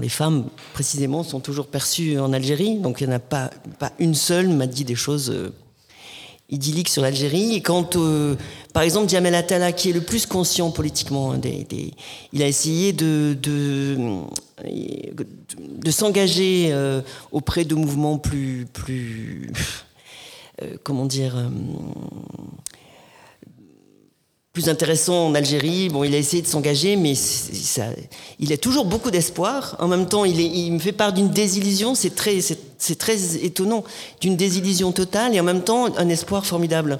les 0.00 0.08
femmes, 0.08 0.46
précisément, 0.72 1.22
sont 1.22 1.40
toujours 1.40 1.66
perçues 1.66 2.18
en 2.18 2.32
Algérie. 2.32 2.78
Donc, 2.78 3.00
il 3.00 3.08
n'y 3.08 3.12
en 3.12 3.16
a 3.16 3.20
pas, 3.20 3.50
une 3.98 4.14
seule 4.14 4.48
m'a 4.48 4.66
dit 4.66 4.84
des 4.84 4.94
choses 4.94 5.52
idyllique 6.52 6.88
sur 6.88 7.02
l'Algérie. 7.02 7.54
Et 7.54 7.60
quand, 7.60 7.96
euh, 7.96 8.36
par 8.72 8.84
exemple, 8.84 9.08
Djamel 9.08 9.34
Attala, 9.34 9.72
qui 9.72 9.90
est 9.90 9.92
le 9.92 10.02
plus 10.02 10.26
conscient 10.26 10.70
politiquement, 10.70 11.32
hein, 11.32 11.40
il 12.32 12.42
a 12.42 12.46
essayé 12.46 12.92
de, 12.92 13.36
s'engager 15.90 16.68
euh, 16.70 17.00
auprès 17.32 17.64
de 17.64 17.74
mouvements 17.74 18.18
plus, 18.18 18.66
plus 18.72 19.50
euh, 20.62 20.76
comment 20.84 21.06
dire, 21.06 21.34
plus 24.52 24.68
intéressant 24.68 25.26
en 25.26 25.34
Algérie. 25.34 25.88
Bon, 25.88 26.04
il 26.04 26.14
a 26.14 26.18
essayé 26.18 26.42
de 26.42 26.46
s'engager, 26.46 26.96
mais 26.96 27.14
ça, 27.14 27.84
il 28.38 28.52
a 28.52 28.58
toujours 28.58 28.84
beaucoup 28.84 29.10
d'espoir. 29.10 29.76
En 29.78 29.88
même 29.88 30.06
temps, 30.06 30.24
il, 30.24 30.40
est, 30.40 30.46
il 30.46 30.72
me 30.72 30.78
fait 30.78 30.92
part 30.92 31.12
d'une 31.12 31.30
désillusion. 31.30 31.94
C'est 31.94 32.14
très, 32.14 32.40
c'est 32.40 32.98
très 32.98 33.36
étonnant, 33.36 33.82
d'une 34.20 34.36
désillusion 34.36 34.92
totale 34.92 35.34
et 35.34 35.40
en 35.40 35.44
même 35.44 35.62
temps 35.62 35.86
un 35.96 36.08
espoir 36.08 36.44
formidable. 36.44 36.98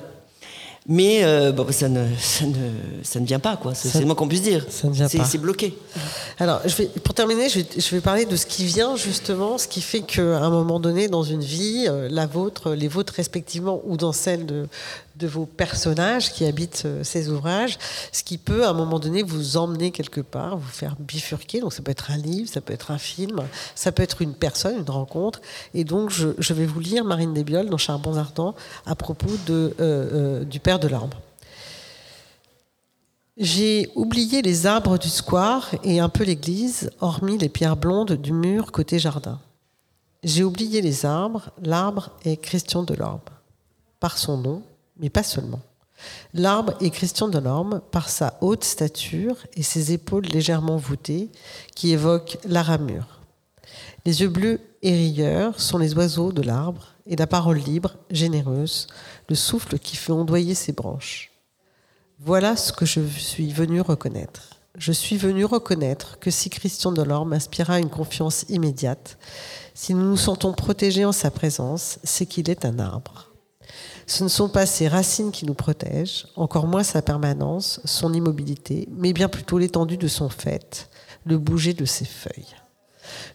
Mais 0.88 1.22
euh, 1.22 1.52
bon, 1.52 1.70
ça, 1.70 1.88
ne, 1.88 2.06
ça, 2.18 2.44
ne, 2.44 2.70
ça 3.04 3.20
ne 3.20 3.26
vient 3.26 3.38
pas, 3.38 3.56
quoi. 3.56 3.72
C'est 3.72 4.00
le 4.00 4.06
moins 4.06 4.16
qu'on 4.16 4.26
puisse 4.26 4.42
dire. 4.42 4.66
Ça 4.68 4.88
ne 4.88 4.92
vient 4.92 5.08
pas. 5.08 5.24
C'est 5.24 5.38
bloqué. 5.38 5.78
Alors, 6.40 6.60
je 6.64 6.74
vais, 6.74 6.86
pour 6.86 7.14
terminer, 7.14 7.48
je 7.48 7.60
vais, 7.60 7.66
je 7.76 7.94
vais, 7.94 8.00
parler 8.00 8.24
de 8.24 8.34
ce 8.34 8.46
qui 8.46 8.64
vient 8.64 8.96
justement, 8.96 9.58
ce 9.58 9.68
qui 9.68 9.80
fait 9.80 10.00
qu'à 10.00 10.38
un 10.38 10.50
moment 10.50 10.80
donné, 10.80 11.06
dans 11.06 11.22
une 11.22 11.42
vie, 11.42 11.86
euh, 11.88 12.08
la 12.10 12.26
vôtre, 12.26 12.72
les 12.72 12.88
vôtres 12.88 13.12
respectivement, 13.12 13.80
ou 13.84 13.96
dans 13.96 14.12
celle 14.12 14.44
de, 14.44 14.66
de 15.22 15.28
vos 15.28 15.46
personnages 15.46 16.32
qui 16.32 16.44
habitent 16.44 16.82
euh, 16.84 17.04
ces 17.04 17.28
ouvrages, 17.28 17.78
ce 18.10 18.24
qui 18.24 18.38
peut 18.38 18.64
à 18.66 18.70
un 18.70 18.72
moment 18.72 18.98
donné 18.98 19.22
vous 19.22 19.56
emmener 19.56 19.92
quelque 19.92 20.20
part, 20.20 20.56
vous 20.56 20.68
faire 20.68 20.96
bifurquer. 20.98 21.60
Donc 21.60 21.72
ça 21.72 21.80
peut 21.80 21.92
être 21.92 22.10
un 22.10 22.16
livre, 22.16 22.48
ça 22.48 22.60
peut 22.60 22.72
être 22.72 22.90
un 22.90 22.98
film, 22.98 23.40
ça 23.76 23.92
peut 23.92 24.02
être 24.02 24.20
une 24.20 24.34
personne, 24.34 24.78
une 24.78 24.90
rencontre. 24.90 25.40
Et 25.74 25.84
donc 25.84 26.10
je, 26.10 26.52
vais 26.52 26.66
vous 26.66 26.80
lire 26.80 27.04
Marine 27.04 27.32
Desbioles 27.32 27.70
dans 27.70 27.78
Charbons 27.78 28.16
Ardents 28.16 28.54
à 28.84 28.96
propos 28.96 29.30
de, 29.46 29.74
euh, 29.80 30.40
euh, 30.40 30.44
du 30.44 30.58
Père 30.58 30.80
de 30.80 30.88
l'arbre. 30.88 31.20
J'ai 33.36 33.90
oublié 33.94 34.42
les 34.42 34.66
arbres 34.66 34.98
du 34.98 35.08
square 35.08 35.70
et 35.84 36.00
un 36.00 36.08
peu 36.08 36.24
l'église, 36.24 36.90
hormis 37.00 37.38
les 37.38 37.48
pierres 37.48 37.76
blondes 37.76 38.12
du 38.12 38.32
mur 38.32 38.72
côté 38.72 38.98
jardin. 38.98 39.38
J'ai 40.24 40.44
oublié 40.44 40.82
les 40.82 41.06
arbres, 41.06 41.50
l'arbre 41.62 42.10
est 42.24 42.36
Christian 42.36 42.82
Delorme. 42.82 43.20
Par 44.00 44.18
son 44.18 44.36
nom, 44.36 44.62
mais 44.98 45.10
pas 45.10 45.22
seulement. 45.22 45.60
L'arbre 46.34 46.74
est 46.80 46.90
Christian 46.90 47.28
Delorme 47.28 47.80
par 47.90 48.08
sa 48.08 48.38
haute 48.40 48.64
stature 48.64 49.36
et 49.54 49.62
ses 49.62 49.92
épaules 49.92 50.24
légèrement 50.24 50.76
voûtées 50.76 51.30
qui 51.74 51.92
évoquent 51.92 52.38
la 52.44 52.62
ramure. 52.62 53.20
Les 54.04 54.20
yeux 54.20 54.28
bleus 54.28 54.60
et 54.82 54.92
rieurs 54.92 55.60
sont 55.60 55.78
les 55.78 55.94
oiseaux 55.94 56.32
de 56.32 56.42
l'arbre 56.42 56.88
et 57.06 57.16
la 57.16 57.26
parole 57.26 57.58
libre, 57.58 57.96
généreuse, 58.10 58.88
le 59.28 59.34
souffle 59.34 59.78
qui 59.78 59.96
fait 59.96 60.12
ondoyer 60.12 60.54
ses 60.54 60.72
branches. 60.72 61.30
Voilà 62.18 62.56
ce 62.56 62.72
que 62.72 62.86
je 62.86 63.00
suis 63.00 63.52
venu 63.52 63.80
reconnaître. 63.80 64.60
Je 64.76 64.92
suis 64.92 65.16
venu 65.16 65.44
reconnaître 65.44 66.18
que 66.18 66.30
si 66.30 66.48
Christian 66.48 66.92
Delorme 66.92 67.34
inspira 67.34 67.78
une 67.78 67.90
confiance 67.90 68.44
immédiate, 68.48 69.18
si 69.74 69.94
nous 69.94 70.08
nous 70.08 70.16
sentons 70.16 70.52
protégés 70.52 71.04
en 71.04 71.12
sa 71.12 71.30
présence, 71.30 71.98
c'est 72.04 72.26
qu'il 72.26 72.48
est 72.48 72.64
un 72.64 72.78
arbre. 72.78 73.31
Ce 74.06 74.24
ne 74.24 74.28
sont 74.28 74.48
pas 74.48 74.66
ses 74.66 74.88
racines 74.88 75.30
qui 75.30 75.46
nous 75.46 75.54
protègent, 75.54 76.26
encore 76.36 76.66
moins 76.66 76.82
sa 76.82 77.02
permanence, 77.02 77.80
son 77.84 78.12
immobilité, 78.12 78.88
mais 78.90 79.12
bien 79.12 79.28
plutôt 79.28 79.58
l'étendue 79.58 79.96
de 79.96 80.08
son 80.08 80.28
fait, 80.28 80.88
le 81.24 81.38
bouger 81.38 81.72
de 81.72 81.84
ses 81.84 82.04
feuilles. 82.04 82.56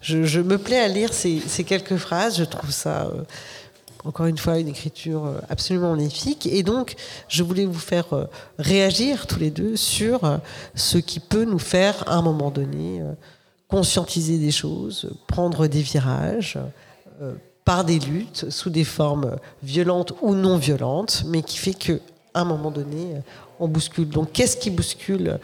Je, 0.01 0.39
me 0.39 0.57
plais 0.57 0.79
à 0.79 0.87
lire 0.87 1.13
ces, 1.13 1.41
quelques 1.65 1.97
phrases, 1.97 2.37
je 2.37 2.43
trouve 2.43 2.71
ça, 2.71 3.05
euh, 3.05 3.23
encore 4.03 4.25
une 4.25 4.37
fois, 4.37 4.59
une 4.59 4.67
écriture 4.67 5.25
euh, 5.25 5.39
absolument 5.49 5.95
magnifique. 5.95 6.47
Et 6.47 6.63
donc, 6.63 6.95
je 7.27 7.43
voulais 7.43 7.65
vous 7.65 7.79
faire 7.79 8.13
euh, 8.13 8.25
réagir 8.57 9.27
tous 9.27 9.39
les 9.39 9.51
deux 9.51 9.75
sur 9.75 10.39
ce 10.75 10.97
qui 10.97 11.19
peut 11.19 11.45
nous 11.45 11.59
faire, 11.59 12.07
à 12.07 12.15
un 12.15 12.21
moment 12.21 12.51
donné, 12.51 13.01
conscientiser 13.67 14.37
des 14.37 14.51
choses, 14.51 15.11
prendre 15.27 15.67
des 15.67 15.81
virages, 15.81 16.57
par 17.67 17.83
des 17.83 17.99
luttes 17.99 18.49
sous 18.49 18.69
des 18.69 18.85
formes 18.85 19.35
violentes 19.61 20.13
ou 20.21 20.35
non 20.35 20.55
violentes, 20.55 21.23
mais 21.27 21.41
qui 21.41 21.57
fait 21.57 21.73
que 21.73 21.99
à 22.33 22.41
un 22.41 22.45
moment 22.45 22.71
donné, 22.71 23.15
on 23.59 23.67
bouscule. 23.67 24.07
Donc, 24.07 24.31
qu'est-ce 24.31 24.55
qui 24.55 24.69
bouscule 24.69 25.37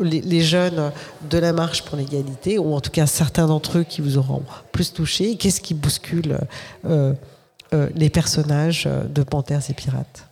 les 0.00 0.40
jeunes 0.40 0.90
de 1.30 1.38
la 1.38 1.52
marche 1.52 1.84
pour 1.84 1.96
l'égalité, 1.96 2.58
ou 2.58 2.74
en 2.74 2.80
tout 2.80 2.90
cas 2.90 3.06
certains 3.06 3.46
d'entre 3.46 3.78
eux 3.78 3.84
qui 3.84 4.00
vous 4.00 4.18
auront 4.18 4.42
plus 4.72 4.92
touché 4.92 5.36
Qu'est-ce 5.36 5.60
qui 5.60 5.74
bouscule 5.74 6.40
euh, 6.86 7.12
euh, 7.72 7.88
les 7.94 8.10
personnages 8.10 8.88
de 9.08 9.22
Panthères 9.22 9.62
et 9.70 9.74
Pirates? 9.74 10.26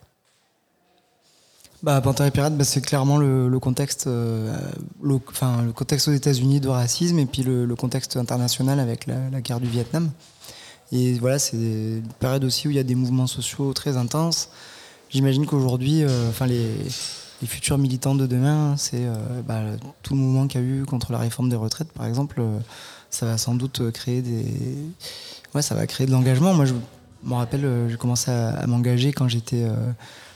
Bah, 1.85 2.01
Panthères 2.01 2.27
et 2.27 2.33
Pirates, 2.33 2.57
bah, 2.57 2.65
c'est 2.65 2.81
clairement 2.81 3.19
le, 3.19 3.57
contexte, 3.61 4.09
euh, 4.09 4.57
contexte 5.77 6.09
aux 6.09 6.13
États-Unis 6.13 6.59
de 6.59 6.69
racisme 6.69 7.21
et 7.21 7.27
puis 7.27 7.45
le, 7.45 7.73
contexte 7.77 8.17
international 8.17 8.81
avec 8.81 9.07
la, 9.07 9.31
la 9.31 9.41
guerre 9.41 9.61
du 9.61 9.69
Vietnam. 9.69 10.11
Et 10.93 11.15
voilà, 11.15 11.39
c'est 11.39 11.57
une 11.57 12.03
période 12.19 12.45
aussi 12.45 12.69
où 12.69 12.71
il 12.71 12.77
y 12.77 12.81
a 12.81 12.85
des 12.85 12.95
mouvements 12.95 13.27
sociaux 13.27 13.73
très 13.75 13.97
intenses. 13.97 14.51
J'imagine 15.11 15.47
qu'aujourd'hui, 15.47 16.03
euh, 16.03 16.29
enfin 16.29 16.47
les, 16.47 16.69
futurs 17.47 17.79
militants 17.79 18.15
de 18.15 18.27
demain, 18.27 18.77
c'est 18.77 19.05
euh, 19.05 19.15
bah, 19.47 19.63
tout 20.03 20.15
le 20.15 20.21
mouvement 20.21 20.47
qu'il 20.47 20.61
y 20.61 20.65
a 20.65 20.67
eu 20.67 20.85
contre 20.85 21.13
la 21.13 21.19
réforme 21.19 21.49
des 21.49 21.57
retraites, 21.57 21.93
par 21.93 22.07
exemple, 22.07 22.41
euh, 22.41 22.59
ça 23.11 23.27
va 23.27 23.39
sans 23.39 23.55
doute 23.55 23.91
créer 23.93 24.23
des, 24.23 24.45
ouais, 25.55 25.63
ça 25.63 25.75
va 25.75 25.87
créer 25.87 26.07
de 26.07 26.13
l'engagement. 26.13 26.53
Moi, 26.53 26.65
je 26.65 26.75
me 27.23 27.35
rappelle, 27.35 27.67
j'ai 27.89 27.97
commencé 27.97 28.31
à, 28.31 28.67
m'engager 28.67 29.13
quand 29.13 29.29
j'étais 29.29 29.67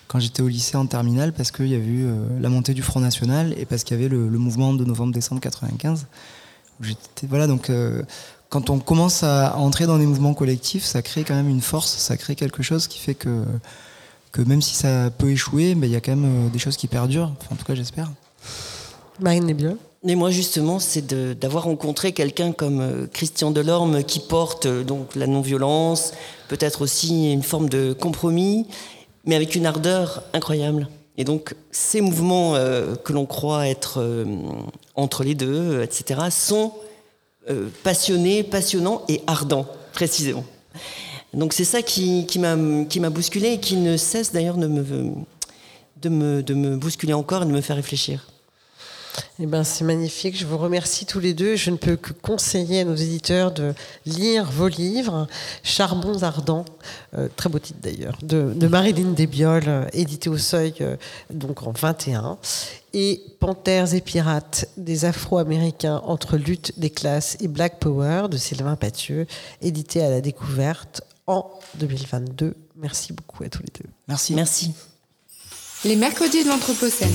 quand 0.09 0.21
j'étais 0.21 0.43
au 0.43 0.49
lycée 0.49 0.77
en 0.77 0.87
terminale 0.87 1.33
parce 1.33 1.51
qu'il 1.51 1.69
y 1.69 1.75
a 1.75 1.79
eu 1.79 2.07
la 2.41 2.49
montée 2.49 2.75
du 2.75 2.83
Front 2.83 3.01
National 3.01 3.55
et 3.57 3.67
parce 3.67 3.85
qu'il 3.85 3.97
y 3.97 4.01
avait 4.01 4.09
le, 4.09 4.31
mouvement 4.31 4.73
de 4.75 4.85
novembre-décembre 4.85 5.41
95. 5.41 6.07
Voilà, 7.29 7.47
donc 7.47 7.71
quand 8.53 8.69
on 8.69 8.79
commence 8.79 9.23
à 9.23 9.57
entrer 9.57 9.87
dans 9.87 9.97
des 9.97 10.05
mouvements 10.05 10.35
collectifs, 10.35 10.85
ça 10.85 11.01
crée 11.01 11.25
quand 11.25 11.35
même 11.35 11.49
une 11.49 11.63
force, 11.63 11.91
ça 11.97 12.19
crée 12.19 12.35
quelque 12.35 12.63
chose 12.63 12.87
qui 12.87 12.99
fait 12.99 13.15
que, 13.15 13.45
que 14.31 14.43
même 14.43 14.61
si 14.61 14.75
ça 14.75 15.09
peut 15.09 15.31
échouer, 15.31 15.75
ben, 15.75 15.87
il 15.87 15.93
y 15.93 15.97
a 15.97 16.03
quand 16.03 16.15
même 16.15 16.51
des 16.51 16.59
choses 16.59 16.77
qui 16.77 16.87
perdurent. 16.87 17.33
en 17.51 17.57
tout 17.57 17.65
cas, 17.65 17.75
j'espère. 17.75 18.11
Marine 19.21 19.51
bien. 19.55 19.79
Et 20.07 20.15
moi, 20.17 20.31
justement, 20.31 20.79
c'est 20.81 21.15
d'avoir 21.39 21.65
rencontré 21.65 22.13
quelqu'un 22.13 22.53
comme 22.53 22.81
euh, 22.83 23.07
Christian 23.11 23.53
Delorme 23.53 24.05
qui 24.05 24.21
porte 24.21 24.67
euh, 24.67 24.85
donc 24.85 25.17
la 25.17 25.27
non-violence, 25.27 26.13
peut-être 26.49 26.83
aussi 26.83 27.33
une 27.33 27.43
forme 27.43 27.71
de 27.71 27.95
compromis, 27.95 28.67
mais 29.25 29.35
avec 29.35 29.55
une 29.55 29.65
ardeur 29.65 30.25
incroyable. 30.35 30.89
Et 31.17 31.25
donc, 31.25 31.55
ces 31.71 32.03
mouvements 32.03 32.55
euh, 32.55 32.97
que 32.97 33.15
l'on 33.15 33.25
croit 33.25 33.67
être 33.67 34.05
entre 34.95 35.25
les 35.25 35.35
deux, 35.35 35.83
etc., 35.83 36.21
sont 36.31 36.73
passionnés, 37.83 38.43
passionnants 38.43 39.03
et 39.09 39.21
ardents, 39.27 39.67
précisément. 39.93 40.45
Donc, 41.35 41.53
c'est 41.53 41.65
ça 41.65 41.83
qui, 41.83 42.27
m'a 42.39 43.11
bousculé 43.11 43.53
et 43.53 43.61
qui 43.61 43.77
ne 43.77 43.97
cesse 43.97 44.33
d'ailleurs 44.33 44.59
de 44.59 44.67
me, 44.67 44.85
de, 46.03 46.09
me, 46.09 46.43
de 46.43 46.55
me 46.55 46.77
bousculer 46.77 47.15
encore 47.15 47.43
et 47.43 47.47
de 47.47 47.51
me 47.51 47.61
faire 47.61 47.77
réfléchir. 47.77 48.27
Eh 49.39 49.47
ben, 49.47 49.65
c'est 49.65 49.85
magnifique. 49.85 50.39
Je 50.39 50.47
vous 50.47 50.59
remercie 50.59 51.07
tous 51.07 51.21
les 51.21 51.35
deux. 51.35 51.57
Je 51.57 51.71
ne 51.71 51.77
peux 51.77 51.97
que 51.97 52.13
conseiller 52.13 52.81
à 52.81 52.85
nos 52.85 52.95
éditeurs 52.95 53.53
de 53.53 53.75
lire 54.07 54.51
vos 54.51 54.69
livres. 54.69 55.27
Charbons 55.63 56.23
ardents, 56.23 56.65
euh, 57.17 57.29
très 57.37 57.49
beau 57.49 57.59
titre 57.59 57.79
d'ailleurs, 57.83 58.17
de, 58.23 58.53
de 58.55 58.67
Marilyn 58.67 59.13
Desbioles, 59.13 59.65
euh, 59.67 59.87
édité 59.93 60.29
au 60.29 60.39
Seuil, 60.39 60.75
euh, 60.81 60.97
donc 61.31 61.67
en 61.67 61.73
21. 61.73 62.39
Et 62.95 63.23
Panthères 63.41 63.95
et 63.95 64.01
pirates 64.01 64.69
des 64.77 65.05
Afro-Américains 65.05 66.03
entre 66.05 66.37
lutte 66.37 66.79
des 66.79 66.91
classes 66.91 67.37
et 67.41 67.49
Black 67.49 67.79
Power 67.81 68.29
de 68.31 68.37
Sylvain 68.37 68.77
Pathieu, 68.77 69.27
édité 69.63 70.03
à 70.03 70.11
la 70.11 70.21
découverte 70.21 71.03
en 71.27 71.51
2022. 71.77 72.55
Merci 72.77 73.13
beaucoup 73.13 73.45
à 73.45 73.49
tous 73.49 73.63
les 73.63 73.73
deux. 73.81 73.89
Merci. 74.09 74.35
Merci. 74.35 74.73
Les 75.85 75.97
mercredis 75.97 76.45
de 76.45 76.49
l'Anthropocène. 76.49 77.15